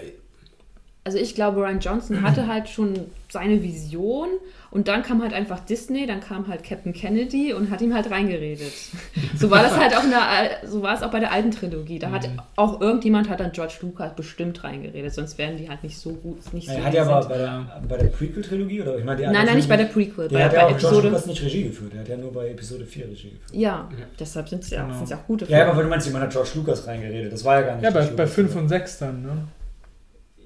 [1.06, 2.94] Also ich glaube, Ryan Johnson hatte halt schon
[3.28, 4.28] seine Vision
[4.72, 8.10] und dann kam halt einfach Disney, dann kam halt Captain Kennedy und hat ihm halt
[8.10, 8.72] reingeredet.
[9.38, 11.98] So war das halt auch in der, so war es auch bei der alten Trilogie.
[11.98, 15.98] Da hat auch irgendjemand hat dann George Lucas bestimmt reingeredet, sonst wären die halt nicht
[15.98, 18.96] so gut, nicht so Er hat ja aber bei der, bei der Prequel-Trilogie, oder?
[18.98, 20.68] Ich meine, die Nein, nein, nicht bei der Prequel, Der bei, hat ja bei auch
[20.78, 21.08] George Episode.
[21.08, 21.92] Lucas nicht Regie geführt.
[21.92, 23.42] Der hat ja nur bei Episode 4 Regie geführt.
[23.52, 24.06] Ja, Ja.
[24.18, 25.04] deshalb sind es ja, Genau.
[25.06, 25.72] ja auch gute Ja, Filme.
[25.72, 27.30] aber du meinst, jemand hat George Lucas reingeredet.
[27.32, 28.34] Das war ja gar nicht Ja, bei, George bei Lucas.
[28.34, 29.28] 5 und 6 dann, ne?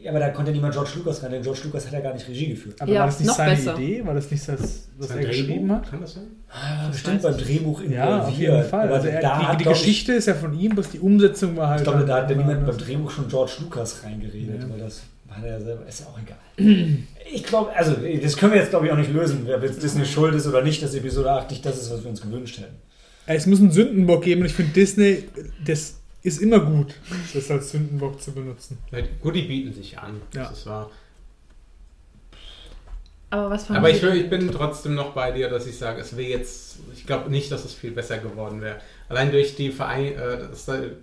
[0.02, 2.26] Ja, aber da konnte niemand George Lucas rein, denn George Lucas hat ja gar nicht
[2.26, 2.80] Regie geführt.
[2.80, 3.74] Aber Ja, war das nicht seine besser.
[3.78, 4.06] Idee?
[4.06, 5.90] War das nicht das, was sein er geschrieben hat?
[5.90, 6.22] Kann das sein?
[6.48, 7.98] Ah, Das bestimmt beim Drehbuch involviert.
[8.08, 8.86] Ja, auf jeden Fall.
[8.86, 10.90] Aber Also da er, hat, die, die glaub ich- Geschichte ist ja von ihm, bloß
[10.90, 11.80] die Umsetzung war halt.
[11.80, 12.78] Ich glaube, da hat dann niemand beim.
[12.78, 14.70] Drehbuch schon George Lucas reingeredet, Ja.
[14.70, 15.86] weil das hat er ja selber.
[15.86, 16.38] Ist ja auch egal.
[17.32, 20.04] ich glaube, also, das können wir jetzt, glaube ich, auch nicht lösen, wer jetzt Disney
[20.06, 22.74] schuld ist oder nicht, dass Episode 8 nicht das ist, was wir uns gewünscht hätten.
[23.26, 25.24] Es muss einen Sündenbock geben und ich finde Disney,
[25.64, 26.94] das ist immer gut,
[27.34, 28.78] das als Sündenbock zu benutzen.
[28.90, 30.20] Ja, Gut, die bieten sich an.
[30.34, 30.44] Ja.
[30.44, 30.90] Das ist wahr.
[33.32, 36.16] Aber was fand Aber ich, ich bin trotzdem noch bei dir, dass ich sage, es
[36.16, 38.80] wäre jetzt, ich glaube nicht, dass es viel besser geworden wäre.
[39.08, 40.38] Allein durch die Verein, äh,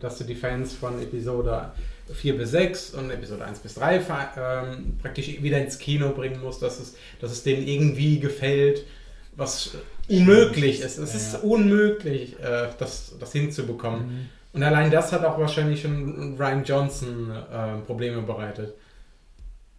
[0.02, 1.72] dass, du die Fans von Episode
[2.14, 6.42] 4 bis 6 und Episode 1 bis 3 ver- ähm, praktisch wieder ins Kino bringen
[6.42, 8.86] musst, dass es, dass es denen irgendwie gefällt,
[9.38, 9.72] was
[10.10, 10.98] unmöglich ist.
[10.98, 11.40] Es Ja, ist ja.
[11.40, 14.30] unmöglich, äh, das, das hinzubekommen.
[14.54, 18.74] Und allein das hat auch wahrscheinlich schon Ryan Johnson äh, Probleme bereitet.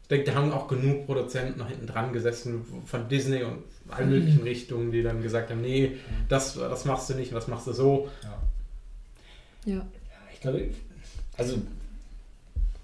[0.03, 4.11] Ich denke, da haben auch genug Produzenten noch hinten dran gesessen von Disney und allen
[4.11, 5.97] möglichen Richtungen, die dann gesagt haben, nee,
[6.29, 8.09] das, das machst du nicht, was machst du so.
[8.23, 9.75] Ja.
[9.75, 9.83] Ja,
[10.33, 10.71] Ich glaube,
[11.37, 11.57] also,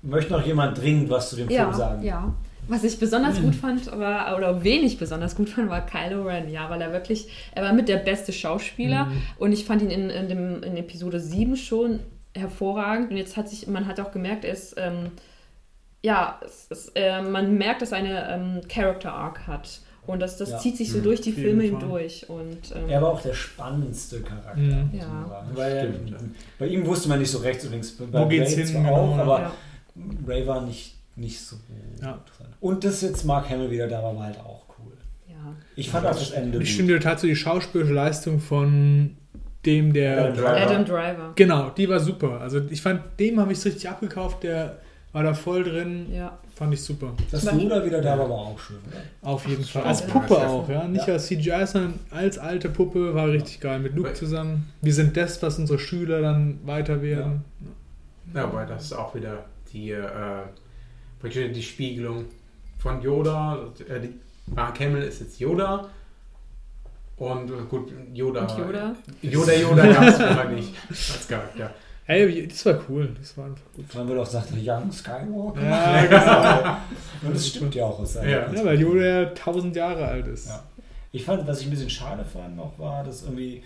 [0.03, 2.03] möchte noch jemand dringend was zu dem Film ja, sagen?
[2.03, 2.35] ja.
[2.69, 6.49] Was ich besonders gut fand, war, oder wenig besonders gut fand, war Kylo Ren.
[6.51, 9.09] Ja, weil er wirklich, er war mit der beste Schauspieler
[9.39, 12.01] und ich fand ihn in, in, dem, in Episode 7 schon
[12.35, 13.11] hervorragend.
[13.11, 15.11] Und jetzt hat sich, man hat auch gemerkt, er ist, ähm,
[16.03, 19.81] ja, es, es, äh, man merkt, dass er eine ähm, Character Arc hat.
[20.07, 20.59] Und das, das Ja.
[20.59, 21.03] zieht sich so Mhm.
[21.05, 22.29] durch die Filme hindurch.
[22.29, 24.61] Und, ähm, Er war auch der spannendste Charakter.
[24.61, 24.91] Mhm.
[24.93, 25.47] Ja.
[25.55, 27.93] Weil Stimmt, bei ihm wusste man nicht so rechts und links.
[27.93, 29.23] Bei Wo geht's Ray hin, auch, genau.
[29.23, 29.53] aber ja.
[30.27, 31.57] Ray war nicht, nicht so
[32.03, 32.13] Ja.
[32.15, 32.51] interessant.
[32.61, 34.93] Und dass jetzt Mark Hamill wieder da war, war halt auch cool.
[35.29, 35.35] ja.
[35.77, 39.17] Ich fand auch das Ende Ich dir tatsächlich die schauspielerische Leistung von
[39.65, 40.19] dem, der.
[40.27, 40.57] Adam Driver.
[40.57, 41.33] Adam Driver.
[41.37, 42.41] Genau, die war super.
[42.41, 44.79] Also ich fand, dem habe ich es richtig abgekauft, der
[45.13, 46.37] war da voll drin, Ja.
[46.57, 47.15] fand ich super.
[47.31, 48.79] Dass Luda wieder da war, war auch schön.
[48.89, 49.31] Oder?
[49.31, 49.85] Auf jeden Fall.
[49.85, 50.07] Als ja.
[50.09, 50.49] Puppe Ja.
[50.49, 50.89] auch, ja.
[50.89, 51.15] Nicht Ja.
[51.15, 53.79] als CGI, sondern als alte Puppe war richtig geil.
[53.79, 54.69] Mit Luke zusammen.
[54.83, 57.45] Wir sind das, was unsere Schüler dann weiter werden.
[58.35, 60.03] Ja, aber das ist auch wieder die, äh,
[61.25, 62.27] praktisch die Spiegelung
[62.79, 63.67] von Yoda.
[63.89, 64.15] Äh, die,
[64.55, 65.89] Mark Hamill ist jetzt Yoda.
[67.17, 68.43] Und äh, gut, Yoda.
[68.43, 68.97] Und Yoda?
[69.23, 71.75] Yoda, Yoda gab es nicht als Charakter.
[72.07, 73.17] Ey, das war cool.
[73.19, 73.95] Das war einfach gut.
[73.95, 75.63] Man wird auch gesagt, Young Skywalker.
[75.63, 76.77] Ja, genau.
[77.27, 78.53] Und das stimmt ja auch aus seiner Ja.
[78.53, 80.49] Ja, weil Yoda ja tausend Jahre alt ist.
[80.49, 80.63] Ja.
[81.13, 83.63] Ich fand, was ich ein bisschen schade fand noch war, dass irgendwie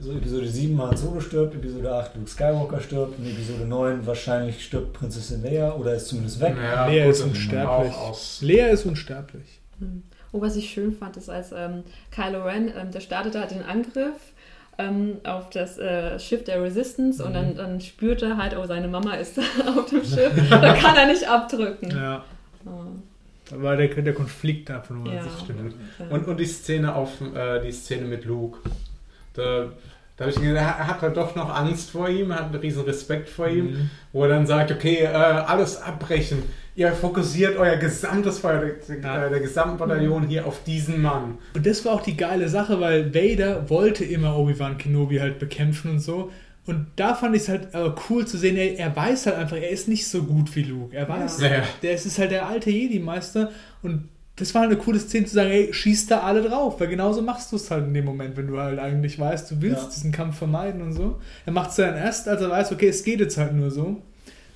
[0.00, 4.64] so Episode 7 Han Solo stirbt, Episode 8 Luke Skywalker stirbt, in Episode 9 wahrscheinlich
[4.64, 6.54] stirbt Prinzessin Leia oder ist zumindest weg.
[6.62, 7.92] Ja, Lea gut, ist unsterblich.
[8.40, 9.60] Lea ist unsterblich.
[9.80, 10.02] Hm.
[10.32, 13.62] Oh, was ich schön fand, ist, als ähm, Kylo Ren, ähm, der startete halt den
[13.62, 14.12] Angriff
[14.76, 17.34] ähm, auf das äh, Schiff der Resistance und Mhm.
[17.34, 19.38] dann, dann spürt er halt, oh, seine Mama ist
[19.76, 20.32] auf dem Schiff.
[20.50, 21.90] da kann er nicht abdrücken.
[21.90, 22.24] Ja.
[22.66, 22.70] Oh,
[23.50, 25.22] Da war der, der Konflikt da von Ja.
[25.24, 25.32] sich.
[25.44, 25.74] stimmt.
[25.98, 26.06] ja.
[26.10, 28.58] Und, und die Szene auf äh, die Szene mit Luke.
[29.38, 29.66] Da,
[30.16, 32.82] da habe ich gedacht, er hat halt doch noch Angst vor ihm, hat einen riesen
[32.82, 33.90] Respekt vor ihm, Mhm.
[34.12, 36.42] wo er dann sagt, okay, äh, alles abbrechen.
[36.74, 39.28] Ihr fokussiert euer gesamtes Feuer, der, Ja.
[39.28, 41.38] der gesamten Bataillon hier auf diesen Mann.
[41.54, 45.90] Und das war auch die geile Sache, weil Vader wollte immer Obi-Wan Kenobi halt bekämpfen
[45.92, 46.30] und so.
[46.66, 49.56] Und da fand ich es halt äh, cool zu sehen, er, er weiß halt einfach,
[49.56, 50.94] er ist nicht so gut wie Luke.
[50.94, 51.62] Er weiß, Ja.
[51.82, 53.50] der ist, ist halt der alte Jedi-Meister.
[53.82, 54.08] Und
[54.38, 56.78] das war halt eine coole Szene zu sagen, ey, schieß da alle drauf.
[56.80, 59.60] Weil genauso machst du es halt in dem Moment, wenn du halt eigentlich weißt, du
[59.60, 59.88] willst Ja.
[59.90, 61.20] diesen Kampf vermeiden und so.
[61.46, 64.00] Er macht es dann erst, als er weiß, okay, es geht jetzt halt nur so.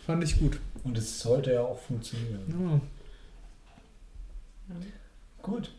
[0.07, 0.59] Fand ich gut.
[0.85, 2.81] Und es sollte ja auch funktionieren.
[4.71, 4.75] Ja.
[5.43, 5.71] Gut.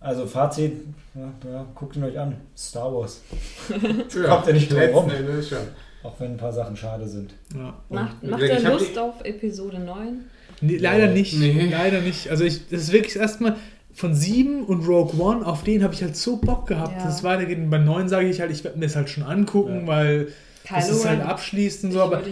[0.00, 0.72] Also Fazit,
[1.14, 2.36] ja, ja, guckt ihn euch an.
[2.56, 3.20] Star Wars.
[3.68, 5.10] Kommt ja nicht drum rum.
[6.02, 7.34] Auch wenn ein paar Sachen schade sind.
[7.54, 7.74] Ja.
[7.90, 10.24] Macht, macht er Lust die- auf Episode 9?
[10.60, 11.38] Nee, leider nicht.
[11.38, 11.68] Nee.
[11.70, 12.28] Leider nicht.
[12.30, 13.56] Also ich, das ist wirklich erstmal
[13.92, 17.04] von sieben und Rogue One, auf den habe ich halt so Bock gehabt, Ja.
[17.04, 17.58] dass es weitergeht.
[17.58, 19.86] Und bei neun sage ich halt, ich werde mir das halt schon angucken, Ja.
[19.86, 20.28] weil
[20.68, 22.22] das Kylo ist halt abschließend und Ich so, aber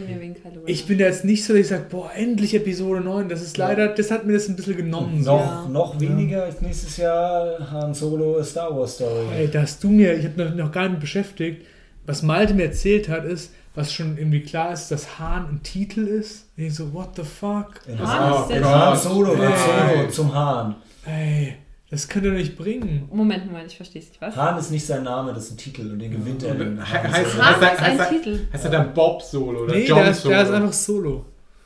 [0.67, 3.29] ich bin da jetzt nicht so, dass ich sage, boah, endlich Episode 9.
[3.29, 3.69] Das ist Ja.
[3.69, 5.23] leider, das hat mir das ein bisschen genommen.
[5.25, 5.33] So.
[5.33, 5.69] noch, Ja.
[5.69, 9.25] noch weniger als nächstes Jahr Han Solo Star Wars Story.
[9.37, 11.63] Ey, da hast du mir, ich habe noch, noch gar nicht beschäftigt,
[12.07, 16.01] was Malte mir erzählt hat, ist, was schon irgendwie klar ist, dass Hahn ein Titel
[16.07, 16.47] ist.
[16.57, 17.81] Und ich so, what the fuck?
[17.87, 18.65] In Han Han, ist der.
[18.69, 19.97] Han Solo wird Ey.
[19.97, 20.75] Solo zum Hahn.
[21.07, 21.55] Ey,
[21.91, 23.09] das könnt ihr doch nicht bringen.
[23.13, 24.21] Moment, Moment, ich verstehe es nicht.
[24.21, 24.37] Was?
[24.37, 26.55] Hahn ist nicht sein Name, das ist ein Titel und den gewinnt er.
[26.55, 27.41] He- heißt- heißt- ist
[27.83, 28.41] ein heißt- Titel.
[28.53, 30.35] Heißt er dann Bob Solo oder Nee, John der ist, Solo?
[30.35, 31.25] der ist einfach Solo.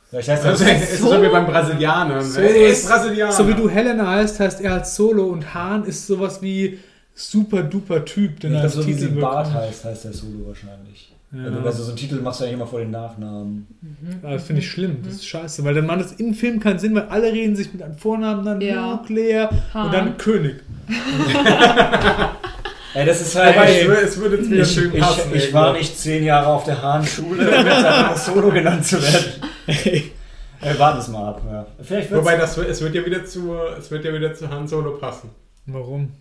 [0.09, 2.21] Vielleicht heißt Also, das es ist so wie beim Brasilianer.
[2.21, 3.31] Solo er ist Brasilianer.
[3.31, 6.77] So wie du Helena heißt, heißt er als Solo und Hahn ist sowas wie
[7.15, 10.45] super duper Typ, den Ich er glaube, so wie sie Bart heißt, heißt der Solo
[10.47, 11.09] wahrscheinlich.
[11.35, 11.45] Ja.
[11.45, 13.65] Wenn du also so einen Titel machst, du eigentlich immer vor den Nachnamen.
[14.21, 16.77] Ja, das finde ich schlimm, das ist scheiße, weil dann macht das im Film keinen
[16.77, 18.91] Sinn, weil alle reden sich mit einem Vornamen, dann Ja.
[18.91, 19.85] Luke, Lea Han.
[19.87, 20.57] und dann König.
[22.95, 23.57] Ey, das ist halt.
[23.57, 25.31] Aber ey, es würde- es würde jetzt wieder ich, schön ich, passen.
[25.33, 29.31] ich war nicht zehn Jahre auf der Hahn-Schule, um jetzt Solo genannt zu werden.
[29.65, 30.11] Ey,
[30.77, 31.41] warte es mal ab.
[31.49, 31.65] Ja.
[32.11, 34.91] Wobei das, wird- es wird ja wieder zu, es wird ja wieder zu Han Solo
[34.97, 35.29] passen.
[35.65, 36.11] Warum?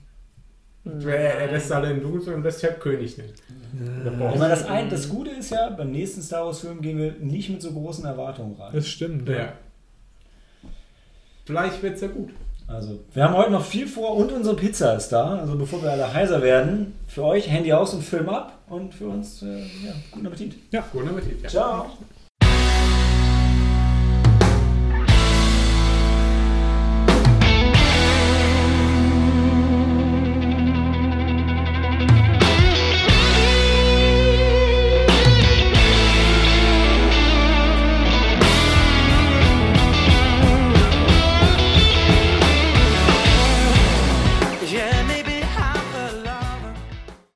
[0.84, 3.34] Er er lässt alle in Dudes und lässt halt König nicht.
[3.74, 7.50] ich meine, das, ein, das Gute ist ja, beim nächsten Star Wars-Film gehen wir nicht
[7.50, 8.72] mit so großen Erwartungen rein.
[8.74, 9.28] Das stimmt.
[9.28, 9.52] Ja.
[11.44, 12.30] Vielleicht wird es ja gut.
[12.66, 15.38] Also, wir haben heute noch viel vor und unsere Pizza ist da.
[15.38, 19.08] Also, bevor wir alle heiser werden, für euch Handy aus und Film ab und für
[19.08, 20.54] uns, äh, ja, guten Appetit.
[20.92, 21.42] Guten Appetit.
[21.42, 21.48] Ja.
[21.48, 21.86] Ciao.